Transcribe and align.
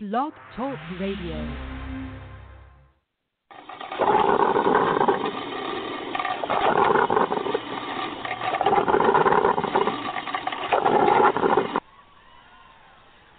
Blog 0.00 0.32
Talk 0.54 0.78
Radio. 1.00 1.34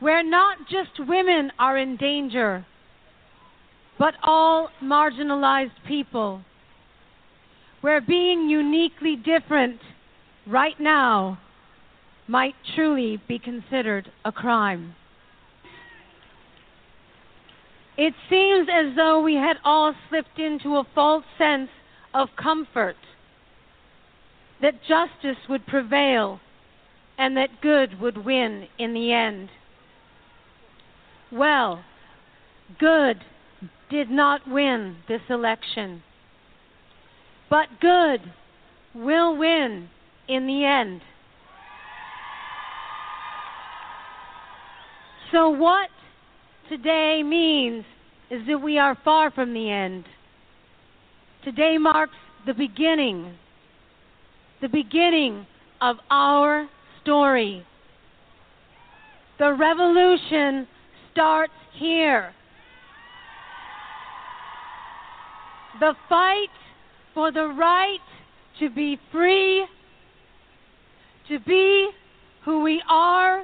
where 0.01 0.21
not 0.21 0.57
just 0.69 0.89
women 1.07 1.49
are 1.57 1.77
in 1.77 1.95
danger, 1.95 2.65
but 3.97 4.15
all 4.21 4.69
marginalized 4.83 5.71
people, 5.87 6.41
where 7.79 8.01
being 8.01 8.49
uniquely 8.49 9.15
different 9.15 9.79
right 10.45 10.77
now 10.77 11.39
might 12.27 12.55
truly 12.75 13.17
be 13.29 13.39
considered 13.39 14.11
a 14.25 14.31
crime. 14.33 14.93
It 18.01 18.13
seems 18.29 18.69
as 18.73 18.95
though 18.95 19.19
we 19.19 19.35
had 19.35 19.57
all 19.65 19.93
slipped 20.07 20.39
into 20.39 20.77
a 20.77 20.87
false 20.95 21.25
sense 21.37 21.69
of 22.13 22.29
comfort 22.41 22.95
that 24.61 24.75
justice 24.87 25.49
would 25.49 25.67
prevail 25.67 26.39
and 27.17 27.35
that 27.35 27.59
good 27.59 27.99
would 27.99 28.23
win 28.23 28.69
in 28.77 28.93
the 28.93 29.11
end. 29.11 29.49
Well, 31.29 31.83
good 32.79 33.17
did 33.89 34.09
not 34.09 34.47
win 34.47 34.95
this 35.09 35.21
election, 35.29 36.01
but 37.49 37.67
good 37.81 38.21
will 38.95 39.35
win 39.35 39.89
in 40.29 40.47
the 40.47 40.63
end. 40.63 41.01
So, 45.33 45.49
what 45.49 45.89
today 46.69 47.23
means 47.25 47.83
is 48.29 48.45
that 48.47 48.59
we 48.59 48.77
are 48.77 48.95
far 49.03 49.31
from 49.31 49.53
the 49.53 49.71
end. 49.71 50.05
Today 51.43 51.77
marks 51.79 52.13
the 52.45 52.53
beginning, 52.53 53.33
the 54.61 54.69
beginning 54.69 55.47
of 55.81 55.97
our 56.11 56.69
story. 57.01 57.65
The 59.39 59.53
revolution 59.53 60.67
starts 61.11 61.53
here. 61.73 62.33
The 65.79 65.93
fight 66.07 66.49
for 67.13 67.31
the 67.31 67.47
right 67.47 67.97
to 68.59 68.69
be 68.69 68.99
free, 69.11 69.65
to 71.29 71.39
be 71.39 71.89
who 72.43 72.61
we 72.61 72.83
are, 72.89 73.43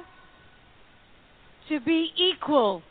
to 1.68 1.80
be 1.80 2.10
equal. 2.16 2.82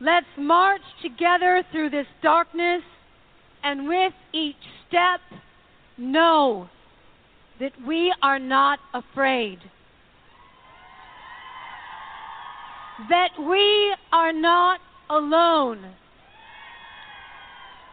Let's 0.00 0.26
march 0.36 0.82
together 1.02 1.62
through 1.70 1.90
this 1.90 2.06
darkness 2.22 2.82
and 3.62 3.88
with 3.88 4.12
each 4.32 4.56
step 4.88 5.20
know 5.96 6.68
that 7.60 7.72
we 7.86 8.12
are 8.22 8.38
not 8.38 8.80
afraid. 8.92 9.58
That 13.08 13.30
we 13.38 13.94
are 14.12 14.32
not 14.32 14.80
alone. 15.08 15.94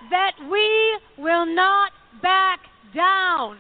That 0.10 0.34
we 0.50 1.00
will 1.24 1.46
not 1.46 1.92
back 2.22 2.60
down. 2.96 3.58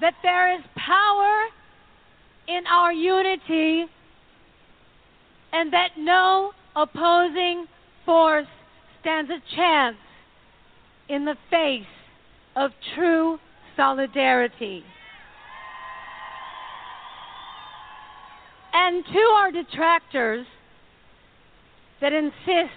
That 0.00 0.14
there 0.22 0.54
is 0.54 0.62
power 0.76 1.46
in 2.48 2.66
our 2.66 2.92
unity 2.92 3.86
and 5.52 5.72
that 5.72 5.90
no 5.98 6.52
opposing 6.74 7.66
force 8.04 8.46
stands 9.00 9.30
a 9.30 9.56
chance 9.56 9.96
in 11.08 11.24
the 11.24 11.36
face 11.50 11.84
of 12.56 12.70
true 12.94 13.38
solidarity. 13.76 14.84
And 18.72 19.04
to 19.04 19.20
our 19.36 19.52
detractors 19.52 20.46
that 22.00 22.12
insist 22.12 22.72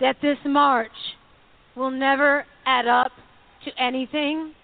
that 0.00 0.16
this 0.22 0.38
march 0.44 0.90
will 1.76 1.90
never 1.90 2.44
add 2.66 2.86
up 2.86 3.12
to 3.64 3.70
anything, 3.82 4.54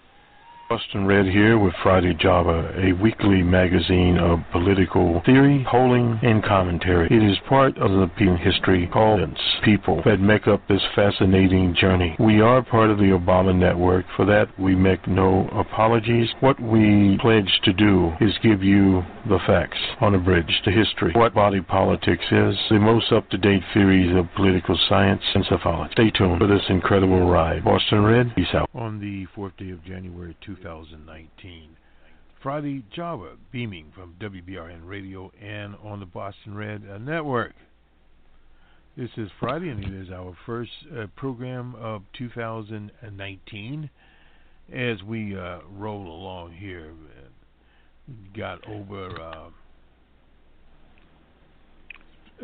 Boston 0.69 1.05
Red 1.05 1.27
here 1.27 1.57
with 1.57 1.73
Friday 1.81 2.13
Java, 2.13 2.73
a 2.75 2.91
weekly 2.91 3.41
magazine 3.41 4.17
of 4.17 4.39
political 4.51 5.21
theory, 5.25 5.65
polling, 5.69 6.19
and 6.23 6.43
commentary. 6.43 7.07
It 7.09 7.23
is 7.23 7.37
part 7.47 7.77
of 7.77 7.89
the 7.91 8.11
People 8.17 8.35
history 8.35 8.89
called 8.91 9.21
People 9.63 10.01
that 10.03 10.19
make 10.19 10.45
up 10.47 10.61
this 10.67 10.81
fascinating 10.93 11.73
journey. 11.73 12.17
We 12.19 12.41
are 12.41 12.61
part 12.61 12.89
of 12.89 12.97
the 12.97 13.17
Obama 13.17 13.55
Network. 13.55 14.05
For 14.17 14.25
that, 14.25 14.47
we 14.59 14.75
make 14.75 15.07
no 15.07 15.47
apologies. 15.53 16.27
What 16.41 16.59
we 16.59 17.17
pledge 17.21 17.61
to 17.63 17.71
do 17.71 18.11
is 18.19 18.33
give 18.43 18.61
you 18.61 19.03
the 19.29 19.39
facts 19.47 19.77
on 20.01 20.15
a 20.15 20.19
bridge 20.19 20.51
to 20.65 20.71
history, 20.71 21.13
what 21.15 21.33
body 21.33 21.61
politics 21.61 22.25
is, 22.29 22.55
the 22.69 22.79
most 22.79 23.11
up-to-date 23.11 23.63
theories 23.73 24.15
of 24.17 24.25
political 24.35 24.77
science 24.89 25.21
and 25.33 25.45
psychology. 25.45 25.93
Stay 25.93 26.11
tuned 26.11 26.39
for 26.39 26.47
this 26.47 26.63
incredible 26.69 27.29
ride. 27.29 27.63
Boston 27.63 28.03
Red, 28.03 28.35
peace 28.35 28.47
out. 28.53 28.69
On 28.73 28.99
the 28.99 29.25
fourth 29.33 29.55
day 29.57 29.69
of 29.69 29.83
January 29.85 30.35
2019, 30.61 31.77
Friday 32.41 32.83
Java 32.95 33.35
beaming 33.51 33.91
from 33.95 34.15
WBRN 34.19 34.87
Radio 34.87 35.31
and 35.41 35.75
on 35.83 35.99
the 35.99 36.05
Boston 36.05 36.55
Red 36.55 36.83
uh, 36.89 36.97
Network. 36.97 37.53
This 38.95 39.09
is 39.17 39.29
Friday, 39.39 39.69
and 39.69 39.83
it 39.83 39.93
is 39.93 40.09
our 40.11 40.35
first 40.45 40.71
uh, 40.97 41.05
program 41.15 41.75
of 41.75 42.01
2019. 42.17 43.89
As 44.73 45.03
we 45.03 45.37
uh, 45.37 45.59
roll 45.71 46.07
along 46.07 46.53
here, 46.53 46.93
got 48.35 48.67
over 48.67 49.21
uh, 49.21 49.49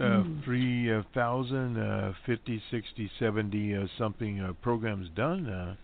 uh, 0.02 0.24
3,000, 0.46 1.78
uh, 1.78 2.14
50, 2.26 2.62
60, 2.72 3.12
70 3.20 3.76
uh, 3.76 3.86
something 3.98 4.40
uh, 4.40 4.54
programs 4.62 5.08
done 5.16 5.48
uh, 5.48 5.76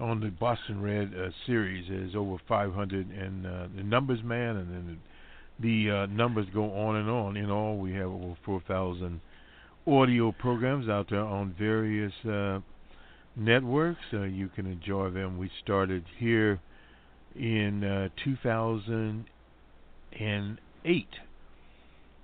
on 0.00 0.20
the 0.20 0.28
Boston 0.28 0.80
Red 0.80 1.12
uh, 1.14 1.28
series. 1.46 1.86
There's 1.88 2.14
over 2.14 2.36
500, 2.48 3.10
and 3.10 3.46
uh, 3.46 3.66
the 3.76 3.82
numbers, 3.82 4.22
man, 4.22 4.56
and 4.56 4.70
then 4.70 4.98
the, 5.60 5.66
the 5.66 5.90
uh, 5.96 6.06
numbers 6.06 6.46
go 6.54 6.72
on 6.72 6.96
and 6.96 7.10
on. 7.10 7.36
In 7.36 7.50
all, 7.50 7.76
we 7.78 7.92
have 7.94 8.08
over 8.08 8.36
4,000 8.44 9.20
audio 9.86 10.32
programs 10.32 10.88
out 10.88 11.10
there 11.10 11.20
on 11.20 11.54
various 11.58 12.12
uh, 12.28 12.60
networks. 13.36 14.00
Uh, 14.12 14.22
you 14.22 14.48
can 14.48 14.66
enjoy 14.66 15.10
them. 15.10 15.38
We 15.38 15.50
started 15.62 16.04
here 16.18 16.60
in 17.34 17.84
uh, 17.84 18.08
2008 18.24 21.06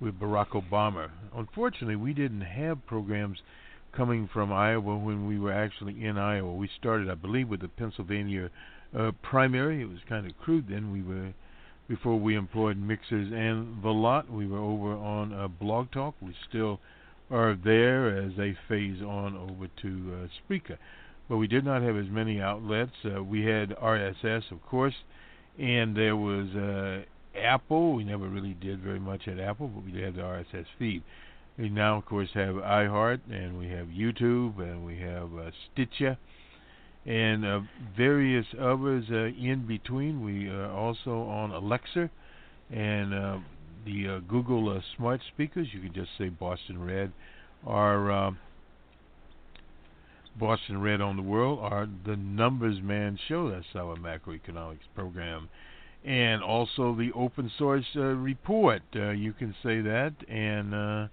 with 0.00 0.18
Barack 0.18 0.50
Obama. 0.50 1.10
Unfortunately, 1.34 1.96
we 1.96 2.12
didn't 2.12 2.42
have 2.42 2.84
programs 2.86 3.38
coming 3.96 4.28
from 4.32 4.52
Iowa 4.52 4.96
when 4.96 5.26
we 5.26 5.38
were 5.38 5.52
actually 5.52 6.04
in 6.04 6.18
Iowa. 6.18 6.52
We 6.52 6.68
started, 6.78 7.10
I 7.10 7.14
believe, 7.14 7.48
with 7.48 7.60
the 7.60 7.68
Pennsylvania 7.68 8.50
uh, 8.98 9.12
primary. 9.22 9.82
It 9.82 9.88
was 9.88 9.98
kind 10.08 10.26
of 10.26 10.36
crude 10.38 10.66
then. 10.68 10.92
We 10.92 11.02
were 11.02 11.32
before 11.88 12.18
we 12.18 12.34
employed 12.34 12.78
mixers 12.78 13.30
and 13.32 13.82
the 13.82 13.90
lot. 13.90 14.30
We 14.30 14.46
were 14.46 14.58
over 14.58 14.92
on 14.92 15.32
uh, 15.32 15.48
Blog 15.48 15.90
Talk. 15.92 16.14
We 16.20 16.34
still 16.48 16.80
are 17.30 17.56
there 17.62 18.16
as 18.16 18.32
they 18.36 18.56
phase 18.68 19.02
on 19.02 19.36
over 19.36 19.68
to 19.82 20.24
uh, 20.24 20.28
Spreaker. 20.38 20.78
But 21.28 21.38
we 21.38 21.46
did 21.46 21.64
not 21.64 21.82
have 21.82 21.96
as 21.96 22.06
many 22.08 22.40
outlets. 22.40 22.92
Uh, 23.04 23.22
we 23.22 23.44
had 23.44 23.70
RSS, 23.70 24.50
of 24.50 24.62
course, 24.66 24.94
and 25.58 25.96
there 25.96 26.16
was 26.16 26.48
uh, 26.54 27.02
Apple. 27.38 27.94
We 27.94 28.04
never 28.04 28.28
really 28.28 28.54
did 28.54 28.80
very 28.80 29.00
much 29.00 29.26
at 29.26 29.38
Apple, 29.38 29.68
but 29.68 29.84
we 29.84 29.92
did 29.92 30.04
have 30.04 30.14
the 30.16 30.22
RSS 30.22 30.66
feed. 30.78 31.02
We 31.56 31.68
now, 31.68 31.98
of 31.98 32.06
course, 32.06 32.30
have 32.34 32.56
iHeart, 32.56 33.20
and 33.30 33.58
we 33.58 33.68
have 33.68 33.86
YouTube, 33.86 34.58
and 34.58 34.84
we 34.84 34.98
have 34.98 35.32
uh, 35.36 35.50
Stitcher, 35.72 36.18
and 37.06 37.44
uh, 37.44 37.60
various 37.96 38.46
others 38.60 39.04
uh, 39.10 39.26
in 39.26 39.64
between. 39.66 40.24
We 40.24 40.48
are 40.48 40.70
also 40.70 41.22
on 41.22 41.52
Alexa 41.52 42.10
and 42.70 43.14
uh, 43.14 43.38
the 43.84 44.08
uh, 44.08 44.18
Google 44.20 44.68
uh, 44.76 44.80
smart 44.96 45.20
speakers. 45.32 45.68
You 45.72 45.80
can 45.80 45.92
just 45.92 46.10
say 46.18 46.28
Boston 46.28 46.82
Red. 46.84 47.12
Our 47.64 48.10
um, 48.10 48.38
Boston 50.38 50.80
Red 50.80 51.00
on 51.00 51.16
the 51.16 51.22
World 51.22 51.60
are 51.62 51.88
the 52.04 52.16
Numbers 52.16 52.80
Man 52.82 53.18
Show. 53.28 53.50
That's 53.50 53.64
our 53.76 53.96
macroeconomics 53.96 54.88
program. 54.94 55.48
And 56.04 56.42
also 56.42 56.94
the 56.94 57.12
open 57.14 57.50
source 57.56 57.86
uh, 57.96 58.00
report. 58.00 58.82
Uh, 58.94 59.10
you 59.10 59.32
can 59.32 59.54
say 59.62 59.80
that, 59.80 60.12
and 60.28 60.74
uh, 60.74 61.06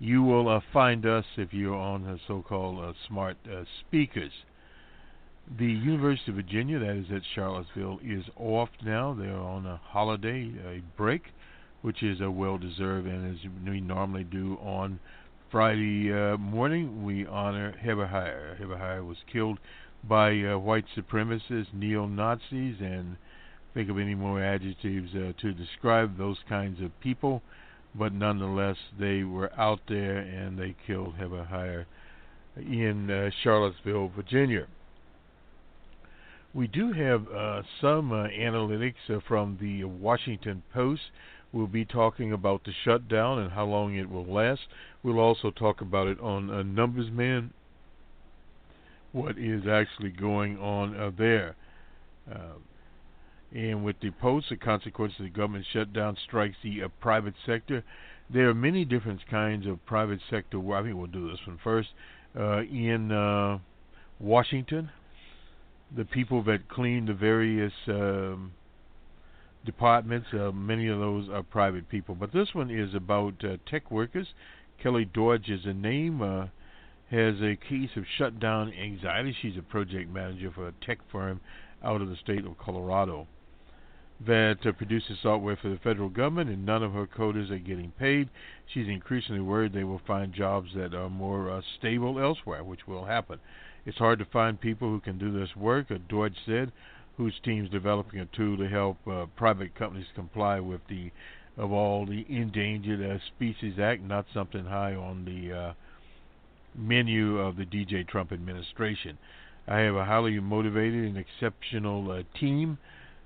you 0.00 0.22
will 0.22 0.48
uh, 0.48 0.60
find 0.72 1.06
us 1.06 1.24
if 1.36 1.52
you're 1.52 1.74
on 1.74 2.02
the 2.02 2.18
so 2.26 2.42
called 2.42 2.82
uh, 2.82 2.92
smart 3.06 3.36
uh, 3.46 3.62
speakers. 3.80 4.32
The 5.58 5.66
University 5.66 6.30
of 6.30 6.36
Virginia, 6.36 6.78
that 6.78 6.96
is 6.96 7.06
at 7.14 7.22
Charlottesville, 7.34 8.00
is 8.02 8.24
off 8.36 8.70
now. 8.84 9.14
They're 9.18 9.36
on 9.36 9.66
a 9.66 9.80
holiday, 9.84 10.50
a 10.66 10.82
break. 10.96 11.22
which 11.82 12.02
is 12.02 12.20
a 12.20 12.30
well 12.30 12.58
deserved. 12.58 13.06
And 13.06 13.36
as 13.36 13.38
we 13.66 13.80
normally 13.80 14.24
do 14.24 14.58
on 14.62 15.00
Friday 15.50 16.12
uh, 16.12 16.36
morning, 16.36 17.04
we 17.04 17.26
honor 17.26 17.74
Heyer 17.84 18.08
Heyer 18.60 19.06
was 19.06 19.16
killed 19.32 19.58
by 20.04 20.30
uh, 20.40 20.58
white 20.58 20.84
supremacists, 20.96 21.72
neo 21.74 22.06
Nazis, 22.06 22.76
and 22.80 23.16
think 23.74 23.90
of 23.90 23.98
any 23.98 24.14
more 24.14 24.42
adjectives 24.42 25.10
uh, 25.14 25.32
to 25.40 25.52
describe 25.52 26.16
those 26.16 26.38
kinds 26.48 26.80
of 26.80 26.98
people. 27.00 27.42
But 27.94 28.12
nonetheless, 28.12 28.76
they 28.98 29.24
were 29.24 29.52
out 29.58 29.80
there 29.88 30.18
and 30.18 30.58
they 30.58 30.74
killed 30.86 31.14
Heyer 31.16 31.86
in 32.56 33.10
uh, 33.10 33.30
Charlottesville, 33.42 34.12
Virginia. 34.14 34.66
We 36.52 36.66
do 36.66 36.92
have 36.92 37.28
uh, 37.28 37.62
some 37.80 38.12
uh, 38.12 38.28
analytics 38.28 39.08
uh, 39.08 39.20
from 39.26 39.58
the 39.60 39.84
Washington 39.84 40.62
Post. 40.72 41.02
We'll 41.52 41.68
be 41.68 41.84
talking 41.84 42.32
about 42.32 42.64
the 42.64 42.72
shutdown 42.84 43.38
and 43.38 43.52
how 43.52 43.66
long 43.66 43.96
it 43.96 44.10
will 44.10 44.26
last. 44.26 44.62
We'll 45.02 45.18
also 45.18 45.50
talk 45.50 45.80
about 45.80 46.08
it 46.08 46.20
on 46.20 46.50
uh, 46.50 46.62
Numbers 46.62 47.10
Man, 47.10 47.52
what 49.12 49.36
is 49.38 49.62
actually 49.68 50.10
going 50.10 50.58
on 50.58 50.96
uh, 50.96 51.10
there. 51.16 51.56
Uh, 53.54 53.58
and 53.58 53.84
with 53.84 53.96
the 54.00 54.10
Post, 54.10 54.46
the 54.50 54.56
consequences 54.56 55.20
of 55.20 55.24
the 55.26 55.30
government 55.30 55.66
shutdown 55.72 56.16
strikes 56.24 56.56
the 56.62 56.82
private 57.00 57.34
sector. 57.44 57.84
There 58.32 58.48
are 58.48 58.54
many 58.54 58.84
different 58.84 59.20
kinds 59.28 59.66
of 59.66 59.84
private 59.86 60.20
sector. 60.30 60.58
I 60.72 60.82
think 60.82 60.96
we'll 60.96 61.06
do 61.06 61.30
this 61.30 61.40
one 61.46 61.58
first. 61.62 61.88
in 62.34 63.60
Washington, 64.20 64.90
the 65.94 66.04
people 66.04 66.42
that 66.44 66.68
clean 66.68 67.06
the 67.06 67.14
various 67.14 67.72
um, 67.88 68.52
departments. 69.64 70.28
Uh, 70.32 70.52
many 70.52 70.88
of 70.88 70.98
those 70.98 71.28
are 71.28 71.42
private 71.42 71.88
people, 71.88 72.14
but 72.14 72.32
this 72.32 72.48
one 72.54 72.70
is 72.70 72.94
about 72.94 73.44
uh, 73.44 73.56
tech 73.68 73.90
workers. 73.90 74.28
Kelly 74.82 75.04
Dodge 75.04 75.48
is 75.48 75.64
a 75.64 75.72
name. 75.72 76.22
Uh, 76.22 76.46
has 77.10 77.34
a 77.42 77.56
case 77.56 77.90
of 77.96 78.04
shutdown 78.18 78.72
anxiety. 78.72 79.34
She's 79.42 79.56
a 79.58 79.62
project 79.62 80.08
manager 80.08 80.52
for 80.54 80.68
a 80.68 80.72
tech 80.86 80.98
firm 81.10 81.40
out 81.82 82.00
of 82.00 82.08
the 82.08 82.14
state 82.14 82.46
of 82.46 82.56
Colorado 82.56 83.26
that 84.26 84.58
uh, 84.66 84.72
produces 84.72 85.18
software 85.22 85.56
for 85.56 85.70
the 85.70 85.78
federal 85.78 86.10
government, 86.10 86.50
and 86.50 86.66
none 86.66 86.82
of 86.82 86.92
her 86.92 87.06
coders 87.06 87.50
are 87.50 87.58
getting 87.58 87.90
paid. 87.92 88.28
She's 88.66 88.88
increasingly 88.88 89.40
worried 89.40 89.72
they 89.72 89.84
will 89.84 90.02
find 90.06 90.34
jobs 90.34 90.70
that 90.76 90.94
are 90.94 91.08
more 91.08 91.50
uh, 91.50 91.62
stable 91.78 92.20
elsewhere, 92.20 92.62
which 92.62 92.86
will 92.86 93.06
happen. 93.06 93.38
It's 93.86 93.96
hard 93.96 94.18
to 94.18 94.26
find 94.26 94.60
people 94.60 94.88
who 94.88 95.00
can 95.00 95.18
do 95.18 95.32
this 95.32 95.56
work, 95.56 95.90
uh, 95.90 95.96
Dodge 96.08 96.36
said, 96.44 96.70
whose 97.16 97.40
team 97.42 97.64
is 97.64 97.70
developing 97.70 98.20
a 98.20 98.26
tool 98.26 98.58
to 98.58 98.68
help 98.68 98.98
uh, 99.08 99.26
private 99.36 99.74
companies 99.74 100.06
comply 100.14 100.60
with 100.60 100.80
the 100.88 101.10
of 101.56 101.72
all 101.72 102.06
the 102.06 102.24
Endangered 102.28 103.02
uh, 103.02 103.18
Species 103.26 103.78
Act, 103.78 104.02
not 104.02 104.24
something 104.32 104.64
high 104.64 104.94
on 104.94 105.24
the 105.24 105.52
uh, 105.52 105.72
menu 106.74 107.38
of 107.38 107.56
the 107.56 107.66
DJ 107.66 108.06
Trump 108.06 108.32
administration. 108.32 109.18
I 109.66 109.80
have 109.80 109.94
a 109.94 110.04
highly 110.04 110.38
motivated 110.40 111.04
and 111.04 111.18
exceptional 111.18 112.22
team 112.38 112.78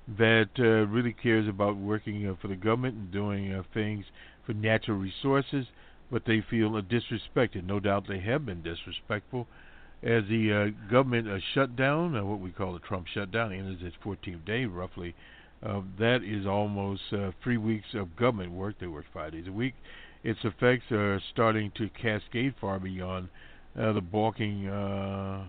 that 0.07 0.51
uh, 0.59 0.87
really 0.87 1.13
cares 1.13 1.49
about 1.49 1.77
working 1.77 2.27
uh, 2.27 2.35
for 2.41 2.49
the 2.49 2.57
government 2.57 2.95
and 2.95 3.13
doing 3.13 3.53
uh, 3.53 3.63
things 3.73 4.05
for 4.45 4.53
natural 4.53 4.99
resources, 4.99 5.67
but 6.11 6.25
they 6.27 6.43
feel 6.51 6.71
disrespected. 6.83 7.65
No 7.65 7.81
doubt 7.81 8.05
they 8.09 8.21
have 8.21 8.45
been 8.45 8.63
disrespectful 8.63 9.47
as 10.03 10.25
the 10.29 10.53
uh, 10.53 10.91
government 10.91 11.29
uh, 11.29 11.39
shutdown, 11.55 12.15
uh, 12.15 12.23
what 12.25 12.39
we 12.39 12.51
call 12.51 12.75
the 12.75 12.79
Trump 12.81 13.07
shutdown, 13.07 13.53
enters 13.53 13.79
its 13.81 13.97
14th 14.05 14.45
day 14.45 14.67
roughly. 14.67 15.15
Uh, 15.65 15.81
that 15.99 16.23
is 16.23 16.47
almost 16.47 17.01
uh, 17.13 17.31
three 17.43 17.57
weeks 17.57 17.87
of 17.95 18.15
government 18.17 18.53
work. 18.53 18.75
They 18.79 18.87
work 18.87 19.07
five 19.15 19.33
days 19.33 19.47
a 19.49 19.53
week. 19.53 19.75
Its 20.23 20.39
effects 20.45 20.93
are 20.93 21.21
starting 21.33 21.73
to 21.77 21.89
cascade 21.89 22.55
far 22.61 22.79
beyond 22.79 23.29
uh, 23.79 23.93
the 23.93 24.03
balking 24.03 24.67
uh, 24.69 25.45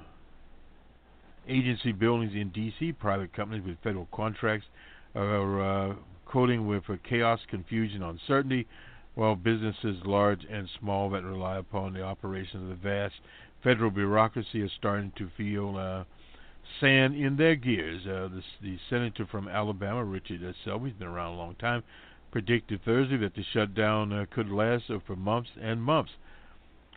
agency 1.48 1.92
buildings 1.92 2.34
in 2.34 2.50
D.C. 2.50 2.94
Private 2.94 3.34
companies 3.34 3.66
with 3.66 3.78
federal 3.84 4.08
contracts 4.14 4.68
are 5.16 5.92
uh, 5.92 5.96
coding 6.26 6.68
with 6.68 6.84
chaos, 7.08 7.40
confusion, 7.50 8.04
uncertainty, 8.04 8.68
while 9.16 9.36
businesses 9.36 9.98
large 10.06 10.46
and 10.50 10.68
small 10.80 11.10
that 11.12 11.24
rely 11.24 11.58
upon 11.58 11.94
the 11.94 12.02
operations 12.02 12.64
of 12.64 12.70
the 12.70 12.76
vast 12.76 13.16
federal 13.66 13.90
bureaucracy 13.90 14.62
are 14.62 14.70
starting 14.78 15.12
to 15.18 15.28
feel 15.36 15.76
uh, 15.76 16.04
sand 16.80 17.16
in 17.16 17.36
their 17.36 17.56
gears. 17.56 18.06
Uh, 18.06 18.30
the, 18.30 18.42
the 18.62 18.78
senator 18.90 19.26
from 19.26 19.48
Alabama, 19.48 20.04
Richard 20.04 20.42
Shelby, 20.64 20.92
has 20.92 21.00
been 21.00 21.08
around 21.08 21.34
a 21.34 21.38
long 21.38 21.56
time, 21.56 21.84
predicted 22.32 22.80
Thursday 22.86 23.18
that 23.18 23.34
the 23.34 23.44
shutdown 23.54 24.14
uh, 24.14 24.26
could 24.32 24.52
last 24.52 24.84
for 25.08 25.16
months 25.16 25.50
and 25.60 25.82
months. 25.82 26.12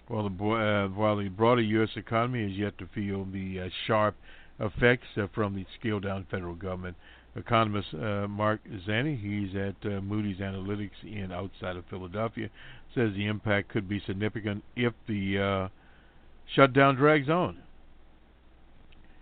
While 0.08 0.28
the, 0.28 0.44
uh, 0.44 0.88
while 0.88 1.16
the 1.16 1.28
broader 1.28 1.62
U.S. 1.62 1.90
economy 1.96 2.52
is 2.52 2.58
yet 2.58 2.76
to 2.78 2.86
feel 2.94 3.24
the 3.24 3.60
uh, 3.60 3.68
sharp 3.86 4.14
effects 4.60 5.06
uh, 5.16 5.26
from 5.34 5.54
the 5.54 5.64
scaled 5.78 6.02
down 6.02 6.26
federal 6.30 6.54
government. 6.54 6.96
Economist 7.36 7.88
uh, 7.94 8.26
Mark 8.26 8.60
Zandi, 8.86 9.20
he's 9.20 9.54
at 9.54 9.76
uh, 9.84 10.00
Moody's 10.00 10.38
Analytics 10.38 11.02
in 11.04 11.30
outside 11.30 11.76
of 11.76 11.84
Philadelphia, 11.88 12.48
says 12.94 13.12
the 13.14 13.26
impact 13.26 13.68
could 13.68 13.88
be 13.88 14.02
significant 14.06 14.64
if 14.74 14.92
the 15.06 15.70
shutdown 16.54 16.96
drags 16.96 17.28
on. 17.28 17.58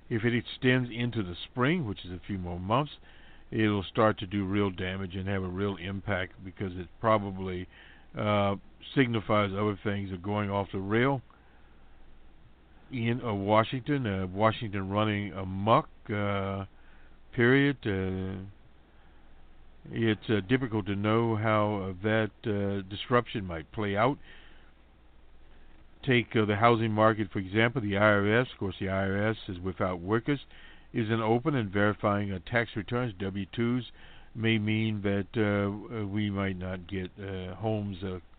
If 0.08 0.24
it 0.24 0.34
extends 0.34 0.88
into 0.90 1.22
the 1.22 1.34
spring, 1.50 1.86
which 1.86 2.04
is 2.04 2.12
a 2.12 2.20
few 2.26 2.38
more 2.38 2.60
months, 2.60 2.92
it'll 3.50 3.82
start 3.82 4.18
to 4.18 4.26
do 4.26 4.44
real 4.44 4.70
damage 4.70 5.14
and 5.16 5.28
have 5.28 5.42
a 5.42 5.48
real 5.48 5.76
impact 5.76 6.32
because 6.44 6.72
it 6.76 6.86
probably 7.00 7.66
uh, 8.16 8.56
signifies 8.94 9.50
other 9.52 9.78
things 9.82 10.12
are 10.12 10.16
going 10.16 10.50
off 10.50 10.68
the 10.72 10.78
rail. 10.78 11.22
In 12.92 13.20
uh, 13.24 13.34
Washington, 13.34 14.06
uh, 14.06 14.26
Washington 14.28 14.88
running 14.88 15.32
amok. 15.32 15.88
Uh, 16.08 16.66
period. 17.32 17.76
Uh, 17.84 18.44
it's 19.90 20.30
uh, 20.30 20.40
difficult 20.48 20.86
to 20.86 20.96
know 20.96 21.36
how 21.36 21.94
that 22.02 22.30
disruption 22.88 23.46
might 23.46 23.70
play 23.72 23.96
out 23.96 24.18
take 26.04 26.32
the 26.34 26.56
housing 26.60 26.92
market, 26.92 27.28
for 27.32 27.40
example, 27.40 27.80
the 27.82 27.94
IRS, 27.94 28.42
of 28.52 28.58
course, 28.60 28.76
the 28.78 28.86
IRS 28.86 29.34
is 29.48 29.58
without 29.58 29.98
workers, 29.98 30.38
isn't 30.92 31.20
open 31.20 31.56
and 31.56 31.68
verifying 31.68 32.40
tax 32.48 32.70
returns, 32.76 33.12
W 33.18 33.44
2s, 33.58 33.82
may 34.32 34.56
mean 34.56 35.02
that 35.02 36.06
we 36.08 36.30
might 36.30 36.56
not 36.56 36.86
get 36.86 37.10
homes 37.58 37.96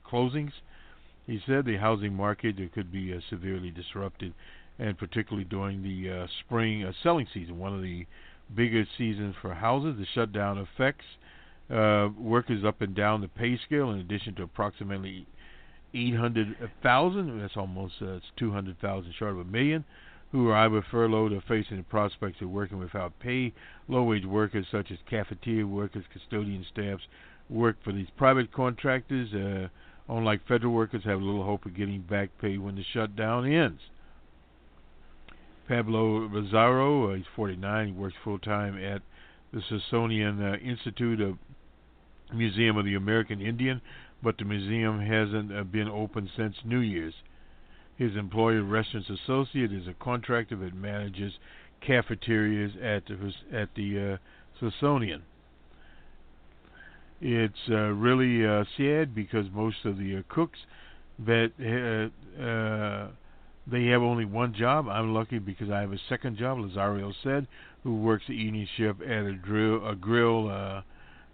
closings. 0.09 0.53
He 1.27 1.41
said 1.45 1.65
the 1.65 1.75
housing 1.75 2.13
market 2.13 2.55
could 2.73 2.91
be 2.91 3.13
uh, 3.13 3.19
severely 3.29 3.69
disrupted, 3.69 4.33
and 4.79 4.97
particularly 4.97 5.43
during 5.43 5.83
the 5.83 6.09
uh, 6.09 6.27
spring 6.39 6.85
uh, 6.85 6.93
selling 7.03 7.27
season, 7.33 7.59
one 7.59 7.75
of 7.75 7.81
the 7.81 8.07
biggest 8.55 8.91
seasons 8.97 9.35
for 9.41 9.53
houses. 9.53 9.97
The 9.99 10.05
shutdown 10.15 10.57
affects 10.57 11.05
workers 11.69 12.63
up 12.63 12.81
and 12.81 12.95
down 12.95 13.19
the 13.19 13.27
pay 13.27 13.57
scale, 13.65 13.91
in 13.91 13.99
addition 13.99 14.35
to 14.35 14.43
approximately 14.43 15.27
800,000, 15.93 17.41
that's 17.41 17.57
almost 17.57 17.95
uh, 18.01 18.19
200,000 18.37 19.13
short 19.19 19.31
of 19.31 19.39
a 19.39 19.43
million, 19.43 19.83
who 20.31 20.49
are 20.49 20.65
either 20.65 20.81
furloughed 20.89 21.33
or 21.33 21.41
facing 21.41 21.75
the 21.75 21.83
prospects 21.83 22.41
of 22.41 22.49
working 22.49 22.77
without 22.77 23.19
pay. 23.19 23.53
Low-wage 23.89 24.25
workers 24.25 24.65
such 24.71 24.91
as 24.91 24.97
cafeteria 25.09 25.67
workers, 25.67 26.05
custodian 26.11 26.65
staffs 26.71 27.03
work 27.49 27.75
for 27.83 27.91
these 27.91 28.07
private 28.15 28.53
contractors. 28.53 29.33
Unlike 30.09 30.47
federal 30.47 30.73
workers, 30.73 31.03
have 31.03 31.21
little 31.21 31.43
hope 31.43 31.65
of 31.65 31.75
getting 31.75 32.01
back 32.01 32.29
pay 32.39 32.57
when 32.57 32.75
the 32.75 32.83
shutdown 32.83 33.45
ends. 33.45 33.81
Pablo 35.67 36.27
Rosario, 36.27 37.11
uh, 37.11 37.15
he's 37.15 37.25
49, 37.35 37.87
he 37.87 37.91
works 37.91 38.15
full-time 38.23 38.81
at 38.81 39.01
the 39.51 39.61
Smithsonian 39.67 40.41
uh, 40.41 40.55
Institute 40.57 41.19
of 41.19 41.37
Museum 42.33 42.77
of 42.77 42.85
the 42.85 42.95
American 42.95 43.41
Indian, 43.41 43.81
but 44.23 44.37
the 44.37 44.45
museum 44.45 45.01
hasn't 45.01 45.53
uh, 45.53 45.63
been 45.63 45.89
open 45.89 46.29
since 46.37 46.55
New 46.63 46.79
Year's. 46.79 47.15
His 47.97 48.15
employer, 48.15 48.63
Restaurants 48.63 49.09
Associate, 49.09 49.71
is 49.71 49.87
a 49.87 49.93
contractor 49.93 50.55
that 50.55 50.73
manages 50.73 51.33
cafeterias 51.81 52.73
at 52.81 53.05
the, 53.07 53.33
at 53.51 53.69
the 53.75 54.13
uh, 54.13 54.17
Smithsonian. 54.59 55.23
It's 57.19 57.55
uh, 57.69 57.93
really 57.93 58.45
uh, 58.45 58.63
sad 58.77 59.15
because 59.15 59.47
most 59.51 59.77
of 59.85 59.97
the 59.97 60.17
uh, 60.17 60.21
cooks 60.29 60.59
that 61.25 61.51
uh, 61.59 62.41
uh, 62.43 63.07
they 63.65 63.87
have 63.87 64.01
only 64.03 64.25
one 64.25 64.53
job. 64.53 64.87
I'm 64.87 65.13
lucky 65.13 65.39
because 65.39 65.71
I 65.71 65.81
have 65.81 65.91
a 65.91 65.99
second 66.09 66.37
job. 66.37 66.59
Lazario 66.59 67.11
said, 67.23 67.47
who 67.83 67.95
works 67.95 68.25
the 68.27 68.33
evening 68.33 68.67
shift 68.77 69.01
at 69.01 69.25
a 69.25 69.33
drill 69.33 69.87
a 69.87 69.95
grill 69.95 70.49
uh, 70.49 70.81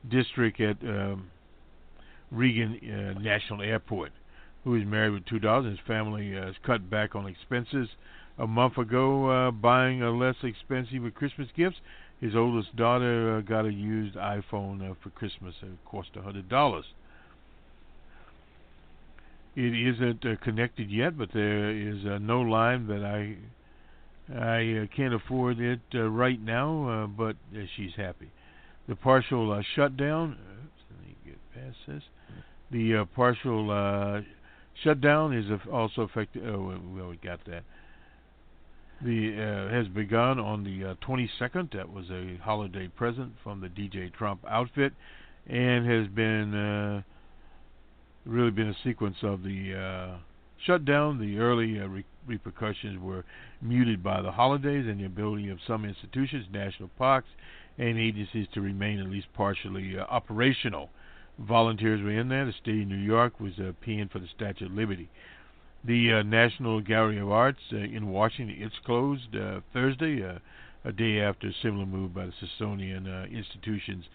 district 0.09 0.61
at 0.61 0.77
um, 0.83 1.29
Reagan 2.31 2.79
National 3.21 3.61
Airport, 3.61 4.11
who 4.63 4.75
is 4.75 4.85
married 4.85 5.11
with 5.11 5.25
two 5.25 5.39
daughters. 5.39 5.77
His 5.77 5.87
family 5.87 6.31
has 6.31 6.55
cut 6.65 6.89
back 6.89 7.13
on 7.15 7.27
expenses 7.27 7.89
a 8.39 8.47
month 8.47 8.77
ago, 8.77 9.51
buying 9.51 10.01
a 10.01 10.11
less 10.11 10.35
expensive 10.43 11.13
Christmas 11.13 11.49
gifts. 11.55 11.77
His 12.23 12.37
oldest 12.37 12.73
daughter 12.77 13.35
uh, 13.35 13.41
got 13.41 13.65
a 13.65 13.73
used 13.73 14.15
iPhone 14.15 14.89
uh, 14.89 14.93
for 15.03 15.09
Christmas. 15.09 15.55
It 15.61 15.67
cost 15.83 16.07
a 16.15 16.21
hundred 16.21 16.47
dollars. 16.47 16.85
it 19.57 19.73
isn't 19.73 20.25
uh, 20.25 20.37
connected 20.41 20.89
yet, 20.89 21.17
but 21.17 21.33
there 21.33 21.69
is 21.69 22.05
uh, 22.05 22.19
no 22.19 22.39
line 22.39 22.87
that 22.87 23.03
I 23.03 23.35
I 24.33 24.83
uh, 24.83 24.95
can't 24.95 25.13
afford 25.13 25.59
it 25.59 25.81
uh, 25.93 26.09
right 26.09 26.39
now, 26.41 27.11
but 27.17 27.35
she's 27.75 27.91
happy. 27.97 28.31
The 28.87 28.95
partial 28.95 29.61
shutdown. 29.75 30.37
Let 30.89 31.05
me 31.05 31.15
get 31.25 31.37
past 31.53 31.75
this. 31.85 32.03
The 32.71 33.05
partial 33.13 34.23
shutdown 34.81 35.33
is 35.33 35.51
also 35.69 36.03
affected. 36.03 36.47
Oh, 36.47 36.79
we 37.09 37.17
got 37.17 37.43
that. 37.47 37.63
The 39.03 39.33
uh, 39.33 39.73
has 39.73 39.87
begun 39.89 40.39
on 40.39 40.63
the 40.63 40.91
uh, 40.91 40.95
22nd. 41.05 41.73
That 41.73 41.91
was 41.91 42.09
a 42.09 42.37
holiday 42.41 42.87
present 42.87 43.33
from 43.43 43.59
the 43.59 43.67
DJ 43.67 44.13
Trump 44.13 44.45
outfit, 44.47 44.93
and 45.45 45.85
has 45.85 46.07
been 46.07 46.53
uh, 46.53 47.01
really 48.25 48.51
been 48.51 48.69
a 48.69 48.77
sequence 48.83 49.17
of 49.21 49.43
the 49.43 49.75
uh, 49.75 50.17
shutdown. 50.65 51.19
The 51.19 51.37
early 51.39 51.79
uh, 51.79 51.87
re- 51.87 52.05
repercussions 52.25 53.01
were 53.01 53.25
muted 53.61 54.03
by 54.03 54.21
the 54.21 54.31
holidays 54.31 54.85
and 54.87 54.99
the 54.99 55.05
ability 55.05 55.49
of 55.49 55.59
some 55.67 55.83
institutions, 55.83 56.45
national 56.51 56.89
parks, 56.97 57.29
and 57.77 57.97
agencies 57.99 58.47
to 58.53 58.61
remain 58.61 58.99
at 58.99 59.07
least 59.07 59.27
partially 59.33 59.97
uh, 59.99 60.03
operational. 60.03 60.89
Volunteers 61.39 62.01
were 62.01 62.17
in 62.17 62.29
there. 62.29 62.45
The 62.45 62.53
state 62.53 62.83
of 62.83 62.87
New 62.87 62.95
York 62.95 63.39
was 63.39 63.53
uh, 63.59 63.73
peeing 63.85 64.09
for 64.11 64.19
the 64.19 64.27
Statue 64.35 64.67
of 64.67 64.71
Liberty. 64.71 65.09
The 65.85 66.13
uh, 66.13 66.23
National 66.23 66.79
Gallery 66.79 67.19
of 67.19 67.29
Arts 67.29 67.59
uh, 67.73 67.77
in 67.77 68.07
Washington, 68.07 68.55
it's 68.57 68.75
closed 68.85 69.35
uh, 69.35 69.59
Thursday, 69.73 70.23
uh, 70.23 70.39
a 70.85 70.93
day 70.93 71.19
after 71.19 71.47
a 71.47 71.53
similar 71.61 71.85
move 71.85 72.13
by 72.13 72.25
the 72.25 72.31
Smithsonian 72.39 73.05
uh, 73.05 73.25
institutions, 73.25 74.05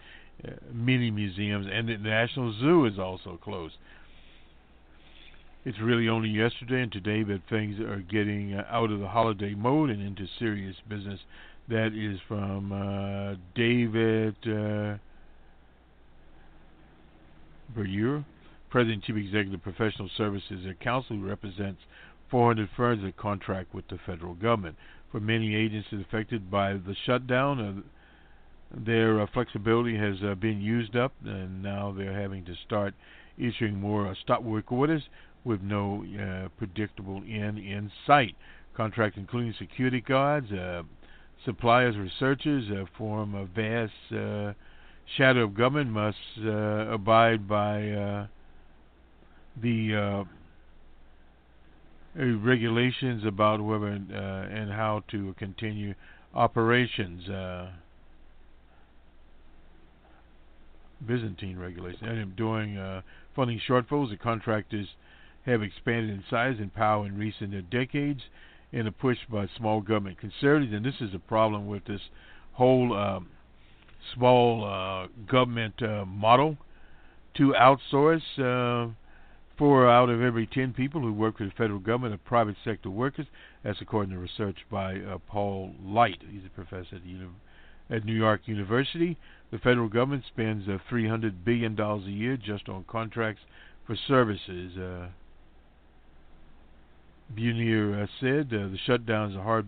uh, 0.43 0.51
many 0.73 1.11
museums, 1.11 1.67
and 1.71 1.87
the 1.87 1.97
National 1.97 2.51
Zoo 2.59 2.85
is 2.85 2.97
also 2.97 3.37
closed. 3.43 3.75
It's 5.63 5.79
really 5.79 6.09
only 6.09 6.29
yesterday 6.29 6.81
and 6.81 6.91
today 6.91 7.21
that 7.21 7.41
things 7.49 7.79
are 7.79 7.99
getting 8.09 8.55
out 8.55 8.89
of 8.89 8.99
the 8.99 9.07
holiday 9.07 9.53
mode 9.53 9.91
and 9.91 10.01
into 10.01 10.25
serious 10.39 10.75
business. 10.87 11.19
That 11.67 11.93
is 11.93 12.19
from 12.27 13.37
David 13.53 14.35
Berteau, 17.75 18.23
President 18.69 19.03
Chief 19.03 19.15
Executive 19.15 19.61
Professional 19.61 20.09
Services 20.15 20.65
Council, 20.79 21.17
who 21.17 21.27
represents 21.27 21.81
400 22.29 22.69
firms 22.77 23.03
that 23.03 23.17
contract 23.17 23.73
with 23.73 23.87
the 23.87 23.97
federal 24.05 24.35
government. 24.35 24.75
For 25.11 25.19
many 25.19 25.55
agencies 25.55 26.05
affected 26.07 26.51
by 26.51 26.73
the 26.73 26.95
shutdown, 27.05 27.59
uh, 27.59 27.81
their 28.71 29.21
uh, 29.21 29.25
flexibility 29.33 29.97
has 29.97 30.17
uh, 30.23 30.35
been 30.35 30.61
used 30.61 30.95
up, 30.95 31.13
and 31.25 31.63
now 31.63 31.93
they're 31.95 32.19
having 32.19 32.45
to 32.45 32.53
start 32.65 32.93
issuing 33.37 33.79
more 33.79 34.07
uh, 34.07 34.13
stop 34.21 34.43
work 34.43 34.71
orders 34.71 35.01
with 35.43 35.61
no 35.61 36.03
uh, 36.19 36.49
predictable 36.57 37.23
end 37.27 37.57
in 37.57 37.91
sight. 38.05 38.35
Contracts 38.75 39.17
including 39.17 39.53
security 39.57 40.01
guards, 40.01 40.51
uh, 40.51 40.83
suppliers, 41.43 41.97
researchers 41.97 42.65
form 42.97 43.33
a 43.33 43.45
vast 43.45 43.91
shadow 45.17 45.43
of 45.45 45.55
government 45.55 45.89
must 45.89 46.17
abide 46.93 47.47
by 47.47 48.27
uh, 49.59 50.23
the 52.15 52.33
regulations 52.43 53.23
about 53.25 53.61
whether 53.61 53.87
and 53.87 54.71
how 54.71 55.03
to 55.11 55.33
continue 55.37 55.93
operations. 56.33 57.23
Byzantine 61.05 61.57
regulations. 61.57 62.01
And 62.03 62.35
during 62.35 63.01
funding 63.35 63.61
shortfalls, 63.67 64.09
the 64.09 64.17
contractors 64.17 64.87
have 65.45 65.61
expanded 65.61 66.09
in 66.09 66.23
size 66.29 66.55
and 66.59 66.73
power 66.73 67.05
in 67.05 67.17
recent 67.17 67.69
decades 67.69 68.21
in 68.71 68.85
a 68.85 68.91
push 68.91 69.17
by 69.31 69.47
small 69.57 69.79
government 69.81 70.19
conservatives. 70.19 70.73
And 70.73 70.85
this 70.85 70.99
is 70.99 71.13
a 71.13 71.19
problem 71.19 71.67
with 71.67 71.85
this 71.85 72.01
whole 72.53 73.23
small 74.13 74.65
uh, 74.65 75.07
government 75.29 75.81
uh, 75.81 76.05
model 76.05 76.57
to 77.35 77.53
outsource. 77.59 78.21
Uh, 78.37 78.91
four 79.59 79.87
out 79.87 80.09
of 80.09 80.21
every 80.21 80.47
ten 80.47 80.73
people 80.73 81.01
who 81.01 81.13
work 81.13 81.37
for 81.37 81.43
the 81.43 81.51
federal 81.51 81.79
government 81.79 82.15
are 82.15 82.17
private 82.17 82.55
sector 82.63 82.89
workers. 82.89 83.27
That's 83.63 83.81
according 83.81 84.13
to 84.13 84.19
research 84.19 84.57
by 84.71 84.95
uh, 84.95 85.17
Paul 85.27 85.75
Light. 85.83 86.19
He's 86.31 86.45
a 86.45 86.49
professor 86.49 86.95
at, 86.95 87.05
uni- 87.05 87.27
at 87.89 88.05
New 88.05 88.15
York 88.15 88.41
University. 88.45 89.17
The 89.51 89.59
federal 89.59 89.89
government 89.89 90.23
spends 90.27 90.67
uh, 90.67 90.77
$300 90.89 91.43
billion 91.43 91.79
a 91.79 91.97
year 92.05 92.37
just 92.37 92.69
on 92.69 92.85
contracts 92.87 93.41
for 93.85 93.97
services. 94.07 94.77
Uh, 94.77 95.09
Berteau 97.35 98.03
uh, 98.03 98.07
said 98.19 98.47
uh, 98.47 98.69
the 98.69 98.77
shutdown 98.85 99.31
is 99.31 99.37
hard 99.37 99.67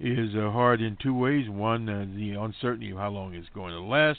is 0.00 0.34
uh, 0.34 0.50
hard 0.50 0.80
in 0.80 0.98
two 1.00 1.14
ways. 1.14 1.48
One, 1.48 1.88
uh, 1.88 2.04
the 2.16 2.32
uncertainty 2.32 2.90
of 2.90 2.98
how 2.98 3.10
long 3.10 3.34
it's 3.34 3.48
going 3.54 3.72
to 3.72 3.80
last, 3.80 4.18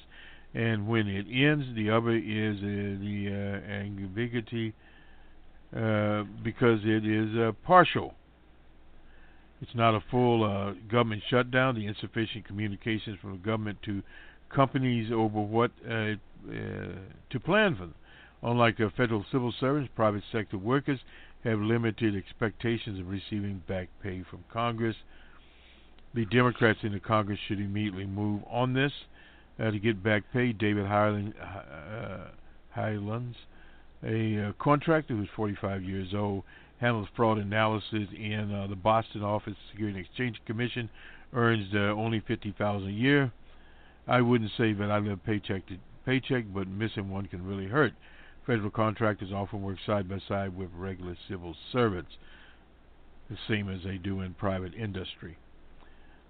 and 0.56 0.88
when 0.88 1.08
it 1.08 1.28
ends. 1.30 1.66
The 1.76 1.90
other 1.90 2.16
is 2.16 2.58
uh, 2.58 2.98
the 3.04 3.28
uh, 3.30 3.72
ambiguity 3.72 4.74
uh, 5.76 6.24
because 6.44 6.80
it 6.84 7.06
is 7.06 7.36
uh, 7.38 7.52
partial. 7.66 8.14
It's 9.62 9.76
not 9.76 9.96
a 9.96 10.04
full 10.10 10.44
uh, 10.44 10.74
government 10.90 11.24
shutdown. 11.30 11.76
The 11.76 11.86
insufficient 11.86 12.46
communications 12.46 13.18
from 13.22 13.32
the 13.34 13.38
government 13.38 13.80
to 13.84 14.02
companies 14.54 15.12
over 15.12 15.40
what 15.40 15.72
to 15.84 17.40
plan 17.44 17.76
for 17.76 17.88
them. 17.88 17.96
Unlike 18.44 18.78
federal 18.96 19.26
civil 19.32 19.54
servants, 19.60 19.90
private 19.96 20.24
sector 20.32 20.58
workers 20.58 21.00
have 21.44 21.60
limited 21.60 22.16
expectations 22.16 23.00
of 23.00 23.10
receiving 23.10 23.64
back 23.68 23.90
pay 24.04 24.24
from 24.30 24.44
Congress. 24.52 24.96
The 26.14 26.26
Democrats 26.26 26.80
in 26.84 26.92
the 26.92 27.00
Congress 27.00 27.40
should 27.48 27.60
immediately 27.60 28.06
move 28.06 28.44
on 28.50 28.74
this 28.74 28.92
uh, 29.60 29.72
to 29.72 29.80
get 29.80 30.04
back 30.04 30.24
pay. 30.34 30.52
David 30.52 30.86
Highland, 30.86 31.34
uh, 31.42 32.30
Highlands, 32.72 33.38
a 34.04 34.48
uh, 34.48 34.52
contractor 34.60 35.16
who's 35.16 35.30
45 35.36 35.84
years 35.84 36.14
old, 36.14 36.44
handles 36.80 37.08
fraud 37.16 37.38
analysis 37.38 38.08
in 38.16 38.54
uh, 38.54 38.68
the 38.68 38.76
Boston 38.76 39.24
office 39.24 39.54
of 39.54 39.70
Security 39.72 39.98
and 39.98 40.06
Exchange 40.06 40.42
Commission, 40.46 40.90
earns 41.34 41.74
only 41.74 42.20
50000 42.20 42.88
a 42.88 42.92
year. 42.92 43.32
I 44.08 44.22
wouldn't 44.22 44.52
say 44.58 44.74
that 44.74 44.92
I 44.92 45.00
live 45.00 45.24
paycheck 45.26 45.68
to 45.68 45.78
paycheck, 46.06 46.46
but 46.54 46.68
missing 46.68 47.10
one 47.10 47.28
can 47.28 47.46
really 47.46 47.68
hurt. 47.68 47.94
Federal 48.46 48.70
contractors 48.70 49.32
often 49.32 49.64
work 49.64 49.78
side 49.86 50.08
by 50.08 50.20
side 50.28 50.56
with 50.56 50.70
regular 50.76 51.18
civil 51.28 51.56
servants, 51.72 52.12
the 53.30 53.38
same 53.48 53.70
as 53.70 53.84
they 53.84 53.98
do 53.98 54.22
in 54.22 54.36
private 54.36 54.76
industry. 54.76 55.38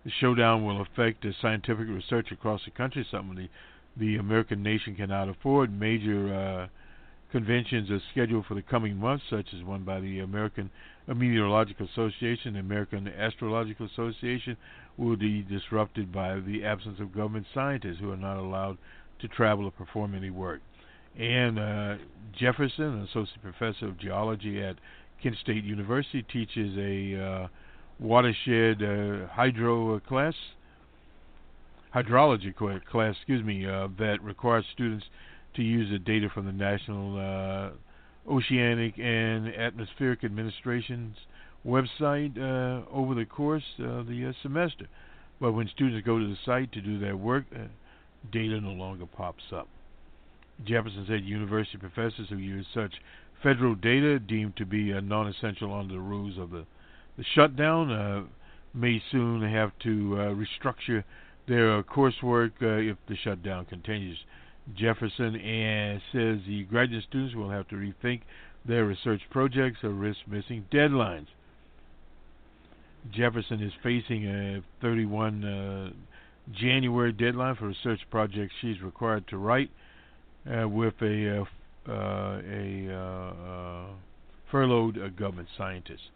The 0.06 0.12
showdown 0.22 0.64
will 0.64 0.82
affect 0.82 1.26
scientific 1.42 1.88
research 1.88 2.32
across 2.32 2.62
the 2.64 2.72
country, 2.72 3.06
something 3.10 3.36
the, 3.36 3.50
the 3.98 4.18
American 4.18 4.62
nation 4.62 4.96
cannot 4.96 5.30
afford. 5.30 5.78
Major 5.78 6.32
uh, 6.32 6.68
conventions 7.32 7.90
are 7.90 8.00
scheduled 8.12 8.46
for 8.46 8.54
the 8.54 8.62
coming 8.62 8.98
months, 8.98 9.26
such 9.32 9.48
as 9.58 9.64
one 9.64 9.84
by 9.84 10.00
the 10.00 10.20
American 10.20 10.70
Meteorological 11.08 11.88
Association, 11.92 12.54
the 12.54 12.60
American 12.60 13.08
Astrological 13.08 13.88
Association, 13.88 14.56
will 14.96 15.16
be 15.16 15.42
disrupted 15.42 16.14
by 16.14 16.40
the 16.40 16.64
absence 16.64 17.00
of 17.00 17.14
government 17.14 17.48
scientists 17.52 17.98
who 18.00 18.12
are 18.12 18.18
not 18.18 18.38
allowed 18.38 18.78
to 19.20 19.28
travel 19.28 19.66
or 19.66 19.72
perform 19.72 20.14
any 20.14 20.30
work. 20.30 20.62
Anne 21.20 21.58
uh, 21.58 21.98
Jefferson, 22.38 23.08
associate 23.10 23.42
professor 23.42 23.88
of 23.88 23.98
geology 23.98 24.62
at 24.62 24.76
Kent 25.24 25.38
State 25.42 25.64
University, 25.64 26.22
teaches 26.32 26.78
a 26.78 27.24
uh, 27.24 27.48
watershed 28.00 28.82
uh, 28.82 29.28
hydro 29.28 30.00
class, 30.02 30.34
hydrology 31.94 32.54
class, 32.56 33.16
excuse 33.16 33.44
me, 33.44 33.66
uh, 33.66 33.88
that 33.98 34.22
requires 34.22 34.66
students 34.74 35.06
to 35.56 35.64
use 35.64 35.90
the 35.90 36.00
data 36.00 36.28
from 36.34 36.46
the 36.46 36.52
National 36.52 37.18
uh, 37.18 38.32
Oceanic 38.32 38.98
and 39.00 39.54
Atmospheric 39.56 40.24
Administration's 40.24 41.16
website 41.66 42.38
uh, 42.38 42.86
over 42.92 43.16
the 43.16 43.26
course 43.26 43.64
of 43.80 44.08
the 44.08 44.34
semester. 44.42 44.88
But 45.40 45.54
when 45.54 45.68
students 45.70 46.06
go 46.06 46.20
to 46.20 46.28
the 46.28 46.38
site 46.46 46.72
to 46.74 46.82
do 46.82 47.00
their 47.00 47.18
work, 47.18 47.46
data 48.32 48.60
no 48.60 48.72
longer 48.72 49.06
pops 49.06 49.44
up. 49.54 49.68
Jefferson 50.66 51.06
said 51.08 51.24
university 51.24 51.78
professors 51.78 52.28
who 52.30 52.38
use 52.38 52.66
such 52.74 52.94
federal 53.44 53.76
data 53.76 54.20
deemed 54.20 54.56
to 54.58 54.66
be 54.66 54.94
uh, 54.94 55.02
non-essential 55.02 55.74
under 55.74 55.96
the 55.96 56.00
rules 56.00 56.38
of 56.38 56.52
the, 56.52 56.66
the 57.18 57.24
shutdown 57.34 57.92
uh, 57.92 58.24
may 58.74 59.02
soon 59.12 59.42
have 59.42 59.72
to 59.84 60.16
uh, 60.18 60.36
restructure 60.36 61.04
their 61.48 61.82
coursework 61.84 62.52
uh, 62.62 62.92
if 62.92 62.98
the 63.08 63.16
shutdown 63.24 63.66
continues. 63.66 64.18
Jefferson 64.76 65.36
and 65.36 66.02
says 66.12 66.40
the 66.48 66.64
graduate 66.70 67.04
students 67.08 67.36
will 67.36 67.52
have 67.52 67.68
to 67.68 67.76
rethink 67.76 68.22
their 68.68 68.86
research 68.86 69.22
projects 69.30 69.84
or 69.84 69.92
risk 69.92 70.20
missing 70.28 70.66
deadlines. 70.72 71.28
Jefferson 73.12 73.62
is 73.62 73.72
facing 73.84 74.26
a 74.26 74.64
31 74.82 75.44
uh, 75.44 75.90
January 76.52 77.12
deadline 77.12 77.56
for 77.56 77.68
research 77.68 78.00
projects 78.10 78.54
she's 78.62 78.82
required 78.82 79.28
to 79.28 79.38
write 79.38 79.70
uh, 80.52 80.68
with 80.68 80.94
a 81.02 81.46
uh, 81.88 81.92
a 81.92 83.88
furloughed 84.50 85.16
government 85.18 85.48
scientists. 85.56 86.10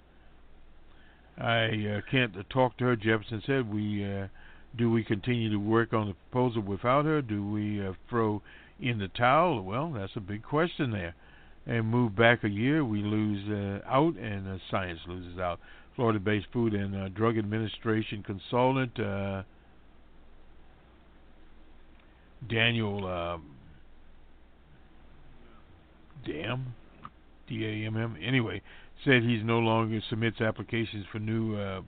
I 1.39 1.65
uh, 1.97 2.01
can't 2.09 2.33
talk 2.49 2.77
to 2.77 2.85
her. 2.85 2.95
Jefferson 2.95 3.41
said, 3.45 3.73
"We 3.73 4.03
uh, 4.03 4.27
do 4.77 4.91
we 4.91 5.03
continue 5.03 5.49
to 5.51 5.57
work 5.57 5.93
on 5.93 6.07
the 6.07 6.13
proposal 6.13 6.61
without 6.61 7.05
her? 7.05 7.21
Do 7.21 7.47
we 7.47 7.85
uh, 7.85 7.93
throw 8.09 8.41
in 8.79 8.99
the 8.99 9.07
towel? 9.07 9.61
Well, 9.63 9.91
that's 9.91 10.15
a 10.15 10.21
big 10.21 10.43
question 10.43 10.91
there. 10.91 11.15
And 11.65 11.87
move 11.87 12.15
back 12.15 12.43
a 12.43 12.49
year, 12.49 12.83
we 12.83 13.01
lose 13.03 13.81
out, 13.85 14.15
and 14.17 14.59
science 14.71 14.99
loses 15.07 15.37
out. 15.37 15.59
Florida-based 15.95 16.47
Food 16.51 16.73
and 16.73 17.13
Drug 17.13 17.37
Administration 17.37 18.23
consultant 18.23 18.97
Daniel 22.47 23.05
uh, 23.05 23.37
Dam, 26.25 26.73
D-A-M-M. 27.47 28.17
Anyway, 28.21 28.61
said 29.05 29.23
he's 29.23 29.43
no 29.43 29.59
longer 29.59 30.01
submits 30.09 30.41
applications 30.41 31.05
for 31.11 31.19
new 31.19 31.55
uh, 31.55 31.81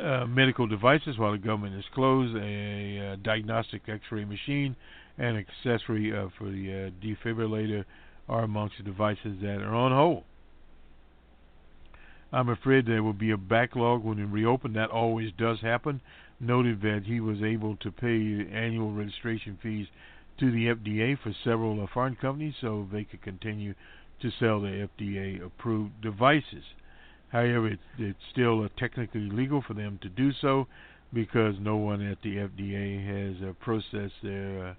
uh, 0.00 0.26
medical 0.26 0.66
devices 0.66 1.18
while 1.18 1.32
the 1.32 1.38
government 1.38 1.74
is 1.74 1.84
closed. 1.94 2.36
A 2.36 3.12
uh, 3.12 3.16
diagnostic 3.22 3.82
X-ray 3.88 4.24
machine 4.24 4.76
and 5.18 5.36
accessory 5.36 6.16
uh, 6.16 6.28
for 6.36 6.50
the 6.50 6.90
uh, 6.92 7.04
defibrillator 7.04 7.84
are 8.28 8.42
amongst 8.42 8.76
the 8.78 8.82
devices 8.82 9.38
that 9.40 9.62
are 9.62 9.74
on 9.74 9.92
hold. 9.92 10.24
I'm 12.32 12.48
afraid 12.48 12.86
there 12.86 13.02
will 13.02 13.12
be 13.12 13.30
a 13.30 13.36
backlog 13.36 14.02
when 14.02 14.18
we 14.18 14.24
reopen. 14.24 14.72
That 14.72 14.90
always 14.90 15.32
does 15.38 15.60
happen. 15.60 16.00
Noted 16.40 16.82
that 16.82 17.04
he 17.06 17.20
was 17.20 17.42
able 17.42 17.76
to 17.76 17.90
pay 17.90 18.46
annual 18.52 18.92
registration 18.92 19.58
fees 19.62 19.86
to 20.38 20.50
the 20.50 20.66
FDA 20.66 21.18
for 21.18 21.32
several 21.44 21.82
uh, 21.82 21.86
foreign 21.92 22.16
companies 22.16 22.54
so 22.60 22.86
they 22.92 23.04
could 23.04 23.22
continue 23.22 23.74
to 24.20 24.30
sell 24.38 24.60
the 24.60 24.88
FDA 24.98 25.44
approved 25.44 26.00
devices. 26.00 26.64
However, 27.28 27.68
it, 27.68 27.80
it's 27.98 28.18
still 28.30 28.68
technically 28.78 29.28
legal 29.28 29.62
for 29.62 29.74
them 29.74 29.98
to 30.02 30.08
do 30.08 30.32
so 30.32 30.66
because 31.12 31.54
no 31.60 31.76
one 31.76 32.02
at 32.02 32.22
the 32.22 32.36
FDA 32.36 33.06
has 33.06 33.42
uh, 33.42 33.52
processed 33.60 34.22
their 34.22 34.68
uh, 34.68 34.74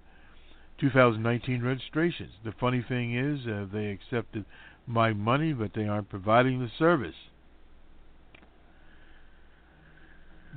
2019 0.80 1.62
registrations. 1.62 2.32
The 2.44 2.52
funny 2.60 2.84
thing 2.88 3.16
is, 3.16 3.46
uh, 3.46 3.66
they 3.72 3.86
accepted 3.86 4.44
my 4.86 5.12
money, 5.12 5.52
but 5.52 5.72
they 5.74 5.86
aren't 5.86 6.08
providing 6.08 6.60
the 6.60 6.70
service. 6.78 7.14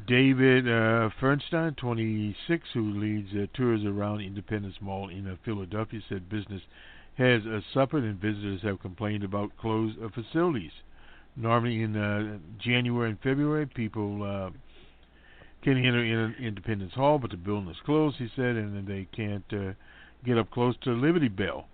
David 0.08 0.68
uh, 0.68 1.10
Fernstein, 1.22 1.76
26, 1.78 2.68
who 2.74 2.92
leads 2.92 3.30
uh, 3.34 3.46
tours 3.54 3.84
around 3.86 4.22
Independence 4.22 4.76
Mall 4.82 5.10
in 5.10 5.28
uh, 5.28 5.36
Philadelphia, 5.44 6.02
said 6.08 6.30
business 6.30 6.62
has 7.18 7.42
uh, 7.46 7.60
suffered 7.74 8.04
and 8.04 8.20
visitors 8.20 8.62
have 8.64 8.80
complained 8.80 9.24
about 9.24 9.56
closed 9.58 9.98
uh, 10.04 10.10
facilities. 10.10 10.72
Normally 11.36 11.82
in 11.82 11.96
uh, 11.96 12.40
January 12.60 13.10
and 13.10 13.20
February, 13.22 13.66
people 13.66 14.24
uh, 14.24 14.50
can 15.64 15.78
enter 15.78 16.04
in 16.04 16.36
Independence 16.44 16.94
Hall, 16.94 17.20
but 17.20 17.32
the 17.32 17.38
building 17.38 17.70
is 17.70 17.78
closed, 17.86 18.18
he 18.18 18.28
said, 18.36 18.56
and 18.56 18.88
they 18.88 19.08
can't 19.16 19.44
uh, 19.54 19.74
get 20.26 20.38
up 20.38 20.52
close 20.52 20.76
to 20.84 20.92
Liberty 20.92 21.30
Bell. 21.30 21.68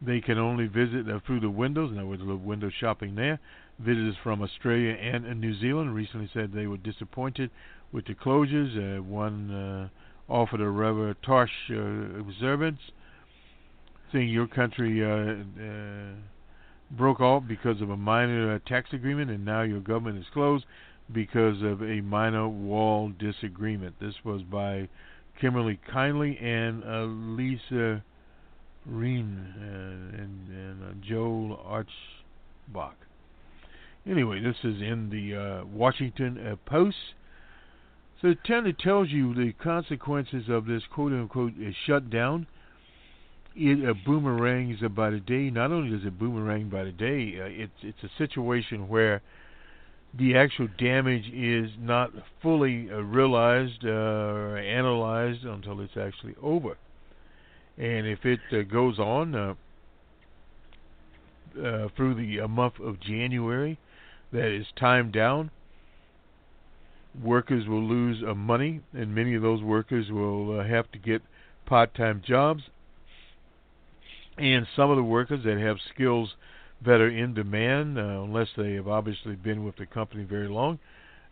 They 0.00 0.20
can 0.20 0.38
only 0.38 0.66
visit 0.66 1.08
uh, 1.08 1.20
through 1.26 1.40
the 1.40 1.50
windows, 1.50 1.90
and 1.90 1.98
there 1.98 2.06
was 2.06 2.20
a 2.20 2.24
little 2.24 2.38
window 2.38 2.70
shopping 2.70 3.14
there. 3.14 3.38
Visitors 3.78 4.16
from 4.22 4.42
Australia 4.42 4.92
and 4.92 5.38
New 5.38 5.58
Zealand 5.60 5.94
recently 5.94 6.30
said 6.32 6.52
they 6.52 6.66
were 6.66 6.78
disappointed 6.78 7.50
with 7.92 8.06
the 8.06 8.14
closures. 8.14 9.02
One 9.02 9.90
offered 10.28 10.60
a 10.60 11.16
harsh 11.24 11.50
uh, 11.70 12.20
observance, 12.20 12.80
saying 14.12 14.28
your 14.28 14.46
country 14.46 15.04
uh, 15.04 15.62
uh, 15.62 16.14
broke 16.90 17.20
off 17.20 17.44
because 17.46 17.80
of 17.80 17.90
a 17.90 17.96
minor 17.96 18.58
tax 18.60 18.90
agreement, 18.92 19.30
and 19.30 19.44
now 19.44 19.62
your 19.62 19.80
government 19.80 20.18
is 20.18 20.26
closed 20.32 20.64
because 21.12 21.62
of 21.62 21.82
a 21.82 22.00
minor 22.00 22.48
wall 22.48 23.12
disagreement. 23.18 23.94
This 24.00 24.14
was 24.24 24.42
by 24.42 24.88
Kimberly 25.40 25.78
Kindy 25.92 26.42
and 26.42 26.82
uh, 26.84 27.04
Lisa 27.04 28.02
Rein 28.86 29.54
uh, 29.58 30.22
and, 30.22 30.48
and 30.48 30.82
uh, 30.82 31.06
Joel 31.06 31.58
Achenbach. 31.66 32.94
Anyway, 34.08 34.40
this 34.40 34.56
is 34.62 34.80
in 34.80 35.10
the 35.10 35.36
uh, 35.36 35.64
Washington 35.66 36.58
Post. 36.64 36.96
So 38.22 38.28
it 38.28 38.38
kind 38.44 38.66
of 38.66 38.78
tells 38.78 39.10
you 39.10 39.34
the 39.34 39.52
consequences 39.52 40.44
of 40.48 40.66
this 40.66 40.82
quote 40.90 41.12
unquote 41.12 41.52
shutdown. 41.86 42.46
It 43.58 43.88
uh, 43.88 43.94
boomerangs 44.04 44.80
by 44.94 45.08
the 45.10 45.20
day. 45.20 45.48
Not 45.48 45.72
only 45.72 45.96
does 45.96 46.06
it 46.06 46.18
boomerang 46.18 46.68
by 46.68 46.84
the 46.84 46.92
day, 46.92 47.40
uh, 47.40 47.44
it's 47.46 47.72
it's 47.82 48.02
a 48.04 48.10
situation 48.18 48.86
where 48.86 49.22
the 50.12 50.36
actual 50.36 50.68
damage 50.78 51.26
is 51.32 51.70
not 51.78 52.10
fully 52.42 52.90
uh, 52.90 52.96
realized 52.96 53.82
uh, 53.84 53.88
or 53.88 54.58
analyzed 54.58 55.44
until 55.44 55.80
it's 55.80 55.96
actually 55.96 56.34
over. 56.42 56.76
And 57.78 58.06
if 58.06 58.24
it 58.24 58.40
uh, 58.52 58.62
goes 58.62 58.98
on 58.98 59.34
uh, 59.34 59.54
through 61.96 62.14
the 62.14 62.46
month 62.48 62.78
of 62.80 63.00
January, 63.00 63.78
that 64.32 64.54
is 64.54 64.66
timed 64.78 65.12
down, 65.12 65.50
workers 67.22 67.66
will 67.66 67.84
lose 67.84 68.22
money, 68.36 68.80
and 68.92 69.14
many 69.14 69.34
of 69.34 69.42
those 69.42 69.62
workers 69.62 70.10
will 70.10 70.62
have 70.62 70.90
to 70.92 70.98
get 70.98 71.22
part-time 71.64 72.22
jobs. 72.26 72.62
And 74.38 74.66
some 74.76 74.90
of 74.90 74.96
the 74.96 75.02
workers 75.02 75.44
that 75.44 75.58
have 75.58 75.78
skills 75.94 76.34
that 76.84 77.00
are 77.00 77.08
in 77.08 77.34
demand, 77.34 77.98
uh, 77.98 78.02
unless 78.02 78.48
they 78.56 78.74
have 78.74 78.88
obviously 78.88 79.34
been 79.34 79.64
with 79.64 79.76
the 79.76 79.86
company 79.86 80.24
very 80.24 80.48
long, 80.48 80.78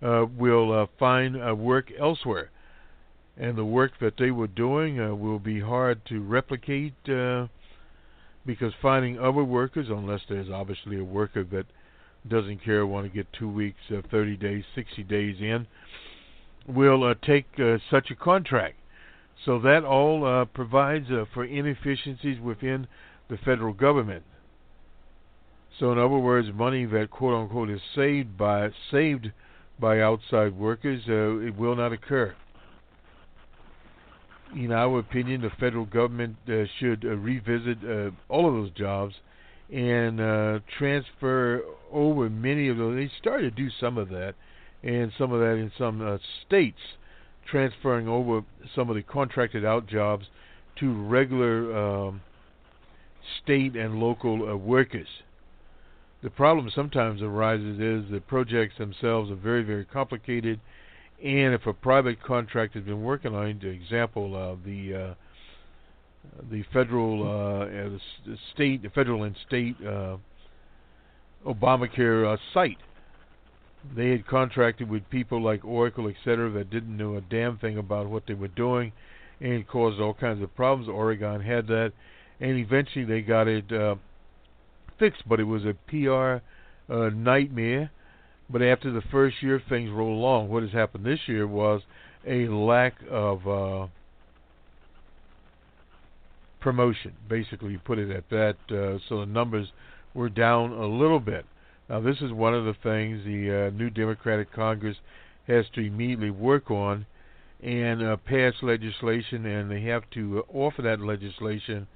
uh, 0.02 0.26
will 0.36 0.72
uh, 0.72 0.86
find 0.98 1.36
uh, 1.36 1.54
work 1.54 1.92
elsewhere. 1.98 2.50
And 3.36 3.56
the 3.56 3.64
work 3.64 3.92
that 4.00 4.14
they 4.18 4.30
were 4.30 4.46
doing 4.46 5.00
uh, 5.00 5.14
will 5.14 5.38
be 5.38 5.60
hard 5.60 6.00
to 6.06 6.20
replicate 6.20 6.94
because 8.46 8.72
finding 8.80 9.18
other 9.18 9.44
workers, 9.44 9.88
unless 9.88 10.20
there's 10.28 10.50
obviously 10.50 10.98
a 10.98 11.04
worker 11.04 11.44
that 11.44 11.66
doesn't 12.28 12.62
care, 12.64 12.86
want 12.86 13.06
to 13.06 13.14
get 13.14 13.26
two 13.32 13.48
weeks, 13.48 13.78
30 14.10 14.36
days, 14.36 14.64
60 14.74 15.02
days 15.04 15.36
in, 15.40 15.66
will 16.66 17.14
take 17.22 17.46
such 17.90 18.10
a 18.10 18.14
contract. 18.14 18.76
So 19.44 19.58
that 19.60 19.84
all 19.84 20.46
provides 20.46 21.06
for 21.32 21.44
inefficiencies 21.44 22.40
within 22.40 22.86
the 23.28 23.36
federal 23.38 23.72
government. 23.72 24.24
So 25.78 25.90
in 25.92 25.98
other 25.98 26.18
words, 26.18 26.48
money 26.54 26.84
that 26.86 27.10
quote 27.10 27.34
unquote 27.34 27.70
is 27.70 27.80
saved 27.94 28.38
by 28.38 28.70
saved 28.90 29.32
by 29.78 30.00
outside 30.00 30.56
workers, 30.56 31.02
uh, 31.08 31.38
it 31.38 31.56
will 31.56 31.74
not 31.74 31.92
occur. 31.92 32.34
In 34.54 34.70
our 34.70 35.00
opinion, 35.00 35.40
the 35.40 35.50
federal 35.58 35.84
government 35.84 36.36
uh, 36.48 36.64
should 36.78 37.04
uh, 37.04 37.16
revisit 37.16 37.78
uh, 37.84 38.10
all 38.28 38.46
of 38.46 38.54
those 38.54 38.70
jobs 38.70 39.14
and 39.72 40.20
uh, 40.20 40.60
transfer 40.78 41.62
over 41.90 42.30
many 42.30 42.68
of 42.68 42.76
those. 42.76 42.94
They 42.94 43.10
started 43.18 43.56
to 43.56 43.62
do 43.62 43.68
some 43.80 43.98
of 43.98 44.10
that, 44.10 44.34
and 44.84 45.10
some 45.18 45.32
of 45.32 45.40
that 45.40 45.54
in 45.54 45.72
some 45.76 46.00
uh, 46.00 46.18
states, 46.46 46.78
transferring 47.50 48.08
over 48.08 48.42
some 48.74 48.88
of 48.88 48.96
the 48.96 49.02
contracted 49.02 49.64
out 49.64 49.86
jobs 49.86 50.26
to 50.76 50.92
regular 51.06 51.76
um, 51.76 52.20
state 53.42 53.76
and 53.76 54.00
local 54.00 54.56
workers. 54.56 55.08
The 56.22 56.30
problem 56.30 56.70
sometimes 56.74 57.20
arises 57.22 57.78
is 57.78 58.10
the 58.10 58.20
projects 58.20 58.78
themselves 58.78 59.30
are 59.30 59.36
very, 59.36 59.62
very 59.62 59.84
complicated, 59.84 60.58
and 61.22 61.54
if 61.54 61.66
a 61.66 61.72
private 61.72 62.22
contractor 62.22 62.78
has 62.78 62.86
been 62.86 63.02
working 63.02 63.34
on, 63.34 63.60
for 63.60 63.68
example, 63.68 64.34
uh, 64.34 64.56
the 64.64 64.94
uh, 64.94 65.14
the 66.50 66.64
federal, 66.72 67.22
uh, 67.22 67.66
the, 67.66 68.00
the 68.26 68.38
state, 68.54 68.82
the 68.82 68.88
federal 68.90 69.24
and 69.24 69.36
state 69.46 69.76
uh, 69.86 70.16
Obamacare 71.46 72.32
uh, 72.32 72.36
site, 72.52 72.78
they 73.96 74.10
had 74.10 74.26
contracted 74.26 74.88
with 74.88 75.08
people 75.10 75.42
like 75.42 75.64
Oracle, 75.64 76.08
etc., 76.08 76.50
that 76.50 76.70
didn't 76.70 76.96
know 76.96 77.16
a 77.16 77.20
damn 77.20 77.58
thing 77.58 77.78
about 77.78 78.08
what 78.08 78.24
they 78.26 78.34
were 78.34 78.48
doing, 78.48 78.92
and 79.40 79.66
caused 79.66 80.00
all 80.00 80.14
kinds 80.14 80.42
of 80.42 80.54
problems. 80.54 80.88
Oregon 80.88 81.40
had 81.40 81.66
that, 81.68 81.92
and 82.40 82.58
eventually 82.58 83.04
they 83.04 83.20
got 83.20 83.48
it. 83.48 83.70
Uh, 83.72 83.96
fixed, 84.98 85.28
but 85.28 85.40
it 85.40 85.44
was 85.44 85.64
a 85.64 85.74
PR 85.88 86.42
uh, 86.92 87.10
nightmare. 87.10 87.90
But 88.48 88.62
after 88.62 88.92
the 88.92 89.02
first 89.10 89.42
year, 89.42 89.60
things 89.68 89.90
rolled 89.90 90.18
along. 90.18 90.48
What 90.48 90.62
has 90.62 90.72
happened 90.72 91.04
this 91.04 91.20
year 91.26 91.46
was 91.46 91.82
a 92.26 92.48
lack 92.48 92.94
of 93.10 93.48
uh, 93.48 93.86
promotion. 96.60 97.14
Basically, 97.28 97.72
you 97.72 97.78
put 97.78 97.98
it 97.98 98.10
at 98.10 98.28
that. 98.30 98.56
Uh, 98.68 98.98
so 99.08 99.20
the 99.20 99.26
numbers 99.26 99.68
were 100.12 100.28
down 100.28 100.72
a 100.72 100.86
little 100.86 101.20
bit. 101.20 101.46
Now, 101.88 102.00
this 102.00 102.16
is 102.22 102.32
one 102.32 102.54
of 102.54 102.64
the 102.64 102.74
things 102.82 103.24
the 103.24 103.68
uh, 103.68 103.76
new 103.76 103.90
Democratic 103.90 104.52
Congress 104.52 104.96
has 105.46 105.66
to 105.74 105.80
immediately 105.80 106.30
work 106.30 106.70
on 106.70 107.04
and 107.62 108.02
uh, 108.02 108.16
pass 108.16 108.54
legislation, 108.62 109.44
and 109.46 109.70
they 109.70 109.82
have 109.82 110.02
to 110.10 110.38
uh, 110.38 110.56
offer 110.56 110.82
that 110.82 111.00
legislation 111.00 111.86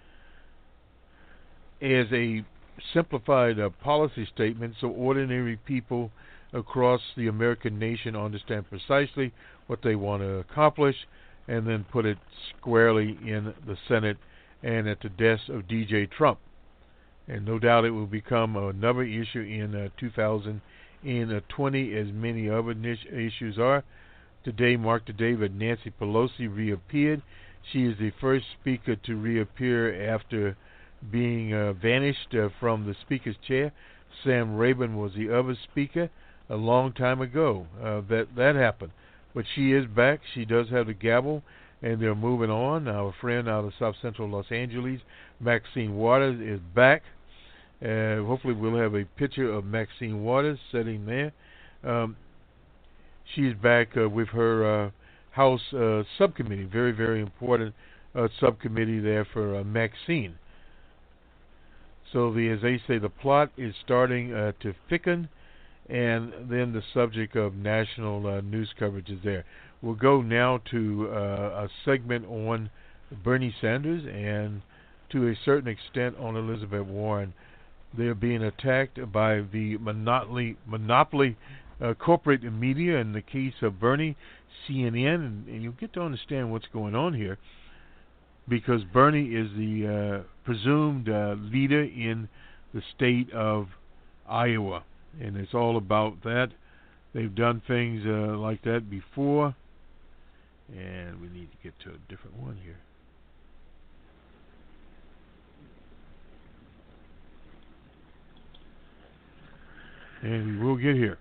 as 1.80 2.06
a 2.12 2.44
simplified 2.92 3.58
uh, 3.58 3.70
policy 3.82 4.26
statement 4.34 4.74
so 4.80 4.88
ordinary 4.88 5.56
people 5.56 6.10
across 6.52 7.00
the 7.16 7.26
American 7.26 7.78
nation 7.78 8.16
understand 8.16 8.68
precisely 8.68 9.32
what 9.66 9.80
they 9.82 9.94
want 9.94 10.22
to 10.22 10.38
accomplish 10.38 10.96
and 11.46 11.66
then 11.66 11.84
put 11.90 12.04
it 12.04 12.18
squarely 12.50 13.18
in 13.22 13.52
the 13.66 13.76
Senate 13.88 14.16
and 14.62 14.88
at 14.88 15.00
the 15.00 15.08
desk 15.08 15.48
of 15.48 15.62
DJ 15.62 16.10
Trump. 16.10 16.38
And 17.28 17.44
no 17.44 17.58
doubt 17.58 17.84
it 17.84 17.90
will 17.90 18.06
become 18.06 18.56
another 18.56 19.02
issue 19.02 19.40
in 19.40 19.74
uh, 19.74 19.88
2020 19.98 21.94
as 21.94 22.06
many 22.12 22.48
other 22.48 22.70
issues 22.72 23.58
are. 23.58 23.84
Today 24.44 24.76
marked 24.76 25.08
the 25.08 25.12
day 25.12 25.34
that 25.34 25.52
Nancy 25.52 25.92
Pelosi 26.00 26.48
reappeared. 26.48 27.20
She 27.70 27.84
is 27.84 27.98
the 27.98 28.12
first 28.18 28.46
speaker 28.58 28.96
to 28.96 29.16
reappear 29.16 30.10
after 30.10 30.56
being 31.10 31.52
uh, 31.52 31.74
vanished 31.74 32.34
uh, 32.34 32.48
from 32.58 32.86
the 32.86 32.94
speaker's 33.02 33.36
chair. 33.46 33.72
Sam 34.24 34.56
Rayburn 34.56 34.96
was 34.96 35.12
the 35.14 35.30
other 35.30 35.54
speaker 35.70 36.08
a 36.48 36.56
long 36.56 36.92
time 36.92 37.20
ago 37.20 37.66
uh, 37.78 38.00
that 38.08 38.28
that 38.36 38.54
happened. 38.56 38.92
But 39.34 39.44
she 39.54 39.72
is 39.72 39.86
back. 39.86 40.20
She 40.34 40.46
does 40.46 40.70
have 40.70 40.86
the 40.86 40.94
gavel, 40.94 41.42
and 41.82 42.00
they're 42.00 42.14
moving 42.14 42.50
on. 42.50 42.88
Our 42.88 43.12
friend 43.20 43.48
out 43.48 43.64
of 43.64 43.74
South 43.78 43.96
Central 44.00 44.28
Los 44.28 44.50
Angeles, 44.50 45.00
Maxine 45.38 45.94
Waters, 45.94 46.40
is 46.40 46.60
back. 46.74 47.02
Hopefully, 47.80 48.54
we'll 48.54 48.76
have 48.76 48.94
a 48.94 49.04
picture 49.04 49.52
of 49.52 49.64
Maxine 49.64 50.24
Waters 50.24 50.58
sitting 50.72 51.06
there. 51.06 51.32
Um, 51.84 52.16
she's 53.34 53.54
back 53.54 53.96
uh, 53.96 54.08
with 54.08 54.28
her 54.28 54.86
uh, 54.86 54.90
House 55.30 55.72
uh, 55.72 56.02
subcommittee, 56.18 56.64
very, 56.64 56.90
very 56.90 57.20
important 57.20 57.74
uh, 58.14 58.26
subcommittee 58.40 58.98
there 58.98 59.24
for 59.32 59.62
Maxine. 59.62 60.34
So 62.12 62.32
the, 62.32 62.48
as 62.48 62.62
they 62.62 62.80
say, 62.88 62.98
the 62.98 63.10
plot 63.10 63.52
is 63.56 63.74
starting 63.84 64.30
to 64.30 64.74
thicken, 64.88 65.28
and 65.88 66.32
then 66.50 66.72
the 66.72 66.82
subject 66.94 67.36
of 67.36 67.54
national 67.54 68.42
news 68.42 68.70
coverage 68.78 69.10
is 69.10 69.20
there. 69.22 69.44
We'll 69.82 69.94
go 69.94 70.22
now 70.22 70.60
to 70.70 71.06
a 71.12 71.68
segment 71.84 72.26
on 72.26 72.70
Bernie 73.22 73.54
Sanders 73.60 74.04
and, 74.10 74.62
to 75.10 75.28
a 75.28 75.34
certain 75.44 75.68
extent, 75.68 76.16
on 76.18 76.34
Elizabeth 76.34 76.86
Warren. 76.86 77.34
They're 77.96 78.14
being 78.14 78.42
attacked 78.42 78.98
by 79.12 79.42
the 79.52 79.78
monopoly, 79.78 80.56
monopoly 80.66 81.36
uh, 81.80 81.94
corporate 81.94 82.42
media. 82.42 82.98
In 82.98 83.12
the 83.12 83.22
case 83.22 83.54
of 83.62 83.80
Bernie, 83.80 84.16
CNN, 84.68 85.14
and, 85.14 85.48
and 85.48 85.62
you'll 85.62 85.72
get 85.72 85.92
to 85.94 86.02
understand 86.02 86.52
what's 86.52 86.68
going 86.72 86.94
on 86.94 87.14
here 87.14 87.38
because 88.48 88.82
Bernie 88.84 89.28
is 89.28 89.50
the 89.56 90.22
uh, 90.22 90.28
presumed 90.44 91.08
uh, 91.08 91.36
leader 91.38 91.82
in 91.82 92.28
the 92.72 92.82
state 92.94 93.32
of 93.32 93.68
Iowa, 94.28 94.84
and 95.20 95.36
it's 95.36 95.54
all 95.54 95.76
about 95.76 96.22
that. 96.24 96.48
They've 97.14 97.34
done 97.34 97.62
things 97.66 98.02
uh, 98.06 98.36
like 98.36 98.62
that 98.62 98.90
before, 98.90 99.54
and 100.68 101.20
we 101.20 101.28
need 101.28 101.50
to 101.50 101.56
get 101.62 101.74
to 101.80 101.90
a 101.90 101.98
different 102.08 102.36
one 102.36 102.58
here. 102.62 102.78
And 110.22 110.60
we 110.60 110.66
will 110.66 110.76
get 110.76 110.96
here. 110.96 111.18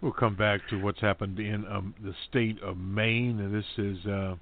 We'll 0.00 0.12
come 0.12 0.34
back 0.34 0.60
to 0.70 0.76
what's 0.80 1.00
happened 1.00 1.38
in 1.38 1.64
um, 1.66 1.94
the 2.02 2.14
state 2.28 2.60
of 2.62 2.76
Maine. 2.76 3.38
And 3.38 3.54
this 3.54 3.64
is. 3.78 4.04
Uh, 4.04 4.34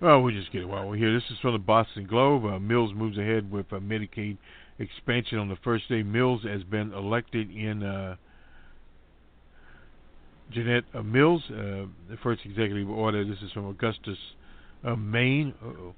well, 0.00 0.22
we'll 0.22 0.34
just 0.34 0.52
get 0.52 0.62
it 0.62 0.68
while 0.68 0.88
we're 0.88 0.96
here. 0.96 1.12
This 1.12 1.28
is 1.30 1.38
from 1.40 1.52
the 1.52 1.58
Boston 1.58 2.06
Globe. 2.06 2.44
Uh, 2.44 2.58
Mills 2.58 2.92
moves 2.94 3.18
ahead 3.18 3.50
with 3.50 3.72
uh, 3.72 3.76
Medicaid 3.76 4.38
expansion 4.78 5.38
on 5.38 5.48
the 5.48 5.58
first 5.64 5.88
day. 5.88 6.04
Mills 6.04 6.44
has 6.44 6.62
been 6.62 6.92
elected 6.92 7.50
in. 7.50 7.82
Uh, 7.82 8.16
Jeanette 10.50 10.84
uh, 10.94 11.02
Mills, 11.02 11.42
uh, 11.50 11.84
the 12.08 12.16
first 12.22 12.40
executive 12.44 12.88
order. 12.88 13.24
This 13.24 13.38
is 13.42 13.52
from 13.52 13.68
Augustus, 13.68 14.16
uh, 14.84 14.96
Maine. 14.96 15.54
Uh-oh. 15.62 15.94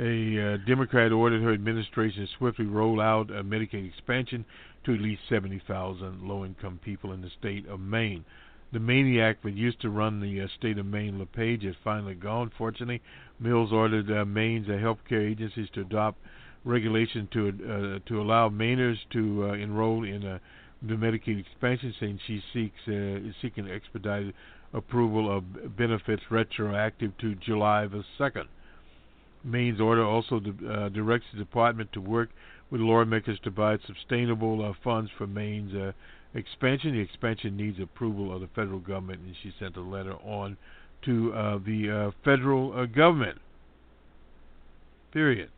A 0.00 0.54
uh, 0.54 0.56
Democrat 0.64 1.10
ordered 1.10 1.42
her 1.42 1.52
administration 1.52 2.24
to 2.24 2.32
swiftly 2.38 2.66
roll 2.66 3.00
out 3.00 3.30
a 3.30 3.42
Medicaid 3.42 3.88
expansion 3.88 4.44
to 4.84 4.94
at 4.94 5.00
least 5.00 5.22
70,000 5.28 6.22
low 6.22 6.44
income 6.44 6.78
people 6.84 7.12
in 7.12 7.20
the 7.20 7.30
state 7.38 7.66
of 7.66 7.80
Maine. 7.80 8.24
The 8.72 8.78
maniac 8.78 9.42
that 9.42 9.54
used 9.54 9.80
to 9.80 9.90
run 9.90 10.20
the 10.20 10.42
uh, 10.42 10.46
state 10.58 10.78
of 10.78 10.86
Maine, 10.86 11.18
LePage, 11.18 11.64
is 11.64 11.74
finally 11.82 12.14
gone. 12.14 12.52
Fortunately, 12.56 13.00
Mills 13.40 13.72
ordered 13.72 14.10
uh, 14.10 14.24
Maine's 14.24 14.68
uh, 14.68 14.72
healthcare 14.72 15.28
agencies 15.28 15.68
to 15.74 15.80
adopt 15.80 16.18
regulation 16.64 17.28
to 17.32 17.48
uh, 17.48 18.08
to 18.08 18.20
allow 18.20 18.48
Mainers 18.50 18.98
to 19.12 19.48
uh, 19.48 19.52
enroll 19.54 20.04
in 20.04 20.24
uh, 20.24 20.38
the 20.82 20.94
Medicaid 20.94 21.40
expansion, 21.40 21.94
saying 21.98 22.20
she 22.26 22.42
seeks 22.52 22.80
seeking 23.40 23.68
expedited 23.70 24.34
approval 24.72 25.34
of 25.34 25.76
benefits 25.76 26.22
retroactive 26.30 27.16
to 27.18 27.34
July 27.34 27.86
the 27.86 28.04
second. 28.16 28.48
Maine's 29.44 29.80
order 29.80 30.04
also 30.04 30.36
uh, 30.36 30.88
directs 30.88 31.26
the 31.32 31.38
department 31.38 31.92
to 31.92 32.00
work 32.00 32.30
with 32.70 32.80
lawmakers 32.80 33.38
to 33.44 33.50
provide 33.50 33.80
sustainable 33.86 34.64
uh, 34.64 34.72
funds 34.84 35.10
for 35.16 35.26
Maine's 35.26 35.74
uh, 35.74 35.92
expansion. 36.34 36.92
The 36.92 37.00
expansion 37.00 37.56
needs 37.56 37.78
approval 37.80 38.34
of 38.34 38.40
the 38.40 38.48
federal 38.48 38.80
government, 38.80 39.20
and 39.20 39.34
she 39.42 39.52
sent 39.58 39.76
a 39.76 39.80
letter 39.80 40.14
on 40.14 40.56
to 41.04 41.32
uh, 41.32 41.58
the 41.64 41.90
uh, 41.90 42.10
federal 42.24 42.78
uh, 42.78 42.86
government. 42.86 43.38
Period. 45.12 45.50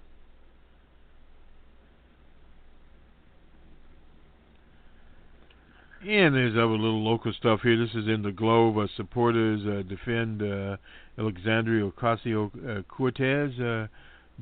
And 6.03 6.35
there's 6.35 6.55
other 6.55 6.79
little 6.79 7.05
local 7.05 7.31
stuff 7.35 7.61
here. 7.63 7.77
This 7.77 7.95
is 7.95 8.09
in 8.09 8.23
the 8.23 8.33
Globe. 8.33 8.79
Uh, 8.79 8.87
supporters 8.97 9.61
uh, 9.67 9.83
defend 9.87 10.43
uh, 10.43 10.79
Alexandria 11.19 11.91
Ocasio 11.91 12.85
Cortez 12.89 13.61
uh, 13.61 13.87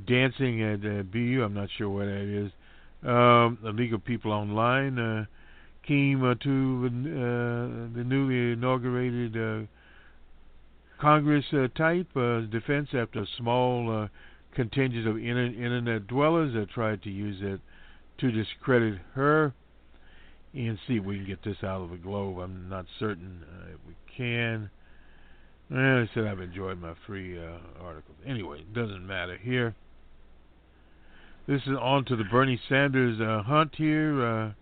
dancing 0.06 0.62
at 0.62 0.78
uh, 0.86 1.02
BU. 1.02 1.42
I'm 1.44 1.54
not 1.54 1.68
sure 1.76 1.88
what 1.88 2.04
that 2.04 2.44
is. 2.44 2.52
Um, 3.02 3.58
the 3.60 3.72
League 3.72 3.92
of 3.92 4.04
People 4.04 4.30
Online 4.30 4.98
uh, 5.00 5.24
came 5.84 6.20
to 6.20 6.88
the 6.88 8.04
newly 8.04 8.52
inaugurated 8.52 9.68
Congress 11.00 11.44
type 11.76 12.06
defense 12.52 12.90
after 12.94 13.22
a 13.22 13.26
small 13.36 14.08
contingent 14.54 15.08
of 15.08 15.16
inter- 15.16 15.46
internet 15.46 16.06
dwellers 16.06 16.54
that 16.54 16.70
tried 16.70 17.02
to 17.02 17.10
use 17.10 17.38
it 17.40 17.60
to 18.18 18.30
discredit 18.30 19.00
her 19.14 19.52
and 20.54 20.78
see 20.86 20.96
if 20.96 21.04
we 21.04 21.16
can 21.16 21.26
get 21.26 21.42
this 21.44 21.56
out 21.62 21.82
of 21.82 21.90
the 21.90 21.96
globe. 21.96 22.38
I'm 22.38 22.68
not 22.68 22.86
certain 22.98 23.44
uh, 23.44 23.74
if 23.74 23.78
we 23.86 23.94
can. 24.16 24.70
Well, 25.70 25.80
I 25.80 26.08
said 26.14 26.26
I've 26.26 26.40
enjoyed 26.40 26.80
my 26.80 26.94
free 27.06 27.38
uh, 27.38 27.58
articles. 27.80 28.16
Anyway, 28.26 28.60
it 28.60 28.72
doesn't 28.72 29.06
matter 29.06 29.36
here. 29.36 29.74
This 31.46 31.62
is 31.62 31.76
on 31.80 32.04
to 32.06 32.16
the 32.16 32.24
Bernie 32.24 32.60
Sanders 32.68 33.20
uh, 33.20 33.42
hunt 33.42 33.74
here. 33.76 34.26
Uh, 34.26 34.52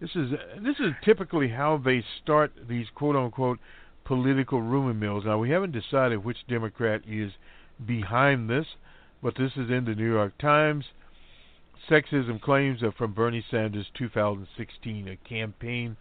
this 0.00 0.10
is 0.14 0.32
this 0.62 0.76
is 0.78 0.92
typically 1.02 1.48
how 1.48 1.80
they 1.82 2.04
start 2.22 2.52
these 2.68 2.86
quote 2.94 3.16
unquote 3.16 3.58
political 4.04 4.60
rumor 4.60 4.92
mills. 4.92 5.24
Now 5.24 5.38
we 5.38 5.50
haven't 5.50 5.72
decided 5.72 6.24
which 6.24 6.46
Democrat 6.48 7.02
is 7.08 7.32
behind 7.86 8.50
this, 8.50 8.66
but 9.22 9.34
this 9.38 9.52
is 9.52 9.70
in 9.70 9.84
the 9.86 9.94
New 9.94 10.12
York 10.12 10.36
Times. 10.38 10.84
Sexism 11.88 12.40
claims 12.40 12.82
are 12.82 12.92
from 12.92 13.12
Bernie 13.12 13.44
Sanders' 13.50 13.86
2016 13.96 15.08
a 15.08 15.16
campaign 15.28 15.96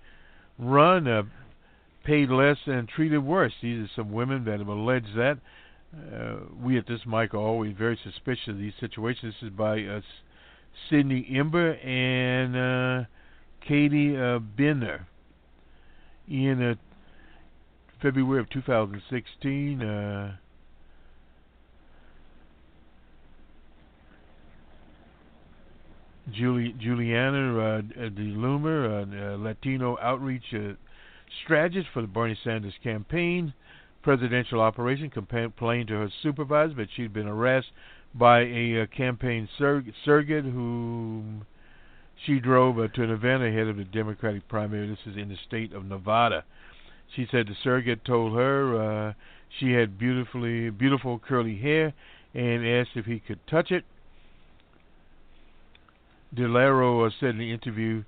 run. 0.58 1.08
Uh, 1.08 1.24
paid 2.04 2.30
less 2.30 2.58
and 2.66 2.88
treated 2.88 3.20
worse. 3.20 3.54
These 3.62 3.86
are 3.86 3.92
some 3.96 4.12
women 4.12 4.46
that 4.46 4.60
have 4.60 4.68
alleged 4.68 5.16
that. 5.16 5.40
Uh, 5.96 6.38
we 6.62 6.78
at 6.78 6.88
this 6.88 7.02
mic 7.06 7.34
are 7.34 7.38
always 7.38 7.76
very 7.78 7.98
suspicious 8.04 8.50
of 8.50 8.58
these 8.58 8.74
situations. 8.80 9.36
This 9.40 9.50
is 9.50 9.56
by 9.56 9.82
uh, 9.84 10.02
Sydney 10.90 11.28
Ember 11.30 11.74
and 11.74 12.56
uh, 12.56 13.06
Katie 13.68 14.18
uh. 14.18 14.98
In 16.28 16.62
uh, 16.64 16.76
February 18.02 18.40
of 18.40 18.50
2016, 18.50 19.82
Julie, 26.32 26.74
Juliana 26.80 27.60
uh, 27.60 27.82
DeLauro, 28.10 29.04
uh, 29.04 29.38
Latino 29.38 29.98
outreach 30.02 30.54
uh, 30.54 30.74
strategist 31.44 31.88
for 31.94 32.02
the 32.02 32.08
Bernie 32.08 32.38
Sanders 32.44 32.74
campaign. 32.84 33.54
Presidential 34.02 34.62
operation 34.62 35.10
complained 35.10 35.88
to 35.88 35.94
her 35.94 36.10
supervisor 36.22 36.74
that 36.76 36.90
she'd 36.96 37.14
been 37.14 37.28
harassed 37.28 37.72
by 38.14 38.42
a 38.42 38.84
uh, 38.84 38.86
campaign 38.96 39.48
sur- 39.58 39.84
surrogate 40.06 40.46
whom 40.46 41.46
she 42.26 42.40
drove 42.40 42.80
uh, 42.80 42.88
to 42.90 43.04
an 43.04 43.10
event 43.10 43.44
ahead 43.44 43.68
of 43.68 43.78
the 43.78 43.84
Democratic 43.84 44.48
primary. 44.48 44.88
This 44.88 45.14
is 45.14 45.18
in 45.18 45.30
the 45.30 45.38
state 45.48 45.74
of 45.74 45.86
Nevada. 45.86 46.46
She 47.16 47.28
said 47.32 47.48
the 47.48 47.56
surrogate 47.64 48.06
told 48.06 48.34
her 48.34 49.10
uh, 49.10 49.14
she 49.60 49.72
had 49.72 49.98
beautifully 49.98 50.70
beautiful 50.70 51.20
curly 51.20 51.58
hair 51.58 51.94
and 52.34 52.66
asked 52.66 52.92
if 52.96 53.06
he 53.06 53.20
could 53.20 53.46
touch 53.48 53.72
it. 53.72 53.84
DeLauro 56.36 57.08
uh, 57.08 57.12
said 57.20 57.32
in 57.32 57.38
the 57.38 57.52
interview, 57.52 58.04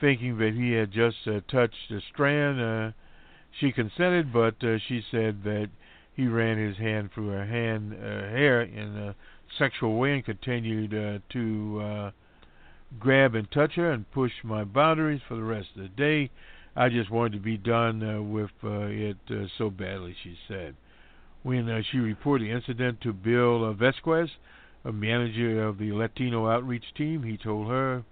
thinking 0.00 0.38
that 0.38 0.54
he 0.54 0.72
had 0.72 0.90
just 0.92 1.16
uh, 1.26 1.40
touched 1.50 1.90
a 1.90 2.00
strand, 2.12 2.60
uh, 2.60 2.92
she 3.60 3.72
consented, 3.72 4.32
but 4.32 4.62
uh, 4.62 4.78
she 4.86 5.02
said 5.10 5.42
that 5.44 5.68
he 6.14 6.26
ran 6.26 6.58
his 6.58 6.76
hand 6.76 7.10
through 7.12 7.28
her 7.28 7.46
hand 7.46 7.92
hair 7.92 8.62
in 8.62 8.96
a 8.96 9.14
sexual 9.58 9.96
way 9.96 10.14
and 10.14 10.24
continued 10.24 11.22
to 11.30 12.12
grab 12.98 13.34
and 13.34 13.50
touch 13.50 13.72
her 13.74 13.92
and 13.92 14.10
push 14.12 14.32
my 14.42 14.64
boundaries 14.64 15.20
for 15.28 15.36
the 15.36 15.42
rest 15.42 15.68
of 15.76 15.82
the 15.82 15.88
day. 15.88 16.30
I 16.76 16.88
just 16.88 17.10
wanted 17.10 17.32
to 17.32 17.40
be 17.40 17.56
done 17.56 18.02
uh, 18.02 18.22
with 18.22 18.50
uh, 18.62 18.86
it 18.86 19.16
uh, 19.30 19.46
so 19.56 19.70
badly, 19.70 20.14
she 20.22 20.36
said. 20.46 20.76
When 21.42 21.84
she 21.90 21.98
reported 21.98 22.46
the 22.46 22.52
incident 22.52 23.00
to 23.02 23.12
Bill 23.12 23.72
Vesquez, 23.74 24.28
a 24.88 24.92
manager 24.92 25.66
of 25.66 25.78
the 25.78 25.92
Latino 25.92 26.48
outreach 26.48 26.84
team, 26.96 27.22
he 27.22 27.36
told 27.36 27.68
her, 27.68 28.04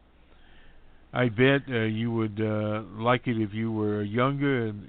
I 1.13 1.31
bet 1.31 1.63
uh, 1.71 1.85
you 1.85 2.13
would 2.13 2.39
uh, 2.39 2.83
like 3.01 3.27
it 3.27 3.41
if 3.41 3.55
you 3.55 3.73
were 3.73 4.03
younger. 4.03 4.67
And 4.67 4.87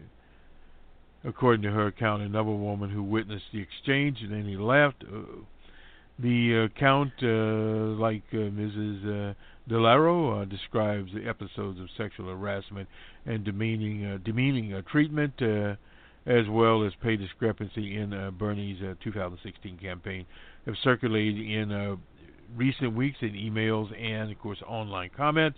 according 1.23 1.62
to 1.62 1.71
her 1.71 1.88
account, 1.88 2.23
another 2.23 2.52
woman 2.52 2.89
who 2.89 3.02
witnessed 3.02 3.45
the 3.54 3.62
exchange, 3.62 4.17
and 4.21 4.34
then 4.34 4.45
he 4.45 4.58
laughed. 4.58 5.04
Uh, 5.04 5.21
the 6.19 6.65
account, 6.65 7.13
uh, 7.21 7.95
like 8.02 8.23
uh, 8.34 8.38
Mrs. 8.38 9.32
Uh, 9.32 9.34
DeLauro, 9.69 10.41
uh, 10.41 10.45
describes 10.45 11.12
the 11.13 11.30
episodes 11.30 11.80
of 11.80 11.88
sexual 11.95 12.28
harassment 12.28 12.89
and 13.26 13.45
demeaning, 13.45 14.19
demeaning 14.26 14.82
treatment, 14.91 15.34
as 16.26 16.43
well 16.50 16.86
as 16.86 16.91
pay 17.02 17.15
discrepancy 17.15 17.95
in 17.95 18.34
Bernie's 18.38 18.82
uh, 18.82 18.95
2016 19.04 19.78
campaign, 19.78 20.26
have 20.68 20.76
circulated 20.84 21.40
in 21.40 21.72
uh, 21.72 21.96
recent 22.56 22.94
weeks 22.94 23.18
in 23.22 23.32
emails 23.32 23.90
and, 24.00 24.32
of 24.32 24.38
course, 24.38 24.62
online 24.68 25.10
comments. 25.16 25.58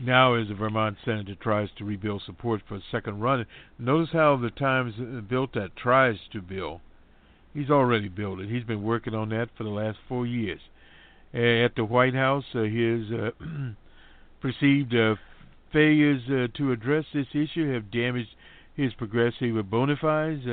Now, 0.00 0.34
as 0.34 0.48
the 0.48 0.54
Vermont 0.54 0.96
senator 1.04 1.34
tries 1.34 1.70
to 1.78 1.84
rebuild 1.84 2.22
support 2.26 2.62
for 2.68 2.76
a 2.76 2.82
second 2.90 3.20
run, 3.20 3.46
notice 3.78 4.10
how 4.12 4.36
the 4.36 4.50
Times 4.50 4.94
built 5.28 5.54
that 5.54 5.76
tries 5.76 6.16
to 6.32 6.42
build. 6.42 6.80
He's 7.54 7.70
already 7.70 8.08
built 8.08 8.40
it. 8.40 8.48
He's 8.48 8.64
been 8.64 8.82
working 8.82 9.14
on 9.14 9.30
that 9.30 9.48
for 9.56 9.64
the 9.64 9.70
last 9.70 9.98
four 10.08 10.26
years. 10.26 10.60
At 11.32 11.74
the 11.74 11.84
White 11.84 12.14
House, 12.14 12.44
uh, 12.54 12.62
his 12.62 13.10
uh, 13.10 13.30
perceived 14.40 14.94
uh, 14.94 15.16
failures 15.72 16.22
uh, 16.28 16.56
to 16.56 16.72
address 16.72 17.04
this 17.12 17.26
issue 17.34 17.72
have 17.72 17.90
damaged 17.90 18.30
his 18.76 18.94
progressive 18.94 19.68
bona 19.68 19.96
fides. 19.96 20.44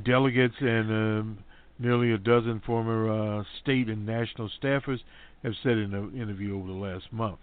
Delegates 0.00 0.54
and 0.60 0.90
um, 0.90 1.38
nearly 1.78 2.12
a 2.12 2.18
dozen 2.18 2.62
former 2.64 3.40
uh, 3.40 3.44
state 3.62 3.88
and 3.88 4.06
national 4.06 4.50
staffers 4.62 5.00
have 5.42 5.52
said 5.62 5.76
in 5.76 5.92
an 5.92 6.12
interview 6.14 6.56
over 6.56 6.68
the 6.68 6.72
last 6.72 7.12
month. 7.12 7.38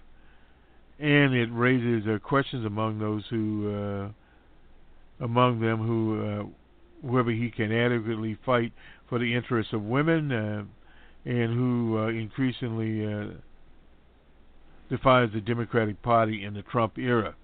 And 1.00 1.34
it 1.34 1.50
raises 1.52 2.08
uh, 2.08 2.18
questions 2.20 2.66
among 2.66 3.00
those 3.00 3.24
who, 3.30 3.70
uh, 3.74 5.24
among 5.24 5.60
them 5.60 5.86
who, 5.86 6.26
uh, 6.26 7.08
whether 7.08 7.32
he 7.32 7.52
can 7.52 7.72
adequately 7.72 8.38
fight 8.46 8.74
for 9.08 9.20
the 9.20 9.36
interests 9.36 9.74
of 9.74 9.82
women, 9.84 10.32
uh, 10.32 10.64
and 11.26 11.54
who 11.54 12.00
uh, 12.00 12.08
increasingly 12.08 13.32
defies 14.90 15.30
the 15.34 15.42
Democratic 15.42 16.02
Party 16.02 16.44
in 16.44 16.54
the 16.54 16.64
Trump 16.64 16.98
era. 16.98 17.36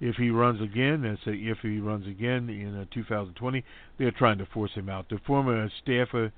If 0.00 0.16
he 0.16 0.30
runs 0.30 0.60
again, 0.62 1.02
that's 1.02 1.26
a, 1.26 1.32
if 1.32 1.58
he 1.58 1.78
runs 1.78 2.06
again 2.06 2.48
in 2.48 2.74
uh, 2.76 2.86
2020, 2.92 3.62
they're 3.98 4.10
trying 4.10 4.38
to 4.38 4.46
force 4.46 4.72
him 4.72 4.88
out. 4.88 5.08
The 5.10 5.18
former 5.26 5.70
staffer 5.82 6.32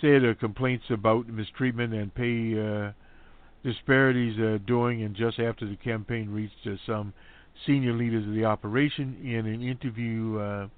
said 0.00 0.24
uh, 0.24 0.34
complaints 0.34 0.86
about 0.90 1.28
mistreatment 1.28 1.94
and 1.94 2.14
pay 2.14 2.58
uh, 2.58 2.92
disparities 3.62 4.38
uh, 4.38 4.58
during 4.66 5.02
and 5.02 5.14
just 5.14 5.38
after 5.38 5.66
the 5.66 5.76
campaign 5.76 6.30
reached 6.30 6.66
uh, 6.66 6.76
some 6.86 7.12
senior 7.64 7.92
leaders 7.92 8.26
of 8.26 8.34
the 8.34 8.44
operation. 8.44 9.16
In 9.22 9.46
an 9.46 9.62
interview 9.62 10.38
uh, 10.38 10.68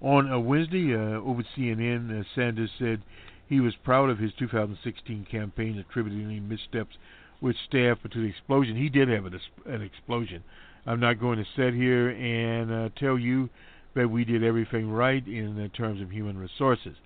on 0.00 0.30
a 0.30 0.40
Wednesday 0.40 0.94
uh, 0.94 1.20
over 1.20 1.42
CNN, 1.56 2.24
Sanders 2.34 2.70
said 2.78 3.02
he 3.48 3.60
was 3.60 3.74
proud 3.84 4.10
of 4.10 4.18
his 4.18 4.32
2016 4.38 5.26
campaign, 5.30 5.78
attributing 5.78 6.24
any 6.24 6.40
missteps 6.40 6.96
with 7.40 7.56
staff 7.66 7.98
to 8.10 8.20
the 8.20 8.28
explosion. 8.28 8.76
He 8.76 8.88
did 8.88 9.08
have 9.08 9.24
an, 9.26 9.40
an 9.66 9.82
explosion. 9.82 10.42
I'm 10.88 11.00
not 11.00 11.20
going 11.20 11.36
to 11.36 11.44
sit 11.54 11.74
here 11.74 12.08
and 12.08 12.72
uh, 12.72 12.88
tell 12.98 13.18
you 13.18 13.50
that 13.94 14.08
we 14.08 14.24
did 14.24 14.42
everything 14.42 14.90
right 14.90 15.26
in 15.26 15.60
uh, 15.60 15.68
terms 15.76 16.00
of 16.00 16.10
human 16.10 16.38
resources. 16.38 16.96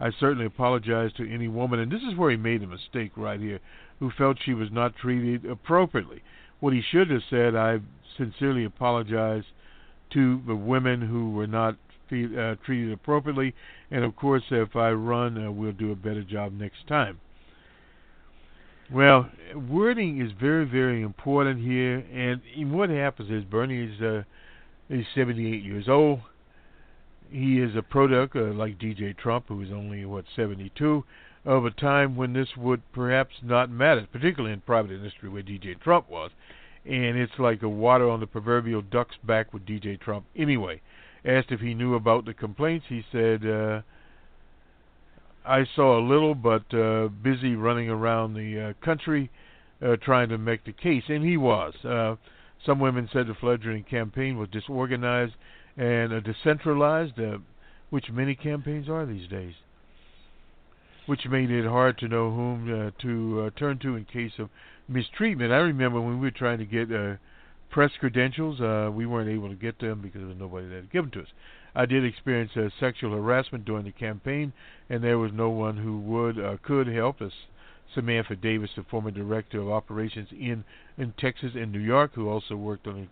I 0.00 0.10
certainly 0.18 0.44
apologize 0.44 1.12
to 1.16 1.32
any 1.32 1.46
woman, 1.46 1.78
and 1.78 1.90
this 1.90 2.02
is 2.02 2.18
where 2.18 2.32
he 2.32 2.36
made 2.36 2.64
a 2.64 2.66
mistake 2.66 3.12
right 3.14 3.38
here, 3.38 3.60
who 4.00 4.10
felt 4.10 4.38
she 4.44 4.54
was 4.54 4.72
not 4.72 4.96
treated 4.96 5.48
appropriately. 5.48 6.20
What 6.58 6.72
he 6.72 6.82
should 6.82 7.08
have 7.10 7.22
said, 7.30 7.54
I 7.54 7.78
sincerely 8.16 8.64
apologize 8.64 9.44
to 10.14 10.42
the 10.44 10.56
women 10.56 11.00
who 11.00 11.30
were 11.30 11.46
not 11.46 11.76
uh, 12.10 12.56
treated 12.64 12.92
appropriately, 12.92 13.54
and 13.88 14.04
of 14.04 14.16
course, 14.16 14.42
if 14.50 14.74
I 14.74 14.90
run, 14.90 15.46
uh, 15.46 15.52
we'll 15.52 15.70
do 15.70 15.92
a 15.92 15.96
better 15.96 16.24
job 16.24 16.52
next 16.52 16.88
time. 16.88 17.20
Well, 18.92 19.28
wording 19.68 20.20
is 20.20 20.30
very, 20.40 20.64
very 20.64 21.02
important 21.02 21.60
here, 21.60 22.04
and 22.12 22.40
what 22.72 22.88
happens 22.88 23.30
is 23.30 23.42
Bernie 23.42 23.92
is 23.92 24.00
uh, 24.00 24.22
is 24.88 25.04
78 25.12 25.64
years 25.64 25.88
old. 25.88 26.20
He 27.28 27.60
is 27.60 27.74
a 27.74 27.82
product, 27.82 28.36
uh, 28.36 28.52
like 28.52 28.78
DJ 28.78 29.16
Trump, 29.16 29.46
who 29.48 29.60
is 29.60 29.72
only 29.72 30.04
what 30.04 30.24
72, 30.36 31.04
of 31.44 31.64
a 31.64 31.72
time 31.72 32.14
when 32.14 32.32
this 32.32 32.56
would 32.56 32.80
perhaps 32.92 33.34
not 33.42 33.70
matter, 33.70 34.06
particularly 34.12 34.52
in 34.52 34.60
private 34.60 34.92
industry 34.92 35.28
where 35.28 35.42
DJ 35.42 35.80
Trump 35.80 36.08
was. 36.08 36.30
And 36.84 37.18
it's 37.18 37.40
like 37.40 37.62
a 37.62 37.68
water 37.68 38.08
on 38.08 38.20
the 38.20 38.28
proverbial 38.28 38.82
duck's 38.82 39.16
back 39.24 39.52
with 39.52 39.66
DJ 39.66 40.00
Trump. 40.00 40.26
Anyway, 40.36 40.80
asked 41.24 41.50
if 41.50 41.58
he 41.58 41.74
knew 41.74 41.96
about 41.96 42.24
the 42.24 42.34
complaints, 42.34 42.86
he 42.88 43.04
said. 43.10 43.44
Uh, 43.44 43.82
I 45.46 45.64
saw 45.76 45.98
a 45.98 46.04
little, 46.06 46.34
but 46.34 46.72
uh, 46.74 47.08
busy 47.08 47.54
running 47.54 47.88
around 47.88 48.34
the 48.34 48.70
uh, 48.70 48.84
country 48.84 49.30
uh, 49.80 49.96
trying 50.02 50.28
to 50.30 50.38
make 50.38 50.64
the 50.64 50.72
case, 50.72 51.04
and 51.08 51.24
he 51.24 51.36
was. 51.36 51.74
Uh, 51.84 52.16
some 52.64 52.80
women 52.80 53.08
said 53.12 53.26
the 53.28 53.34
fledgling 53.34 53.84
campaign 53.84 54.38
was 54.38 54.48
disorganized 54.48 55.34
and 55.76 56.12
uh, 56.12 56.20
decentralized, 56.20 57.18
uh, 57.20 57.38
which 57.90 58.10
many 58.10 58.34
campaigns 58.34 58.88
are 58.88 59.06
these 59.06 59.28
days, 59.28 59.54
which 61.06 61.26
made 61.26 61.50
it 61.50 61.66
hard 61.66 61.98
to 61.98 62.08
know 62.08 62.30
whom 62.30 62.88
uh, 62.88 62.90
to 63.02 63.42
uh, 63.46 63.58
turn 63.58 63.78
to 63.78 63.94
in 63.94 64.04
case 64.04 64.32
of 64.38 64.48
mistreatment. 64.88 65.52
I 65.52 65.58
remember 65.58 66.00
when 66.00 66.18
we 66.18 66.26
were 66.26 66.30
trying 66.32 66.58
to 66.58 66.64
get 66.64 66.90
uh, 66.90 67.16
press 67.70 67.92
credentials, 68.00 68.60
uh, 68.60 68.90
we 68.92 69.06
weren't 69.06 69.30
able 69.30 69.48
to 69.48 69.54
get 69.54 69.78
them 69.78 70.00
because 70.00 70.20
there 70.20 70.28
was 70.28 70.36
nobody 70.38 70.66
that 70.68 70.76
had 70.76 70.92
given 70.92 71.10
to 71.12 71.20
us. 71.20 71.28
I 71.76 71.84
did 71.84 72.06
experience 72.06 72.52
uh, 72.56 72.70
sexual 72.80 73.12
harassment 73.12 73.66
during 73.66 73.84
the 73.84 73.92
campaign, 73.92 74.54
and 74.88 75.04
there 75.04 75.18
was 75.18 75.30
no 75.34 75.50
one 75.50 75.76
who 75.76 76.00
would 76.00 76.38
uh, 76.38 76.56
could 76.62 76.86
help 76.86 77.20
us. 77.20 77.32
Samantha 77.94 78.34
Davis, 78.34 78.70
the 78.74 78.82
former 78.90 79.10
director 79.10 79.60
of 79.60 79.68
operations 79.68 80.28
in 80.32 80.64
in 80.96 81.12
Texas 81.18 81.52
and 81.54 81.70
New 81.70 81.78
York, 81.78 82.12
who 82.14 82.28
also 82.28 82.56
worked 82.56 82.86
on 82.86 83.02
the 83.02 83.08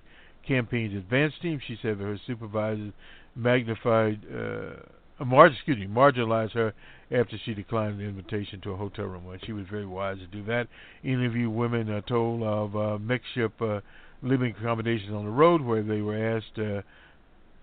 campaign's 0.49 0.97
advance 0.97 1.35
team, 1.43 1.61
she 1.65 1.79
said 1.81 1.99
that 1.99 2.05
her 2.05 2.19
supervisors 2.27 2.93
magnified, 3.37 4.21
uh, 4.35 5.25
mar- 5.25 5.47
excuse 5.47 5.79
me, 5.79 5.87
marginalized 5.87 6.53
her 6.53 6.73
after 7.11 7.37
she 7.45 7.55
declined 7.55 8.01
an 8.01 8.09
invitation 8.09 8.61
to 8.63 8.73
a 8.73 8.77
hotel 8.77 9.05
room. 9.05 9.29
And 9.31 9.45
she 9.45 9.53
was 9.53 9.67
very 9.71 9.87
wise 9.87 10.19
to 10.19 10.27
do 10.27 10.43
that. 10.45 10.69
Interview 11.03 11.51
women 11.51 11.91
uh, 11.91 12.01
told 12.03 12.43
of 12.43 12.77
uh, 12.77 12.99
makeshift 12.99 13.61
uh, 13.61 13.81
living 14.23 14.55
accommodations 14.59 15.13
on 15.13 15.25
the 15.25 15.31
road, 15.31 15.61
where 15.61 15.83
they 15.83 16.01
were 16.01 16.37
asked. 16.37 16.59
Uh, 16.59 16.81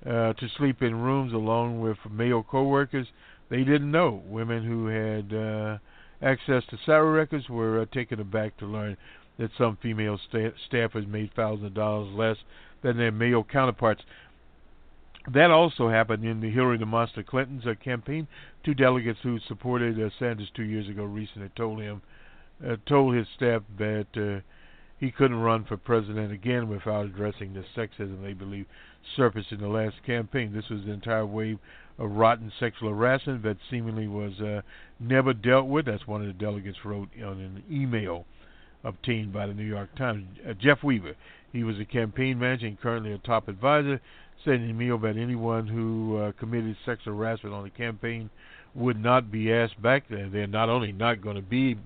uh, 0.05 0.33
to 0.33 0.47
sleep 0.57 0.81
in 0.81 0.95
rooms 0.95 1.33
along 1.33 1.79
with 1.81 1.97
male 2.09 2.43
coworkers. 2.43 3.07
They 3.49 3.63
didn't 3.63 3.91
know 3.91 4.23
women 4.25 4.63
who 4.63 4.87
had 4.87 5.33
uh, 5.33 5.77
access 6.21 6.63
to 6.69 6.77
salary 6.85 7.17
records 7.19 7.49
were 7.49 7.81
uh, 7.81 7.85
taken 7.93 8.19
aback 8.19 8.57
to 8.57 8.65
learn 8.65 8.97
that 9.37 9.51
some 9.57 9.77
female 9.81 10.19
sta- 10.29 10.53
staffers 10.71 11.07
made 11.07 11.31
thousands 11.35 11.67
of 11.67 11.73
dollars 11.73 12.13
less 12.13 12.37
than 12.81 12.97
their 12.97 13.11
male 13.11 13.43
counterparts. 13.43 14.03
That 15.31 15.51
also 15.51 15.89
happened 15.89 16.25
in 16.25 16.41
the 16.41 16.49
Hillary 16.49 16.79
Monster 16.79 17.21
Clinton's 17.21 17.65
uh, 17.67 17.75
campaign. 17.83 18.27
Two 18.63 18.73
delegates 18.73 19.19
who 19.21 19.39
supported 19.47 20.01
uh, 20.01 20.09
Sanders 20.17 20.49
two 20.55 20.63
years 20.63 20.89
ago 20.89 21.03
recently 21.03 21.49
told 21.55 21.79
him, 21.79 22.01
uh, 22.67 22.77
told 22.87 23.15
his 23.15 23.27
staff 23.35 23.61
that 23.77 24.07
uh, 24.15 24.41
he 24.99 25.11
couldn't 25.11 25.37
run 25.37 25.65
for 25.65 25.77
president 25.77 26.31
again 26.31 26.69
without 26.69 27.05
addressing 27.05 27.53
the 27.53 27.63
sexism 27.75 28.23
they 28.23 28.33
believe 28.33 28.65
surfaced 29.15 29.51
in 29.51 29.59
the 29.59 29.67
last 29.67 29.95
campaign. 30.05 30.53
This 30.53 30.69
was 30.69 30.83
the 30.85 30.91
entire 30.91 31.25
wave 31.25 31.59
of 31.97 32.11
rotten 32.11 32.51
sexual 32.59 32.89
harassment 32.89 33.43
that 33.43 33.57
seemingly 33.69 34.07
was 34.07 34.39
uh, 34.39 34.61
never 34.99 35.33
dealt 35.33 35.67
with. 35.67 35.85
That's 35.85 36.07
one 36.07 36.21
of 36.21 36.27
the 36.27 36.33
delegates 36.33 36.77
wrote 36.83 37.09
on 37.23 37.39
an 37.39 37.63
email 37.71 38.25
obtained 38.83 39.31
by 39.31 39.45
the 39.45 39.53
New 39.53 39.65
York 39.65 39.95
Times. 39.95 40.25
Uh, 40.47 40.53
Jeff 40.53 40.83
Weaver, 40.83 41.15
He 41.51 41.63
was 41.63 41.79
a 41.79 41.85
campaign 41.85 42.39
manager 42.39 42.67
and 42.67 42.79
currently 42.79 43.13
a 43.13 43.17
top 43.19 43.47
advisor. 43.47 44.01
Said 44.43 44.55
in 44.55 44.61
an 44.63 44.69
email 44.71 44.97
that 44.99 45.17
anyone 45.17 45.67
who 45.67 46.17
uh, 46.17 46.31
committed 46.39 46.75
sexual 46.83 47.15
harassment 47.15 47.53
on 47.53 47.63
the 47.63 47.69
campaign 47.69 48.31
would 48.73 48.99
not 48.99 49.31
be 49.31 49.53
asked 49.53 49.79
back. 49.81 50.05
They're 50.09 50.47
not 50.47 50.69
only 50.69 50.91
not 50.91 51.21
going 51.21 51.35
to 51.35 51.43
be 51.43 51.77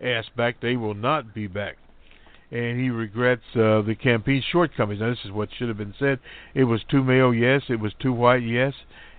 asked 0.00 0.36
back, 0.36 0.60
they 0.60 0.76
will 0.76 0.94
not 0.94 1.34
be 1.34 1.48
back. 1.48 1.76
And 2.54 2.80
he 2.80 2.88
regrets 2.88 3.42
uh, 3.54 3.82
the 3.82 3.96
campaign's 4.00 4.44
shortcomings. 4.52 5.00
Now, 5.00 5.10
this 5.10 5.18
is 5.24 5.32
what 5.32 5.48
should 5.58 5.66
have 5.66 5.76
been 5.76 5.94
said. 5.98 6.20
It 6.54 6.64
was 6.64 6.80
too 6.88 7.02
male, 7.02 7.34
yes. 7.34 7.62
It 7.68 7.80
was 7.80 7.92
too 8.00 8.12
white, 8.12 8.44
yes. 8.44 8.74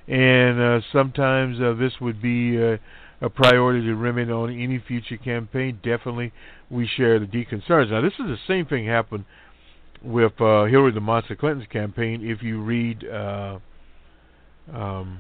And 0.07 0.61
uh, 0.61 0.79
sometimes 0.93 1.59
uh, 1.59 1.73
this 1.73 1.93
would 1.99 2.21
be 2.21 2.57
uh, 2.57 2.77
a 3.21 3.29
priority 3.29 3.85
to 3.87 3.95
remedy 3.95 4.31
on 4.31 4.51
any 4.51 4.79
future 4.79 5.17
campaign. 5.17 5.79
Definitely, 5.83 6.31
we 6.69 6.87
share 6.87 7.19
the 7.19 7.25
deep 7.25 7.49
concerns. 7.49 7.91
Now, 7.91 8.01
this 8.01 8.13
is 8.13 8.25
the 8.27 8.37
same 8.47 8.67
thing 8.67 8.85
happened 8.85 9.25
with 10.01 10.39
uh, 10.39 10.65
Hillary 10.65 10.93
the 10.93 11.01
Monster 11.01 11.35
Clinton's 11.35 11.67
campaign. 11.67 12.21
If 12.23 12.41
you 12.41 12.61
read 12.61 13.03
uh, 13.05 13.59
um, 14.71 15.19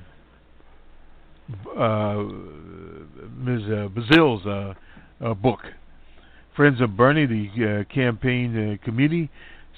uh, 1.77 2.23
Ms. 3.37 3.61
Uh, 3.69 3.87
Brazile's 3.89 4.45
uh, 4.45 4.73
uh, 5.23 5.33
book, 5.33 5.59
Friends 6.55 6.79
of 6.79 6.95
Bernie, 6.95 7.25
the 7.25 7.81
uh, 7.81 7.93
campaign 7.93 8.55
uh, 8.79 8.85
committee, 8.85 9.29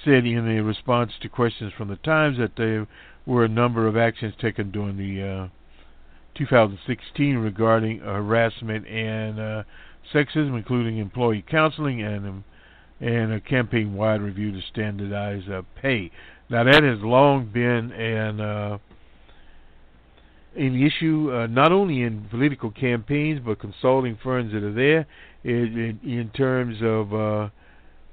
said 0.05 0.27
in 0.27 0.47
a 0.47 0.61
response 0.61 1.11
to 1.21 1.27
questions 1.27 1.73
from 1.75 1.87
the 1.87 1.95
Times 1.95 2.37
that 2.37 2.55
there 2.55 2.85
were 3.25 3.43
a 3.43 3.49
number 3.49 3.87
of 3.87 3.97
actions 3.97 4.35
taken 4.39 4.69
during 4.69 4.95
the 4.95 5.27
uh, 5.27 5.47
2016 6.35 7.37
regarding 7.37 7.97
harassment 8.01 8.85
and 8.87 9.39
uh, 9.39 9.63
sexism, 10.13 10.55
including 10.55 10.99
employee 10.99 11.43
counseling 11.49 12.03
and 12.03 12.27
um, 12.27 12.43
and 12.99 13.31
a 13.31 13.39
campaign-wide 13.39 14.21
review 14.21 14.51
to 14.51 14.61
standardize 14.71 15.47
uh, 15.49 15.61
pay. 15.81 16.11
Now 16.49 16.63
that 16.63 16.83
has 16.83 16.99
long 17.01 17.45
been 17.45 17.91
an 17.91 18.79
an 20.57 20.81
issue, 20.81 21.31
uh, 21.33 21.47
not 21.47 21.71
only 21.71 22.01
in 22.01 22.27
political 22.29 22.71
campaigns 22.71 23.41
but 23.45 23.59
consulting 23.59 24.17
firms 24.23 24.51
that 24.53 24.63
are 24.63 24.73
there, 24.73 25.07
in, 25.43 25.99
in, 26.03 26.11
in 26.11 26.29
terms 26.29 26.77
of 26.81 27.13
uh, 27.13 27.49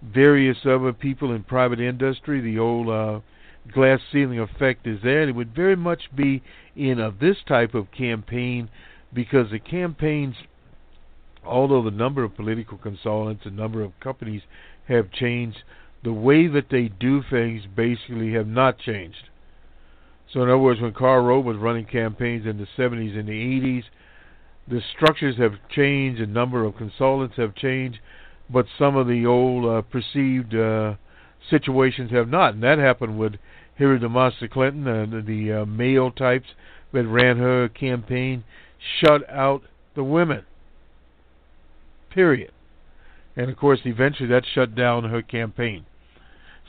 various 0.02 0.58
other 0.64 0.92
people 0.92 1.32
in 1.32 1.42
private 1.42 1.80
industry. 1.80 2.40
The 2.40 2.58
old 2.58 2.88
uh, 2.88 3.20
glass 3.72 4.00
ceiling 4.12 4.38
effect 4.38 4.86
is 4.86 5.00
there. 5.02 5.22
And 5.22 5.30
it 5.30 5.34
would 5.34 5.54
very 5.54 5.76
much 5.76 6.14
be 6.14 6.42
in 6.76 7.00
a, 7.00 7.10
this 7.10 7.38
type 7.46 7.74
of 7.74 7.90
campaign 7.90 8.68
because 9.12 9.50
the 9.50 9.58
campaigns, 9.58 10.34
although 11.44 11.82
the 11.82 11.90
number 11.90 12.24
of 12.24 12.36
political 12.36 12.78
consultants, 12.78 13.44
the 13.44 13.50
number 13.50 13.82
of 13.82 13.98
companies 14.00 14.42
have 14.88 15.10
changed, 15.10 15.62
the 16.02 16.12
way 16.12 16.46
that 16.46 16.68
they 16.70 16.88
do 16.88 17.22
things 17.30 17.62
basically 17.74 18.32
have 18.34 18.46
not 18.46 18.78
changed. 18.78 19.30
So, 20.34 20.42
in 20.42 20.48
other 20.48 20.58
words, 20.58 20.80
when 20.80 20.92
Karl 20.92 21.24
Rove 21.24 21.44
was 21.44 21.56
running 21.56 21.86
campaigns 21.86 22.44
in 22.44 22.58
the 22.58 22.66
70s 22.76 23.16
and 23.16 23.28
the 23.28 23.32
80s, 23.32 23.84
the 24.66 24.80
structures 24.96 25.36
have 25.38 25.52
changed, 25.70 26.20
the 26.20 26.26
number 26.26 26.64
of 26.64 26.76
consultants 26.76 27.36
have 27.36 27.54
changed, 27.54 28.00
but 28.50 28.66
some 28.76 28.96
of 28.96 29.06
the 29.06 29.24
old 29.26 29.64
uh, 29.64 29.82
perceived 29.82 30.52
uh, 30.52 30.94
situations 31.48 32.10
have 32.10 32.28
not. 32.28 32.54
And 32.54 32.62
that 32.64 32.78
happened 32.78 33.16
with 33.16 33.34
Hillary 33.76 34.00
DeMoss 34.00 34.50
Clinton, 34.50 34.88
uh, 34.88 35.06
the, 35.08 35.22
the 35.22 35.62
uh, 35.62 35.66
male 35.66 36.10
types 36.10 36.48
that 36.92 37.06
ran 37.06 37.36
her 37.36 37.68
campaign, 37.68 38.42
shut 39.00 39.28
out 39.30 39.62
the 39.94 40.02
women. 40.02 40.44
Period. 42.10 42.50
And 43.36 43.50
of 43.50 43.56
course, 43.56 43.80
eventually 43.84 44.28
that 44.30 44.42
shut 44.52 44.74
down 44.74 45.04
her 45.04 45.22
campaign. 45.22 45.86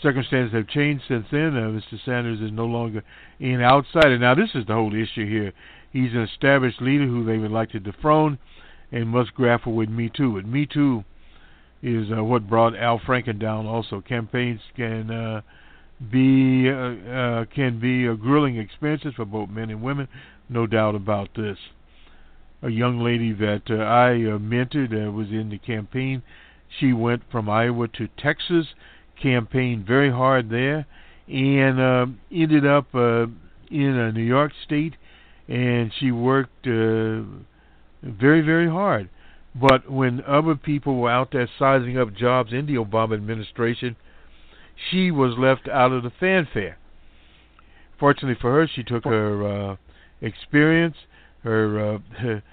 Circumstances 0.02 0.54
have 0.54 0.68
changed 0.68 1.04
since 1.08 1.26
then. 1.32 1.56
Uh, 1.56 1.70
Mr. 1.70 2.04
Sanders 2.04 2.42
is 2.42 2.52
no 2.52 2.66
longer 2.66 3.04
an 3.40 3.62
outsider. 3.62 4.18
Now, 4.18 4.36
this 4.36 4.50
is 4.54 4.66
the 4.66 4.74
whole 4.74 4.94
issue 4.94 5.28
here. 5.28 5.54
He's 5.92 6.12
an 6.14 6.22
established 6.22 6.82
leader 6.82 7.06
who 7.06 7.24
they 7.24 7.38
would 7.38 7.52
like 7.52 7.72
to 7.72 7.80
dethrone 7.80 8.38
and 8.92 9.08
must 9.08 9.34
grapple 9.34 9.74
with 9.74 9.90
Me 9.90 10.10
Too. 10.10 10.34
But 10.34 10.46
Me 10.46 10.66
Too 10.66 11.04
is 11.82 12.08
uh, 12.12 12.24
what 12.24 12.50
brought 12.50 12.76
Al 12.76 13.00
Franken 13.00 13.40
down. 13.40 13.66
Also, 13.66 14.02
campaigns 14.02 14.60
can 14.76 15.12
uh, 15.12 15.42
be 16.12 16.70
uh, 16.70 16.74
uh, 17.10 17.46
can 17.46 17.80
be 17.80 18.06
a 18.06 18.16
grueling 18.16 18.58
experiences 18.58 19.14
for 19.16 19.26
both 19.26 19.50
men 19.50 19.70
and 19.70 19.82
women. 19.82 20.08
No 20.50 20.68
doubt 20.68 20.96
about 20.96 21.30
this. 21.36 21.58
A 22.62 22.70
young 22.70 23.00
lady 23.00 23.32
that 23.34 23.64
uh, 23.70 23.76
I 23.76 24.12
uh, 24.12 24.38
mentored 24.40 25.14
was 25.14 25.30
in 25.30 25.50
the 25.50 25.58
campaign. 25.58 26.24
She 26.80 26.94
went 26.94 27.24
from 27.32 27.50
Iowa 27.50 27.88
to 27.90 28.08
Texas, 28.18 28.68
campaigned 29.22 29.86
very 29.86 30.12
hard 30.12 30.50
there, 30.50 30.86
and 31.28 31.80
uh, 31.80 32.06
ended 32.32 32.66
up 32.66 32.94
uh, 32.94 33.26
in 33.70 33.98
uh, 33.98 34.12
New 34.12 34.24
York 34.24 34.52
State 34.64 34.96
and 35.48 35.92
she 36.00 36.12
worked 36.12 36.66
uh, 36.66 37.22
very, 38.02 38.42
very 38.42 38.70
hard. 38.70 39.10
But 39.54 39.90
when 39.90 40.22
other 40.28 40.56
people 40.56 40.98
were 40.98 41.10
out 41.10 41.32
there 41.32 41.50
sizing 41.58 41.98
up 41.98 42.14
jobs 42.14 42.52
in 42.52 42.66
the 42.66 42.76
Obama 42.76 43.14
administration, 43.14 43.96
she 44.92 45.12
was 45.12 45.38
left 45.38 45.70
out 45.70 45.92
of 45.92 46.04
the 46.04 46.12
fanfare. 46.20 46.78
Fortunately 48.00 48.38
for 48.40 48.52
her, 48.52 48.68
she 48.68 48.84
took 48.84 49.06
her 49.06 49.72
uh, 49.72 49.76
experience, 50.20 50.98
her, 51.44 51.96
uh, 51.96 52.00
her 52.18 52.44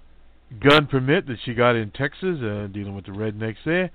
gun 0.60 0.86
permit 0.86 1.26
that 1.26 1.38
she 1.44 1.54
got 1.54 1.74
in 1.74 1.90
Texas, 1.90 2.38
uh, 2.40 2.68
dealing 2.72 2.94
with 2.94 3.06
the 3.06 3.10
rednecks 3.10 3.56
there, 3.64 3.90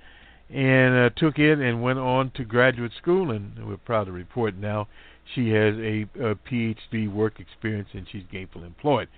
and 0.52 0.96
uh, 0.96 1.10
took 1.16 1.38
it 1.38 1.58
and 1.58 1.82
went 1.82 1.98
on 1.98 2.30
to 2.36 2.44
graduate 2.44 2.92
school. 3.00 3.30
And 3.30 3.66
we're 3.66 3.76
proud 3.76 4.04
to 4.04 4.12
report 4.12 4.56
now 4.56 4.88
she 5.34 5.50
has 5.50 5.74
a, 5.76 6.06
a 6.20 6.34
PhD 6.34 7.12
work 7.12 7.40
experience 7.40 7.88
and 7.92 8.06
she's 8.10 8.22
gainfully 8.32 8.66
employed. 8.66 9.08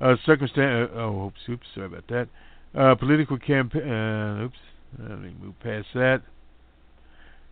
Uh, 0.00 0.16
circumstance. 0.24 0.90
Uh, 0.92 0.98
oh, 0.98 1.26
oops, 1.26 1.40
oops. 1.48 1.66
Sorry 1.74 1.86
about 1.86 2.04
that. 2.08 2.28
Uh, 2.74 2.94
political 2.94 3.38
campaign. 3.38 3.82
Uh, 3.82 4.44
oops. 4.44 4.58
Let 4.98 5.20
me 5.20 5.34
move 5.40 5.54
past 5.60 5.88
that. 5.94 6.22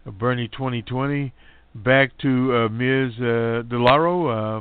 Uh, 0.07 0.11
Bernie 0.11 0.49
2020. 0.49 1.33
Back 1.75 2.17
to 2.23 2.55
uh, 2.55 2.69
Ms. 2.71 3.13
Uh, 3.19 3.63
DeLauro, 3.69 4.61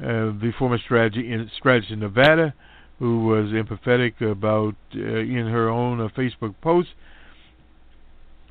the 0.00 0.52
former 0.58 0.78
strategy 0.78 1.32
in, 1.32 1.50
strategist 1.56 1.92
in 1.92 2.00
Nevada, 2.00 2.54
who 2.98 3.26
was 3.26 3.50
empathetic 3.50 4.20
about 4.22 4.74
in 4.92 5.46
her 5.52 5.68
own 5.68 5.98
Facebook 6.16 6.54
post. 6.62 6.88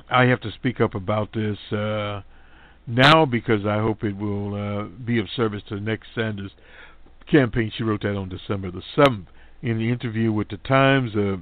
I 0.10 0.26
have 0.26 0.42
to 0.42 0.52
speak 0.52 0.80
up 0.80 0.96
about 0.96 1.34
this 1.34 1.58
now 2.88 3.26
because 3.26 3.66
I 3.66 3.80
hope 3.80 4.04
it 4.04 4.18
will 4.18 4.56
uh, 4.56 4.84
be 4.84 5.20
of 5.20 5.28
service 5.36 5.62
to 5.70 5.76
the 5.76 5.82
next 5.82 6.08
Sanders 6.16 6.52
campaign. 7.30 7.72
She 7.76 7.84
wrote 7.84 8.02
that 8.04 8.16
on 8.16 8.30
December 8.30 8.72
the 8.72 8.82
7th. 8.96 9.26
In 9.62 9.78
the 9.78 9.90
interview 9.90 10.32
with 10.32 10.50
the 10.50 10.58
Times, 10.58 11.12
uh, 11.16 11.38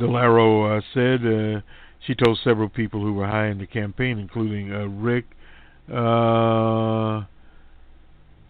DeLauro 0.00 0.78
uh, 0.78 0.80
said 0.92 1.20
uh, 1.24 1.60
she 2.04 2.14
told 2.14 2.38
several 2.42 2.68
people 2.68 3.00
who 3.00 3.12
were 3.12 3.26
high 3.26 3.48
in 3.48 3.58
the 3.58 3.66
campaign, 3.66 4.18
including 4.18 4.72
uh, 4.72 4.86
Rick 4.86 5.26
uh, 5.88 7.24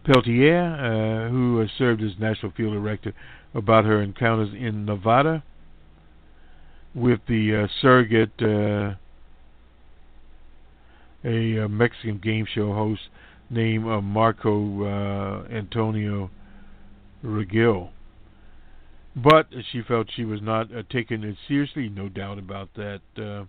Pelletier, 0.04 1.26
uh, 1.26 1.30
who 1.30 1.66
served 1.76 2.02
as 2.02 2.12
national 2.18 2.52
field 2.52 2.72
director, 2.72 3.12
about 3.54 3.84
her 3.84 4.00
encounters 4.00 4.54
in 4.54 4.86
Nevada 4.86 5.42
with 6.94 7.20
the 7.26 7.68
surrogate 7.80 8.40
a, 8.40 8.98
a 11.24 11.64
uh, 11.64 11.68
Mexican 11.68 12.18
game 12.18 12.46
show 12.52 12.72
host 12.72 13.02
named 13.50 13.86
uh, 13.86 14.00
Marco 14.00 14.84
uh, 14.84 15.44
Antonio 15.50 16.30
Regil. 17.24 17.90
But 19.14 19.48
she 19.70 19.82
felt 19.82 20.08
she 20.14 20.24
was 20.24 20.40
not 20.40 20.74
uh, 20.74 20.82
taken 20.90 21.22
it 21.22 21.36
seriously, 21.46 21.88
no 21.90 22.08
doubt 22.08 22.38
about 22.38 22.70
that. 22.76 23.00
Uh, 23.16 23.44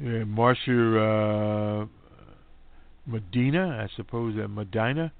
yeah, 0.00 0.22
Marsha 0.24 1.82
uh, 1.82 1.86
Medina, 3.04 3.84
I 3.84 3.94
suppose 3.96 4.36
that 4.36 4.48
Medina, 4.48 5.12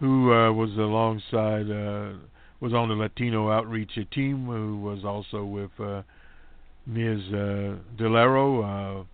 who 0.00 0.32
uh, 0.32 0.52
was 0.52 0.70
alongside, 0.76 1.70
uh, 1.70 2.18
was 2.60 2.72
on 2.72 2.88
the 2.88 2.94
Latino 2.94 3.50
outreach 3.50 3.98
team, 4.12 4.46
who 4.46 4.80
was 4.80 5.04
also 5.04 5.44
with 5.44 5.70
uh, 5.78 6.02
Ms. 6.86 7.20
Uh, 7.28 7.76
DeLauro, 7.98 9.00
uh, 9.00 9.04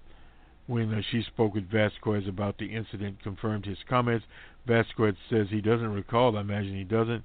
when 0.67 0.95
uh, 0.95 1.03
she 1.11 1.23
spoke 1.23 1.55
with 1.55 1.71
Vasquez 1.71 2.29
about 2.29 2.59
the 2.59 2.67
incident, 2.67 3.23
confirmed 3.23 3.67
his 3.67 3.79
comments. 3.89 4.25
Vasquez 4.67 5.15
says 5.29 5.49
he 5.51 5.61
doesn't 5.61 5.93
recall. 5.93 6.37
I 6.37 6.41
imagine 6.43 6.77
he 6.77 6.85
doesn't. 6.85 7.25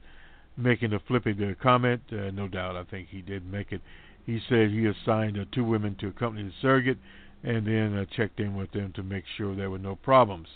Making 0.58 0.94
a 0.94 1.00
flipping 1.00 1.38
the 1.38 1.56
comment, 1.62 2.02
uh, 2.12 2.32
no 2.32 2.48
doubt. 2.48 2.76
I 2.76 2.84
think 2.84 3.10
he 3.10 3.22
did 3.22 3.46
make 3.46 3.72
it. 3.72 3.82
He 4.26 4.40
said 4.50 4.72
he 4.72 4.86
assigned 4.86 5.38
uh, 5.38 5.46
two 5.52 5.64
women 5.64 5.96
to 6.00 6.08
accompany 6.08 6.44
the 6.44 6.54
surrogate, 6.62 6.98
and 7.44 7.68
then 7.68 8.08
checked 8.16 8.40
in 8.40 8.56
with 8.56 8.72
them 8.72 8.92
to 8.94 9.04
make 9.04 9.24
sure 9.38 9.56
there 9.56 9.70
were 9.70 9.78
no 9.78 9.96
problems. 9.96 10.48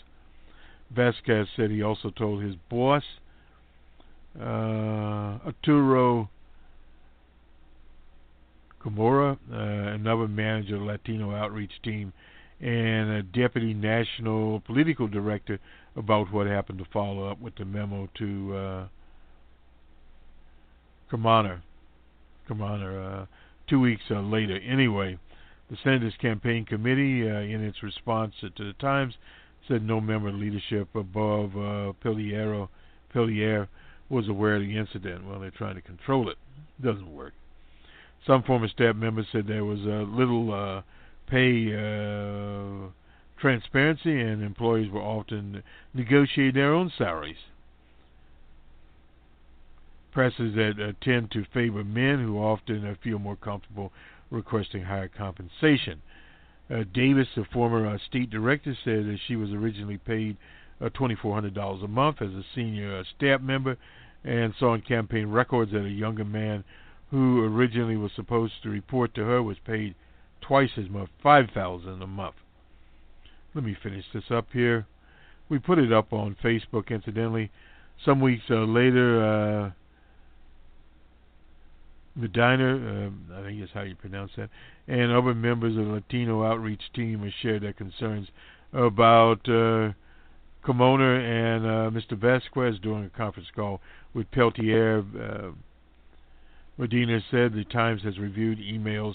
Vasquez 0.90 1.46
said 1.54 1.70
he 1.70 1.82
also 1.82 2.10
told 2.10 2.42
his 2.42 2.56
boss, 2.68 3.04
uh, 4.40 5.38
Arturo 5.46 6.28
uh, 8.84 9.36
another 9.54 10.26
manager 10.26 10.76
of 10.76 10.82
Latino 10.82 11.34
outreach 11.34 11.72
team, 11.84 12.12
and 12.60 13.10
a 13.10 13.22
deputy 13.22 13.74
national 13.74 14.60
political 14.60 15.06
director 15.06 15.58
about 15.96 16.32
what 16.32 16.46
happened 16.46 16.78
to 16.78 16.84
follow 16.92 17.28
up 17.28 17.40
with 17.40 17.54
the 17.56 17.64
memo 17.64 18.08
to 18.18 18.56
uh. 18.56 18.88
Carmona, 21.12 21.60
uh, 22.50 23.26
two 23.68 23.80
weeks 23.80 24.02
uh, 24.10 24.20
later. 24.20 24.58
Anyway, 24.66 25.18
the 25.70 25.76
Sanders 25.84 26.14
campaign 26.20 26.64
committee, 26.64 27.28
uh, 27.28 27.40
in 27.40 27.62
its 27.62 27.82
response 27.82 28.34
to 28.40 28.50
the 28.64 28.72
Times, 28.80 29.14
said 29.68 29.82
no 29.82 30.00
member 30.00 30.28
of 30.28 30.34
leadership 30.34 30.88
above 30.94 31.56
uh, 31.56 31.92
Pelletier 32.02 33.68
was 34.12 34.28
aware 34.28 34.56
of 34.56 34.62
the 34.62 34.76
incident. 34.76 35.26
Well, 35.26 35.40
they're 35.40 35.50
trying 35.50 35.76
to 35.76 35.80
control 35.80 36.28
it. 36.28 36.36
it 36.78 36.84
Doesn't 36.84 37.12
work. 37.12 37.32
Some 38.26 38.42
former 38.42 38.68
staff 38.68 38.94
members 38.94 39.26
said 39.32 39.46
there 39.46 39.64
was 39.64 39.80
a 39.80 40.06
little 40.08 40.52
uh, 40.52 40.82
pay 41.28 41.74
uh, 41.74 42.88
transparency, 43.40 44.20
and 44.20 44.42
employees 44.42 44.90
were 44.90 45.00
often 45.00 45.62
negotiating 45.94 46.54
their 46.54 46.74
own 46.74 46.92
salaries. 46.96 47.36
Presses 50.12 50.54
that 50.54 50.74
uh, 50.78 50.92
tend 51.02 51.30
to 51.32 51.44
favor 51.54 51.82
men 51.82 52.22
who 52.22 52.38
often 52.38 52.86
uh, 52.86 52.94
feel 53.02 53.18
more 53.18 53.36
comfortable 53.36 53.92
requesting 54.30 54.84
higher 54.84 55.08
compensation. 55.08 56.02
Uh, 56.70 56.84
Davis, 56.94 57.28
the 57.34 57.44
former 57.52 57.86
uh, 57.86 57.98
state 58.08 58.30
director, 58.30 58.76
said 58.84 59.06
that 59.06 59.18
she 59.26 59.36
was 59.36 59.50
originally 59.50 59.98
paid 59.98 60.36
uh, 60.80 60.90
$2,400 60.90 61.84
a 61.84 61.88
month 61.88 62.20
as 62.20 62.30
a 62.30 62.44
senior 62.54 63.02
staff 63.16 63.40
member 63.40 63.76
and 64.24 64.54
saw 64.58 64.74
in 64.74 64.82
campaign 64.82 65.28
records 65.28 65.72
that 65.72 65.84
a 65.84 65.90
younger 65.90 66.24
man 66.24 66.64
who 67.10 67.44
originally 67.44 67.96
was 67.96 68.12
supposed 68.14 68.54
to 68.62 68.70
report 68.70 69.14
to 69.14 69.22
her 69.22 69.42
was 69.42 69.58
paid 69.66 69.94
twice 70.40 70.70
as 70.76 70.88
much, 70.88 71.08
5000 71.22 72.02
a 72.02 72.06
month. 72.06 72.36
Let 73.54 73.64
me 73.64 73.76
finish 73.82 74.04
this 74.14 74.30
up 74.30 74.46
here. 74.52 74.86
We 75.48 75.58
put 75.58 75.78
it 75.78 75.92
up 75.92 76.12
on 76.12 76.36
Facebook, 76.42 76.88
incidentally. 76.90 77.50
Some 78.04 78.20
weeks 78.20 78.44
uh, 78.50 78.64
later, 78.64 79.22
uh, 79.22 79.70
Medina, 82.14 83.10
uh, 83.34 83.38
I 83.38 83.44
think 83.44 83.60
that's 83.60 83.72
how 83.72 83.82
you 83.82 83.94
pronounce 83.94 84.32
that, 84.36 84.50
and 84.88 85.12
other 85.12 85.34
members 85.34 85.76
of 85.76 85.86
the 85.86 85.92
Latino 85.92 86.44
outreach 86.44 86.82
team 86.94 87.20
have 87.20 87.32
shared 87.42 87.62
their 87.62 87.72
concerns 87.72 88.28
about 88.72 89.46
uh, 89.48 89.92
Carmona 90.64 91.18
and 91.18 91.66
uh, 91.66 92.00
Mr. 92.00 92.16
Vasquez 92.16 92.78
during 92.82 93.04
a 93.04 93.10
conference 93.10 93.48
call 93.54 93.80
with 94.14 94.30
Pelletier. 94.30 95.04
Uh, 95.18 95.50
Medina 96.78 97.20
said 97.30 97.52
the 97.52 97.64
Times 97.64 98.02
has 98.02 98.18
reviewed 98.18 98.58
emails 98.58 99.14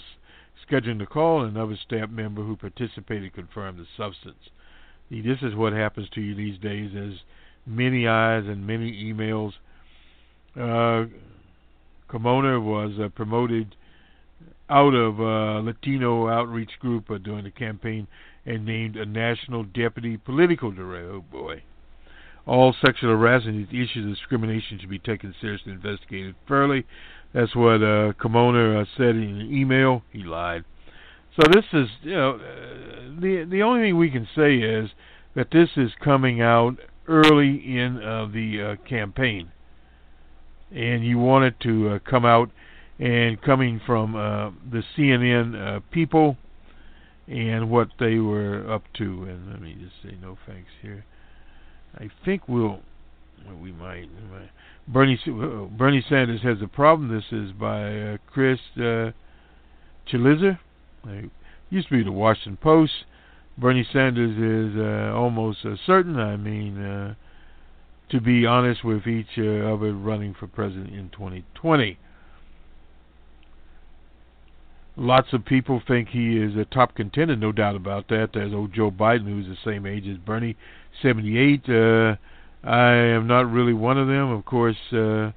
scheduling 0.68 0.98
the 0.98 1.06
call, 1.06 1.42
and 1.42 1.56
another 1.56 1.76
staff 1.86 2.10
member 2.10 2.42
who 2.42 2.56
participated 2.56 3.32
confirmed 3.32 3.78
the 3.78 3.86
substance. 3.96 4.50
See, 5.08 5.22
this 5.22 5.38
is 5.42 5.54
what 5.54 5.72
happens 5.72 6.08
to 6.10 6.20
you 6.20 6.34
these 6.34 6.58
days: 6.58 6.90
as 6.94 7.20
many 7.66 8.06
eyes 8.06 8.44
and 8.46 8.66
many 8.66 8.92
emails. 8.92 9.52
Uh, 10.54 11.06
Carmona 12.10 12.62
was 12.62 12.92
uh, 12.98 13.08
promoted 13.10 13.74
out 14.70 14.94
of 14.94 15.20
uh, 15.20 15.60
Latino 15.60 16.28
outreach 16.28 16.72
group 16.80 17.10
uh, 17.10 17.18
during 17.18 17.44
the 17.44 17.50
campaign 17.50 18.06
and 18.48 18.64
named 18.64 18.96
a 18.96 19.04
national 19.04 19.64
deputy 19.64 20.16
political 20.16 20.70
director. 20.70 21.12
Oh 21.12 21.20
boy. 21.20 21.62
All 22.46 22.74
sexual 22.84 23.10
harassment 23.10 23.68
issues 23.68 24.06
of 24.06 24.14
discrimination 24.14 24.78
should 24.80 24.88
be 24.88 24.98
taken 24.98 25.34
seriously 25.40 25.72
and 25.72 25.84
investigated 25.84 26.34
fairly. 26.46 26.86
That's 27.34 27.54
what 27.54 27.82
uh, 27.82 28.14
Carmona 28.18 28.82
uh, 28.82 28.84
said 28.96 29.16
in 29.16 29.40
an 29.40 29.54
email. 29.54 30.02
He 30.10 30.22
lied. 30.22 30.64
So 31.36 31.42
this 31.52 31.64
is, 31.74 31.88
you 32.02 32.14
know, 32.14 32.36
uh, 32.36 33.20
the 33.20 33.46
the 33.48 33.62
only 33.62 33.88
thing 33.88 33.98
we 33.98 34.10
can 34.10 34.26
say 34.34 34.56
is 34.56 34.90
that 35.34 35.50
this 35.52 35.68
is 35.76 35.90
coming 36.02 36.40
out 36.40 36.76
early 37.06 37.56
in 37.56 38.02
uh, 38.02 38.26
the 38.32 38.76
uh, 38.78 38.88
campaign 38.88 39.52
and 40.70 41.04
you 41.04 41.18
wanted 41.18 41.58
to 41.60 41.88
uh, 41.88 41.98
come 42.08 42.24
out 42.24 42.50
and 42.98 43.40
coming 43.40 43.80
from 43.86 44.14
uh, 44.14 44.50
the 44.70 44.82
CNN 44.96 45.54
uh, 45.54 45.80
people 45.90 46.36
and 47.28 47.70
what 47.70 47.88
they 47.98 48.18
were 48.18 48.70
up 48.70 48.82
to. 48.98 49.24
And 49.24 49.50
let 49.50 49.60
me 49.60 49.76
just 49.80 49.94
say 50.02 50.16
no 50.20 50.38
thanks 50.46 50.70
here. 50.82 51.04
I 51.96 52.10
think 52.24 52.48
we'll, 52.48 52.80
we 53.60 53.72
might. 53.72 54.08
Bernie 54.86 55.18
uh, 55.26 55.64
Bernie 55.76 56.04
Sanders 56.08 56.42
has 56.42 56.58
a 56.62 56.68
problem. 56.68 57.14
This 57.14 57.24
is 57.32 57.52
by 57.52 58.00
uh, 58.00 58.16
Chris 58.26 58.58
uh, 58.76 59.12
Cillizza. 60.10 60.58
It 61.06 61.30
used 61.70 61.88
to 61.88 61.98
be 61.98 62.02
the 62.02 62.12
Washington 62.12 62.56
Post. 62.56 62.92
Bernie 63.56 63.86
Sanders 63.92 64.36
is 64.72 64.78
uh, 64.78 65.16
almost 65.16 65.58
uh, 65.64 65.74
certain. 65.86 66.18
I 66.18 66.36
mean, 66.36 66.82
uh, 66.82 67.14
to 68.10 68.20
be 68.20 68.46
honest 68.46 68.84
with 68.84 69.06
each 69.06 69.36
uh, 69.36 69.72
other 69.72 69.92
running 69.92 70.34
for 70.38 70.46
president 70.46 70.94
in 70.94 71.10
2020. 71.10 71.98
Lots 75.00 75.32
of 75.32 75.44
people 75.44 75.80
think 75.86 76.08
he 76.08 76.38
is 76.38 76.56
a 76.56 76.64
top 76.64 76.96
contender, 76.96 77.36
no 77.36 77.52
doubt 77.52 77.76
about 77.76 78.08
that. 78.08 78.30
There's 78.34 78.52
old 78.52 78.72
Joe 78.74 78.90
Biden, 78.90 79.26
who's 79.26 79.46
the 79.46 79.56
same 79.64 79.86
age 79.86 80.08
as 80.08 80.18
Bernie, 80.18 80.56
78. 81.00 81.68
Uh, 81.68 82.16
I 82.64 82.90
am 82.94 83.28
not 83.28 83.48
really 83.48 83.72
one 83.72 83.96
of 83.96 84.08
them. 84.08 84.32
Of 84.32 84.44
course, 84.44 84.76
uh, 84.92 85.30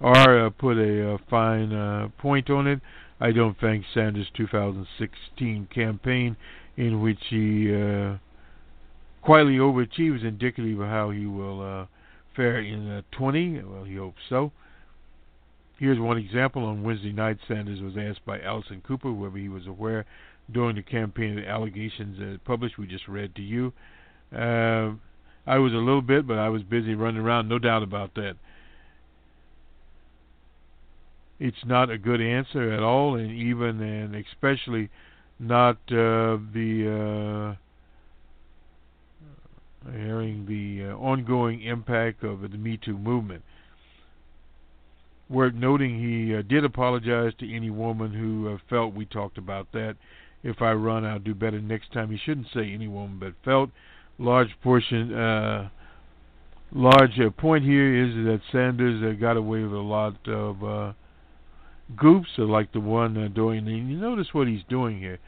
R 0.00 0.46
uh, 0.46 0.50
put 0.50 0.76
a, 0.78 1.14
a 1.14 1.18
fine 1.28 1.72
uh, 1.72 2.10
point 2.18 2.48
on 2.48 2.68
it. 2.68 2.80
I 3.18 3.32
don't 3.32 3.58
think 3.58 3.86
Sanders' 3.92 4.28
2016 4.36 5.66
campaign, 5.74 6.36
in 6.76 7.02
which 7.02 7.18
he 7.28 7.74
uh, 7.74 8.18
quietly 9.20 9.56
overachieved, 9.56 10.18
is 10.18 10.22
indicative 10.22 10.78
of 10.78 10.86
how 10.86 11.10
he 11.10 11.26
will 11.26 11.60
uh, 11.60 11.86
fare 12.36 12.60
in 12.60 12.88
uh, 12.88 13.02
20. 13.10 13.62
Well, 13.64 13.82
he 13.82 13.96
hopes 13.96 14.22
so. 14.28 14.52
Here's 15.78 15.98
one 16.00 16.18
example. 16.18 16.64
On 16.64 16.82
Wednesday 16.82 17.12
night, 17.12 17.38
Sanders 17.46 17.80
was 17.80 17.94
asked 17.96 18.24
by 18.26 18.38
Anderson 18.38 18.82
Cooper 18.86 19.12
whether 19.12 19.38
he 19.38 19.48
was 19.48 19.66
aware 19.66 20.04
during 20.50 20.74
the 20.76 20.82
campaign 20.82 21.38
of 21.38 21.44
the 21.44 21.48
allegations 21.48 22.18
uh, 22.20 22.38
published. 22.44 22.78
We 22.78 22.86
just 22.86 23.06
read 23.06 23.34
to 23.36 23.42
you. 23.42 23.72
Uh, 24.34 24.94
I 25.46 25.58
was 25.58 25.72
a 25.72 25.76
little 25.76 26.02
bit, 26.02 26.26
but 26.26 26.36
I 26.36 26.48
was 26.48 26.62
busy 26.62 26.94
running 26.94 27.22
around. 27.22 27.48
No 27.48 27.58
doubt 27.58 27.84
about 27.84 28.14
that. 28.16 28.34
It's 31.38 31.64
not 31.64 31.90
a 31.90 31.98
good 31.98 32.20
answer 32.20 32.72
at 32.72 32.82
all, 32.82 33.14
and 33.14 33.30
even 33.30 33.80
and 33.80 34.16
especially 34.16 34.90
not 35.38 35.76
uh, 35.88 36.38
the 36.52 37.54
uh, 39.86 39.92
hearing 39.92 40.46
the 40.46 40.90
uh, 40.90 40.96
ongoing 40.96 41.62
impact 41.62 42.24
of 42.24 42.40
the 42.42 42.58
Me 42.58 42.76
Too 42.76 42.98
movement. 42.98 43.44
Worth 45.30 45.54
noting 45.54 45.98
he 46.00 46.34
uh, 46.34 46.42
did 46.42 46.64
apologize 46.64 47.32
to 47.38 47.54
any 47.54 47.68
woman 47.68 48.14
who 48.14 48.54
uh, 48.54 48.58
felt 48.70 48.94
we 48.94 49.04
talked 49.04 49.36
about 49.36 49.70
that. 49.72 49.96
If 50.42 50.62
I 50.62 50.72
run, 50.72 51.04
I'll 51.04 51.18
do 51.18 51.34
better 51.34 51.60
next 51.60 51.92
time. 51.92 52.10
He 52.10 52.16
shouldn't 52.16 52.46
say 52.54 52.72
any 52.72 52.88
woman, 52.88 53.18
but 53.18 53.34
felt. 53.44 53.70
Large 54.18 54.56
portion, 54.62 55.14
uh, 55.14 55.68
large 56.72 57.18
uh, 57.20 57.30
point 57.30 57.64
here 57.64 57.94
is 57.94 58.14
that 58.26 58.40
Sanders 58.50 59.02
uh, 59.02 59.20
got 59.20 59.36
away 59.36 59.62
with 59.62 59.72
a 59.72 59.76
lot 59.76 60.16
of 60.26 60.64
uh, 60.64 60.92
goofs, 61.94 62.38
uh, 62.38 62.44
like 62.44 62.72
the 62.72 62.80
one 62.80 63.16
uh, 63.16 63.28
doing. 63.28 63.68
And 63.68 63.90
you 63.90 63.96
notice 63.96 64.28
what 64.32 64.48
he's 64.48 64.64
doing 64.68 64.98
here. 64.98 65.18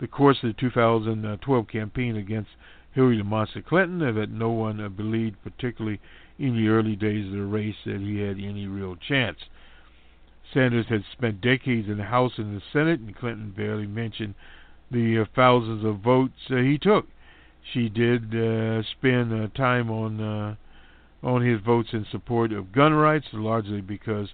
The 0.00 0.08
course 0.08 0.38
of 0.42 0.54
the 0.54 0.60
2012 0.60 1.68
campaign 1.68 2.16
against 2.16 2.50
Hillary 2.92 3.22
Monster 3.22 3.62
Clinton, 3.62 4.00
that 4.14 4.30
no 4.30 4.50
one 4.50 4.92
believed, 4.96 5.36
particularly 5.42 6.00
in 6.38 6.56
the 6.56 6.68
early 6.68 6.96
days 6.96 7.26
of 7.26 7.32
the 7.32 7.44
race, 7.44 7.76
that 7.84 8.00
he 8.00 8.20
had 8.20 8.38
any 8.38 8.66
real 8.66 8.96
chance. 8.96 9.38
Sanders 10.52 10.86
had 10.88 11.04
spent 11.12 11.40
decades 11.40 11.88
in 11.88 11.98
the 11.98 12.04
House 12.04 12.32
and 12.36 12.56
the 12.56 12.62
Senate, 12.72 13.00
and 13.00 13.16
Clinton 13.16 13.52
barely 13.56 13.86
mentioned 13.86 14.34
the 14.90 15.20
uh, 15.20 15.24
thousands 15.34 15.84
of 15.84 16.00
votes 16.00 16.50
uh, 16.50 16.56
he 16.56 16.78
took. 16.78 17.06
She 17.72 17.88
did 17.88 18.34
uh, 18.34 18.82
spend 18.82 19.32
uh, 19.32 19.48
time 19.56 19.90
on 19.90 20.20
uh, 20.20 20.56
on 21.22 21.42
his 21.42 21.60
votes 21.60 21.90
in 21.92 22.04
support 22.10 22.52
of 22.52 22.72
gun 22.72 22.92
rights, 22.92 23.26
largely 23.32 23.80
because 23.80 24.28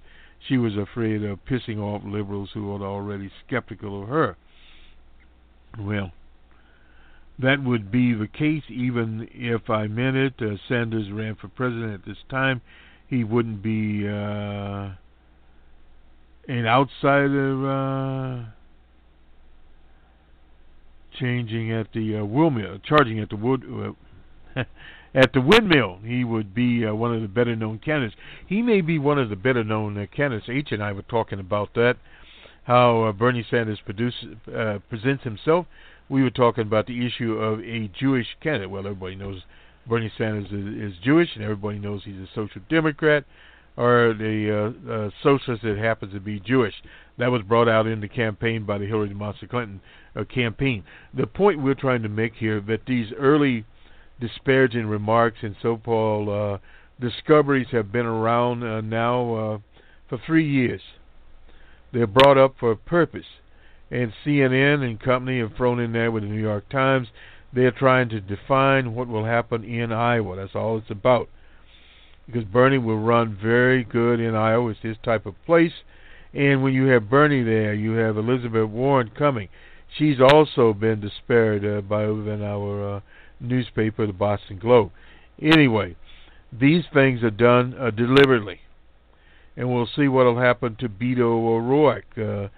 she 0.47 0.57
was 0.57 0.77
afraid 0.77 1.23
of 1.23 1.45
pissing 1.45 1.79
off 1.79 2.03
liberals 2.05 2.51
who 2.55 2.67
were 2.67 2.85
already 2.85 3.31
skeptical 3.47 4.03
of 4.03 4.09
her. 4.09 4.37
Well, 5.79 6.13
that 7.39 7.63
would 7.63 7.91
be 7.91 8.15
the 8.15 8.27
case 8.27 8.65
even 8.69 9.29
if 9.33 9.71
I 9.71 9.87
meant 9.87 10.17
it. 10.17 10.35
Uh, 10.41 10.57
Sanders 10.69 11.11
ran 11.13 11.37
for 11.37 11.49
president 11.49 11.95
at 11.95 12.05
this 12.05 12.19
time. 12.29 12.61
He 13.07 13.25
wouldn't 13.25 13.63
be 13.63 14.07
uh, 14.07 14.91
an 16.49 16.67
outsider 16.67 17.71
uh, 17.71 18.45
changing 21.19 21.73
at 21.73 21.93
the 21.93 22.19
uh, 22.19 22.25
windmill, 22.25 22.79
charging 22.85 23.21
at 23.21 23.31
the 23.31 23.37
wood. 23.37 23.97
Uh, 24.57 24.65
at 25.15 25.33
the 25.33 25.41
windmill, 25.41 26.01
he 26.05 26.25
would 26.25 26.55
be 26.55 26.85
uh, 26.85 26.95
one 26.95 27.15
of 27.15 27.23
the 27.23 27.29
better 27.29 27.57
known 27.57 27.79
candidates. 27.79 28.17
He 28.47 28.63
may 28.63 28.81
be 28.81 28.99
one 28.99 29.19
of 29.19 29.31
the 29.31 29.37
better 29.37 29.65
known 29.65 29.97
uh, 29.97 30.07
candidates. 30.15 30.49
H 30.51 30.69
and 30.73 30.83
I 30.83 30.93
were 30.93 31.03
talking 31.03 31.39
about 31.39 31.75
that 31.75 31.97
how 32.69 33.05
uh, 33.05 33.13
Bernie 33.13 33.47
Sanders 33.51 33.81
uh, 34.55 34.79
presents 34.91 35.25
himself. 35.25 35.65
We 36.09 36.23
were 36.23 36.31
talking 36.31 36.63
about 36.63 36.87
the 36.87 37.07
issue 37.07 37.35
of 37.35 37.61
a 37.61 37.89
Jewish 37.99 38.27
candidate. 38.43 38.71
Well, 38.71 38.87
everybody 38.87 39.15
knows 39.15 39.43
Bernie 39.87 40.13
Sanders 40.17 40.47
is, 40.47 40.93
is 40.93 40.99
Jewish, 41.03 41.29
and 41.35 41.45
everybody 41.45 41.79
knows 41.79 42.03
he's 42.05 42.17
a 42.17 42.29
social 42.35 42.63
democrat 42.69 43.25
or 43.77 44.13
the 44.13 44.75
uh, 44.89 44.93
uh, 44.93 45.11
socialist 45.23 45.63
that 45.63 45.79
happens 45.79 46.13
to 46.13 46.21
be 46.21 46.41
Jewish. 46.41 46.75
That 47.17 47.31
was 47.31 47.43
brought 47.43 47.69
out 47.69 47.87
in 47.87 48.01
the 48.01 48.09
campaign 48.09 48.65
by 48.65 48.79
the 48.79 48.87
Hillary 48.87 49.15
Monster 49.15 49.47
Clinton 49.47 49.81
uh, 50.17 50.25
campaign. 50.25 50.83
The 51.15 51.27
point 51.27 51.63
we're 51.63 51.75
trying 51.75 52.03
to 52.03 52.09
make 52.09 52.35
here 52.35 52.61
that 52.63 52.87
these 52.87 53.13
early 53.17 53.65
disparaging 54.21 54.87
remarks 54.87 55.39
and 55.43 55.55
so-called 55.63 56.29
uh, 56.29 56.59
discoveries 57.01 57.69
have 57.71 57.93
been 57.93 58.07
around 58.07 58.65
uh, 58.65 58.81
now 58.81 59.35
uh, 59.35 59.59
for 60.09 60.19
three 60.27 60.49
years. 60.49 60.81
They're 61.93 62.09
brought 62.09 62.37
up 62.37 62.57
for 62.59 62.73
a 62.73 62.77
purpose, 62.77 63.27
and 63.91 64.13
CNN 64.25 64.83
and 64.83 65.01
company 65.01 65.39
have 65.41 65.55
thrown 65.57 65.81
in 65.81 65.93
there 65.93 66.11
with 66.11 66.23
the 66.23 66.29
New 66.29 66.41
York 66.41 66.69
Times. 66.69 67.09
They're 67.53 67.71
trying 67.71 68.11
to 68.11 68.21
define 68.21 68.95
what 68.95 69.09
will 69.09 69.25
happen 69.25 69.65
in 69.65 69.93
Iowa. 69.93 70.37
That's 70.37 70.55
all 70.55 70.79
it's 70.79 70.91
about. 70.91 71.29
Because 72.27 72.45
Bernie 72.45 72.79
will 72.79 72.99
run 72.99 73.39
very 73.43 73.85
good 73.85 74.21
in 74.21 74.35
Iowa. 74.35 74.71
It's 74.71 74.81
his 74.81 74.99
type 75.03 75.25
of 75.25 75.35
place. 75.47 75.73
And 76.35 76.63
when 76.63 76.75
you 76.75 76.87
have 76.87 77.09
Bernie 77.09 77.43
there, 77.43 77.73
you 77.73 77.93
have 77.93 78.19
Elizabeth 78.19 78.69
Warren 78.69 79.11
coming. 79.17 79.49
She's 79.97 80.21
also 80.21 80.75
been 80.75 81.01
disparaged 81.01 81.65
uh, 81.65 81.81
by 81.81 82.05
even 82.05 82.43
our 82.43 82.97
uh, 82.97 83.01
newspaper, 83.41 84.07
the 84.07 84.13
Boston 84.13 84.59
Globe. 84.59 84.93
Anyway, 85.41 85.97
these 86.53 86.85
things 86.93 87.23
are 87.23 87.31
done 87.31 87.75
uh, 87.79 87.91
deliberately, 87.91 88.61
and 89.57 89.73
we'll 89.73 89.89
see 89.97 90.09
what 90.09 90.27
will 90.27 90.39
happen 90.39 90.77
to 90.77 90.89
Beto 90.89 91.21
O'Rourke. 91.21 92.19
Uh, 92.19 92.49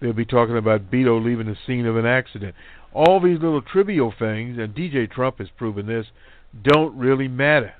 they'll 0.00 0.12
be 0.12 0.24
talking 0.24 0.56
about 0.56 0.90
Beto 0.90 1.22
leaving 1.22 1.46
the 1.46 1.56
scene 1.66 1.86
of 1.86 1.96
an 1.96 2.06
accident. 2.06 2.54
All 2.92 3.20
these 3.20 3.40
little 3.40 3.62
trivial 3.62 4.12
things, 4.18 4.58
and 4.58 4.74
DJ 4.74 5.10
Trump 5.10 5.38
has 5.38 5.48
proven 5.56 5.86
this, 5.86 6.06
don't 6.62 6.96
really 6.96 7.28
matter. 7.28 7.74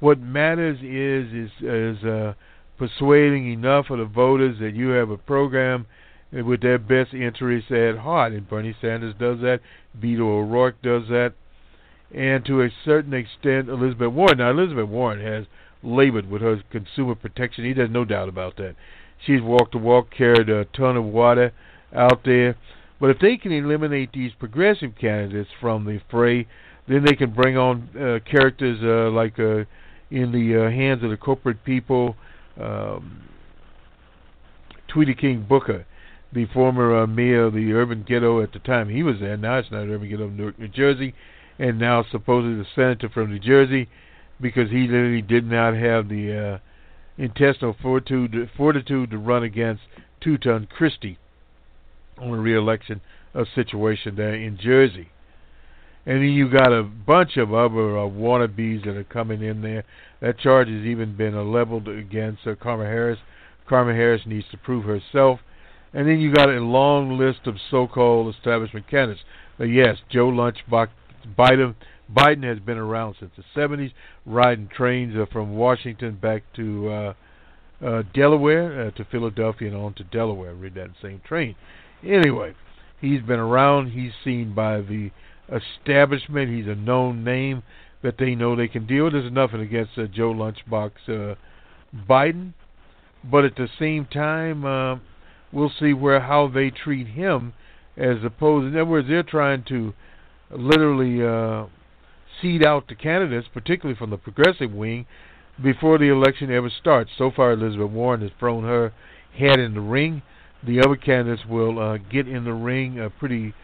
What 0.00 0.20
matters 0.20 0.78
is 0.82 1.32
is 1.32 1.50
is 1.60 2.04
uh, 2.04 2.34
persuading 2.78 3.52
enough 3.52 3.90
of 3.90 3.98
the 3.98 4.04
voters 4.04 4.58
that 4.60 4.74
you 4.74 4.88
have 4.88 5.10
a 5.10 5.18
program 5.18 5.86
with 6.32 6.62
their 6.62 6.78
best 6.78 7.12
interests 7.12 7.70
at 7.70 7.98
heart. 7.98 8.32
And 8.32 8.48
Bernie 8.48 8.74
Sanders 8.80 9.14
does 9.18 9.40
that. 9.40 9.60
Beto 9.98 10.20
O'Rourke 10.20 10.80
does 10.82 11.08
that. 11.08 11.34
And 12.14 12.44
to 12.46 12.62
a 12.62 12.68
certain 12.84 13.14
extent, 13.14 13.68
Elizabeth 13.68 14.12
Warren. 14.12 14.38
Now, 14.38 14.50
Elizabeth 14.50 14.88
Warren 14.88 15.20
has 15.20 15.46
labored 15.82 16.30
with 16.30 16.42
her 16.42 16.62
consumer 16.70 17.14
protection. 17.14 17.64
He 17.64 17.80
has 17.80 17.90
no 17.90 18.04
doubt 18.04 18.28
about 18.28 18.56
that. 18.56 18.76
She's 19.26 19.40
walked 19.40 19.72
the 19.72 19.78
walk, 19.78 20.10
carried 20.10 20.48
a 20.48 20.64
ton 20.66 20.96
of 20.96 21.04
water 21.04 21.52
out 21.94 22.24
there. 22.24 22.56
But 23.00 23.10
if 23.10 23.18
they 23.18 23.36
can 23.36 23.52
eliminate 23.52 24.12
these 24.12 24.32
progressive 24.38 24.92
candidates 25.00 25.50
from 25.60 25.84
the 25.84 26.00
fray, 26.10 26.46
then 26.88 27.04
they 27.04 27.14
can 27.14 27.30
bring 27.32 27.56
on 27.56 27.88
uh, 27.96 28.18
characters 28.28 28.78
uh, 28.82 29.10
like 29.10 29.38
uh, 29.38 29.64
in 30.10 30.32
the 30.32 30.66
uh, 30.66 30.70
hands 30.70 31.02
of 31.02 31.10
the 31.10 31.16
corporate 31.16 31.64
people, 31.64 32.16
um, 32.60 33.22
Tweety 34.88 35.14
King 35.14 35.46
Booker, 35.48 35.86
the 36.32 36.46
former 36.46 37.02
uh, 37.02 37.06
mayor 37.06 37.44
of 37.44 37.54
the 37.54 37.72
urban 37.72 38.04
ghetto 38.06 38.42
at 38.42 38.52
the 38.52 38.58
time 38.58 38.88
he 38.88 39.02
was 39.02 39.20
there. 39.20 39.36
Now 39.36 39.58
it's 39.58 39.70
not 39.70 39.88
urban 39.88 40.08
ghetto 40.08 40.24
of 40.24 40.32
Newark, 40.32 40.58
New 40.58 40.68
Jersey, 40.68 41.14
and 41.58 41.78
now 41.78 42.04
supposedly 42.10 42.56
the 42.56 42.66
senator 42.74 43.08
from 43.08 43.30
New 43.30 43.38
Jersey, 43.38 43.88
because 44.40 44.70
he 44.70 44.86
literally 44.86 45.22
did 45.22 45.44
not 45.44 45.74
have 45.74 46.08
the 46.08 46.54
uh, 46.54 46.58
intestinal 47.18 47.76
fortitude, 47.80 48.50
fortitude 48.56 49.10
to 49.10 49.18
run 49.18 49.42
against 49.42 49.82
Two-Ton 50.20 50.68
Christie 50.70 51.18
on 52.18 52.30
a 52.30 52.40
re-election 52.40 53.00
uh, 53.34 53.44
situation 53.54 54.16
there 54.16 54.34
in 54.34 54.58
Jersey. 54.58 55.08
And 56.04 56.16
then 56.18 56.30
you 56.30 56.50
got 56.50 56.72
a 56.72 56.82
bunch 56.82 57.36
of 57.36 57.54
other 57.54 57.98
uh, 57.98 58.02
wannabes 58.02 58.84
that 58.84 58.96
are 58.96 59.04
coming 59.04 59.42
in 59.42 59.62
there. 59.62 59.84
That 60.20 60.38
charge 60.38 60.68
has 60.68 60.84
even 60.84 61.16
been 61.16 61.36
uh, 61.36 61.42
leveled 61.42 61.88
against 61.88 62.46
uh, 62.46 62.54
Kamala 62.56 62.86
Harris. 62.86 63.18
Kamala 63.68 63.94
Harris 63.94 64.22
needs 64.26 64.46
to 64.50 64.56
prove 64.56 64.84
herself. 64.84 65.40
And 65.94 66.08
then 66.08 66.18
you 66.18 66.32
got 66.32 66.48
a 66.48 66.60
long 66.60 67.18
list 67.18 67.40
of 67.46 67.56
so-called 67.70 68.34
establishment 68.34 68.88
candidates. 68.88 69.24
Uh, 69.60 69.64
yes, 69.64 69.98
Joe 70.10 70.28
Lunchbox 70.28 70.88
Biden. 71.38 71.74
Biden 72.14 72.44
has 72.44 72.58
been 72.58 72.78
around 72.78 73.16
since 73.18 73.32
the 73.36 73.44
70s, 73.58 73.92
riding 74.26 74.68
trains 74.68 75.14
uh, 75.16 75.26
from 75.32 75.56
Washington 75.56 76.18
back 76.20 76.42
to 76.56 76.88
uh, 76.88 77.14
uh, 77.84 78.02
Delaware, 78.14 78.88
uh, 78.88 78.90
to 78.92 79.04
Philadelphia, 79.04 79.68
and 79.68 79.76
on 79.76 79.94
to 79.94 80.04
Delaware. 80.04 80.54
Read 80.54 80.74
that 80.74 80.90
same 81.00 81.20
train. 81.26 81.54
Anyway, 82.04 82.54
he's 83.00 83.22
been 83.22 83.38
around. 83.38 83.90
He's 83.90 84.12
seen 84.24 84.54
by 84.54 84.80
the 84.80 85.10
establishment. 85.48 86.50
He's 86.50 86.66
a 86.66 86.74
known 86.74 87.24
name 87.24 87.62
that 88.02 88.18
they 88.18 88.34
know 88.34 88.56
they 88.56 88.68
can 88.68 88.86
deal 88.86 89.04
with. 89.04 89.14
There's 89.14 89.32
nothing 89.32 89.60
against 89.60 89.92
uh, 89.96 90.06
Joe 90.06 90.32
Lunchbox 90.32 90.92
uh, 91.08 91.34
Biden, 92.08 92.54
but 93.24 93.44
at 93.44 93.56
the 93.56 93.68
same 93.78 94.06
time, 94.06 94.64
uh, 94.64 94.96
we'll 95.52 95.72
see 95.78 95.92
where 95.92 96.20
how 96.20 96.48
they 96.48 96.70
treat 96.70 97.08
him 97.08 97.52
as 97.96 98.16
opposed. 98.24 98.66
In 98.66 98.76
other 98.76 98.84
words, 98.84 99.08
they're 99.08 99.22
trying 99.22 99.64
to 99.64 99.92
literally 100.50 101.22
uh, 101.22 101.66
seed 102.40 102.64
out 102.64 102.88
the 102.88 102.94
candidates, 102.94 103.48
particularly 103.52 103.98
from 103.98 104.10
the 104.10 104.16
progressive 104.16 104.72
wing, 104.72 105.06
before 105.62 105.98
the 105.98 106.08
election 106.08 106.50
ever 106.50 106.70
starts. 106.70 107.10
So 107.16 107.30
far, 107.30 107.52
Elizabeth 107.52 107.90
Warren 107.90 108.22
has 108.22 108.30
thrown 108.38 108.64
her 108.64 108.92
head 109.38 109.58
in 109.58 109.74
the 109.74 109.80
ring. 109.80 110.22
The 110.64 110.80
other 110.80 110.96
candidates 110.96 111.46
will 111.48 111.78
uh, 111.78 111.98
get 111.98 112.28
in 112.28 112.44
the 112.44 112.52
ring 112.52 113.00
uh, 113.00 113.08
pretty 113.18 113.54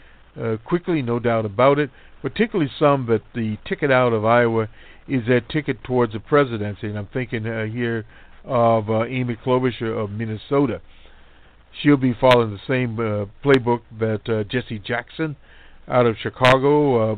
uh, 0.41 0.57
quickly, 0.65 1.03
no 1.03 1.19
doubt 1.19 1.45
about 1.45 1.79
it. 1.79 1.91
Particularly 2.21 2.71
some 2.79 3.07
that 3.07 3.23
the 3.35 3.59
ticket 3.65 3.91
out 3.91 4.13
of 4.13 4.25
Iowa 4.25 4.69
is 5.07 5.27
their 5.27 5.41
ticket 5.41 5.83
towards 5.85 6.13
the 6.13 6.21
presidency, 6.21 6.89
and 6.89 6.99
I'm 6.99 7.09
thinking 7.13 7.47
uh, 7.47 7.65
here 7.65 8.05
of 8.45 8.91
uh, 8.91 9.05
Amy 9.05 9.37
Klobuchar 9.37 9.97
of 9.97 10.11
Minnesota. 10.11 10.81
She'll 11.81 11.97
be 11.97 12.15
following 12.19 12.51
the 12.51 12.61
same 12.67 12.99
uh, 12.99 13.27
playbook 13.45 13.83
that 14.01 14.29
uh, 14.29 14.45
Jesse 14.45 14.79
Jackson 14.79 15.37
out 15.87 16.07
of 16.07 16.17
Chicago, 16.21 17.13
uh, 17.13 17.17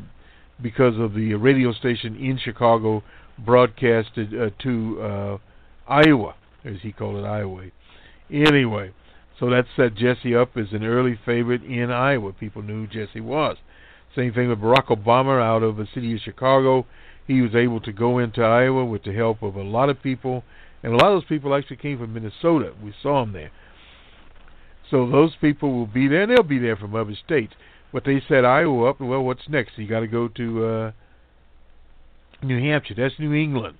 because 0.63 0.99
of 0.99 1.15
the 1.15 1.35
radio 1.35 1.73
station 1.73 2.17
in 2.17 2.39
Chicago 2.39 3.03
broadcasted 3.39 4.35
uh, 4.39 4.51
to 4.63 5.01
uh, 5.01 5.39
Iowa, 5.89 6.35
as 6.65 6.77
he 6.83 6.93
called 6.93 7.17
it, 7.17 7.27
Iowa. 7.27 7.67
Anyway, 8.31 8.93
so 9.39 9.49
that 9.51 9.65
set 9.75 9.95
Jesse 9.95 10.35
up 10.37 10.57
as 10.57 10.73
an 10.73 10.85
early 10.85 11.19
favorite 11.25 11.63
in 11.65 11.91
Iowa. 11.91 12.33
People 12.33 12.63
knew 12.63 12.87
Jesse 12.87 13.21
was. 13.21 13.57
Same 14.15 14.33
thing 14.33 14.49
with 14.49 14.59
Barack 14.59 14.87
Obama 14.87 15.41
out 15.41 15.63
of 15.63 15.77
the 15.77 15.87
city 15.95 16.15
of 16.15 16.21
Chicago. 16.21 16.87
He 17.27 17.41
was 17.41 17.55
able 17.55 17.81
to 17.81 17.93
go 17.93 18.19
into 18.19 18.43
Iowa 18.43 18.85
with 18.85 19.05
the 19.05 19.13
help 19.13 19.43
of 19.43 19.57
a 19.57 19.63
lot 19.63 19.89
of 19.89 20.03
people, 20.03 20.45
and 20.83 20.93
a 20.93 20.97
lot 20.97 21.13
of 21.13 21.23
those 21.23 21.29
people 21.29 21.55
actually 21.55 21.77
came 21.77 21.99
from 21.99 22.13
Minnesota. 22.13 22.73
We 22.83 22.93
saw 23.03 23.25
them 23.25 23.33
there. 23.33 23.51
So 24.91 25.09
those 25.09 25.33
people 25.41 25.73
will 25.73 25.87
be 25.87 26.09
there, 26.09 26.23
and 26.23 26.33
they'll 26.33 26.43
be 26.43 26.59
there 26.59 26.77
from 26.77 26.95
other 26.95 27.15
states. 27.25 27.55
But 27.93 28.05
they 28.05 28.23
set 28.29 28.45
Iowa 28.45 28.91
up. 28.91 29.01
Well, 29.01 29.23
what's 29.23 29.49
next? 29.49 29.73
You 29.77 29.87
got 29.89 30.01
to 30.01 30.07
go 30.07 30.29
to 30.29 30.65
uh, 30.65 30.93
New 32.43 32.59
Hampshire. 32.59 32.95
That's 32.97 33.19
New 33.19 33.35
England. 33.35 33.79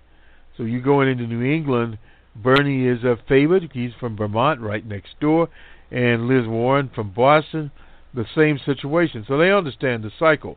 So 0.57 0.65
you're 0.65 0.81
going 0.81 1.09
into 1.09 1.27
New 1.27 1.43
England 1.43 1.99
Bernie 2.35 2.87
is 2.87 3.03
a 3.05 3.17
favorite. 3.29 3.71
He's 3.73 3.93
from 3.99 4.17
Vermont, 4.17 4.61
right 4.61 4.85
next 4.85 5.19
door, 5.21 5.49
and 5.91 6.29
Liz 6.29 6.47
Warren 6.47 6.91
from 6.95 7.11
Boston, 7.11 7.71
the 8.15 8.27
same 8.35 8.59
situation. 8.65 9.25
So 9.27 9.37
they 9.37 9.51
understand 9.51 10.05
the 10.05 10.13
cycle. 10.19 10.57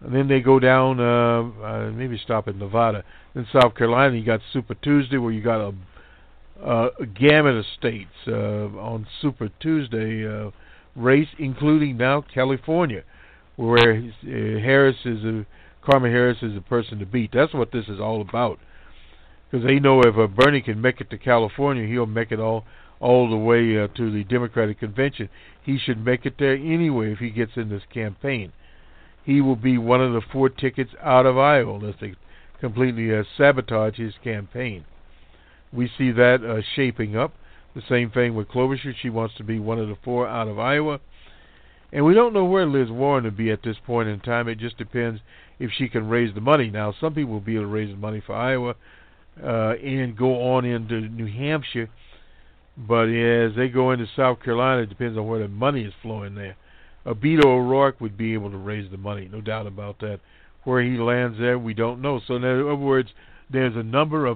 And 0.00 0.14
then 0.14 0.28
they 0.28 0.40
go 0.40 0.58
down, 0.58 1.00
uh, 1.00 1.64
uh, 1.64 1.90
maybe 1.92 2.18
stop 2.18 2.48
in 2.48 2.58
Nevada. 2.58 3.04
Then 3.34 3.46
South 3.52 3.74
Carolina, 3.74 4.16
you 4.16 4.24
got 4.24 4.40
Super 4.52 4.74
Tuesday, 4.74 5.16
where 5.16 5.32
you 5.32 5.42
got 5.42 5.60
a, 5.60 5.74
uh, 6.62 6.90
a 7.00 7.06
gamut 7.06 7.56
of 7.56 7.64
states 7.78 8.10
uh, 8.26 8.32
on 8.32 9.06
Super 9.22 9.48
Tuesday 9.60 10.26
uh, 10.26 10.50
race, 10.96 11.28
including 11.38 11.96
now 11.96 12.22
California, 12.22 13.02
where 13.56 13.94
uh, 13.94 14.60
Harris 14.60 14.96
is 15.04 15.24
a 15.24 15.46
Carmen 15.82 16.10
Harris 16.10 16.38
is 16.42 16.56
a 16.56 16.62
person 16.62 16.98
to 16.98 17.06
beat. 17.06 17.30
That's 17.32 17.52
what 17.52 17.70
this 17.72 17.88
is 17.88 18.00
all 18.00 18.20
about 18.20 18.58
because 19.54 19.66
they 19.68 19.78
know 19.78 20.00
if 20.00 20.16
uh, 20.18 20.26
Bernie 20.26 20.60
can 20.60 20.80
make 20.80 21.00
it 21.00 21.10
to 21.10 21.18
California, 21.18 21.86
he'll 21.86 22.06
make 22.06 22.32
it 22.32 22.40
all 22.40 22.64
all 22.98 23.30
the 23.30 23.36
way 23.36 23.78
uh, 23.78 23.86
to 23.96 24.10
the 24.10 24.24
Democratic 24.24 24.80
convention. 24.80 25.28
He 25.62 25.78
should 25.78 26.04
make 26.04 26.26
it 26.26 26.34
there 26.38 26.54
anyway 26.54 27.12
if 27.12 27.18
he 27.18 27.30
gets 27.30 27.52
in 27.54 27.68
this 27.68 27.82
campaign. 27.92 28.52
He 29.24 29.40
will 29.40 29.56
be 29.56 29.78
one 29.78 30.00
of 30.02 30.12
the 30.12 30.22
four 30.32 30.48
tickets 30.48 30.90
out 31.00 31.26
of 31.26 31.38
Iowa 31.38 31.76
unless 31.76 31.94
they 32.00 32.14
completely 32.60 33.14
uh, 33.14 33.22
sabotage 33.36 33.96
his 33.96 34.14
campaign. 34.24 34.86
We 35.72 35.88
see 35.98 36.10
that 36.12 36.42
uh, 36.44 36.62
shaping 36.74 37.16
up. 37.16 37.34
The 37.74 37.82
same 37.88 38.10
thing 38.10 38.34
with 38.34 38.48
Klobuchar. 38.48 38.94
She 39.00 39.10
wants 39.10 39.34
to 39.36 39.44
be 39.44 39.58
one 39.58 39.78
of 39.78 39.88
the 39.88 39.96
four 40.04 40.28
out 40.28 40.48
of 40.48 40.58
Iowa. 40.58 41.00
And 41.92 42.04
we 42.04 42.14
don't 42.14 42.32
know 42.32 42.44
where 42.44 42.66
Liz 42.66 42.90
Warren 42.90 43.24
will 43.24 43.30
be 43.30 43.50
at 43.50 43.62
this 43.62 43.76
point 43.86 44.08
in 44.08 44.20
time. 44.20 44.48
It 44.48 44.58
just 44.58 44.78
depends 44.78 45.20
if 45.58 45.70
she 45.76 45.88
can 45.88 46.08
raise 46.08 46.34
the 46.34 46.40
money. 46.40 46.70
Now, 46.70 46.94
some 47.00 47.14
people 47.14 47.32
will 47.32 47.40
be 47.40 47.54
able 47.54 47.64
to 47.64 47.68
raise 47.68 47.90
the 47.90 47.96
money 47.96 48.22
for 48.24 48.34
Iowa 48.34 48.74
uh, 49.42 49.74
and 49.74 50.16
go 50.16 50.54
on 50.54 50.64
into 50.64 51.00
New 51.00 51.26
Hampshire. 51.26 51.88
But 52.76 53.08
as 53.08 53.54
they 53.56 53.68
go 53.68 53.92
into 53.92 54.06
South 54.16 54.42
Carolina, 54.42 54.82
it 54.82 54.88
depends 54.88 55.16
on 55.16 55.26
where 55.26 55.40
the 55.40 55.48
money 55.48 55.84
is 55.84 55.92
flowing 56.02 56.34
there. 56.34 56.56
Beto 57.06 57.44
O'Rourke 57.44 58.00
would 58.00 58.16
be 58.16 58.32
able 58.34 58.50
to 58.50 58.56
raise 58.56 58.90
the 58.90 58.96
money, 58.96 59.28
no 59.30 59.40
doubt 59.40 59.66
about 59.66 59.98
that. 60.00 60.20
Where 60.64 60.82
he 60.82 60.96
lands 60.96 61.38
there, 61.38 61.58
we 61.58 61.74
don't 61.74 62.00
know. 62.00 62.20
So 62.26 62.36
in 62.36 62.44
other 62.44 62.74
words, 62.74 63.10
there's 63.50 63.76
a 63.76 63.82
number 63.82 64.26
of 64.26 64.32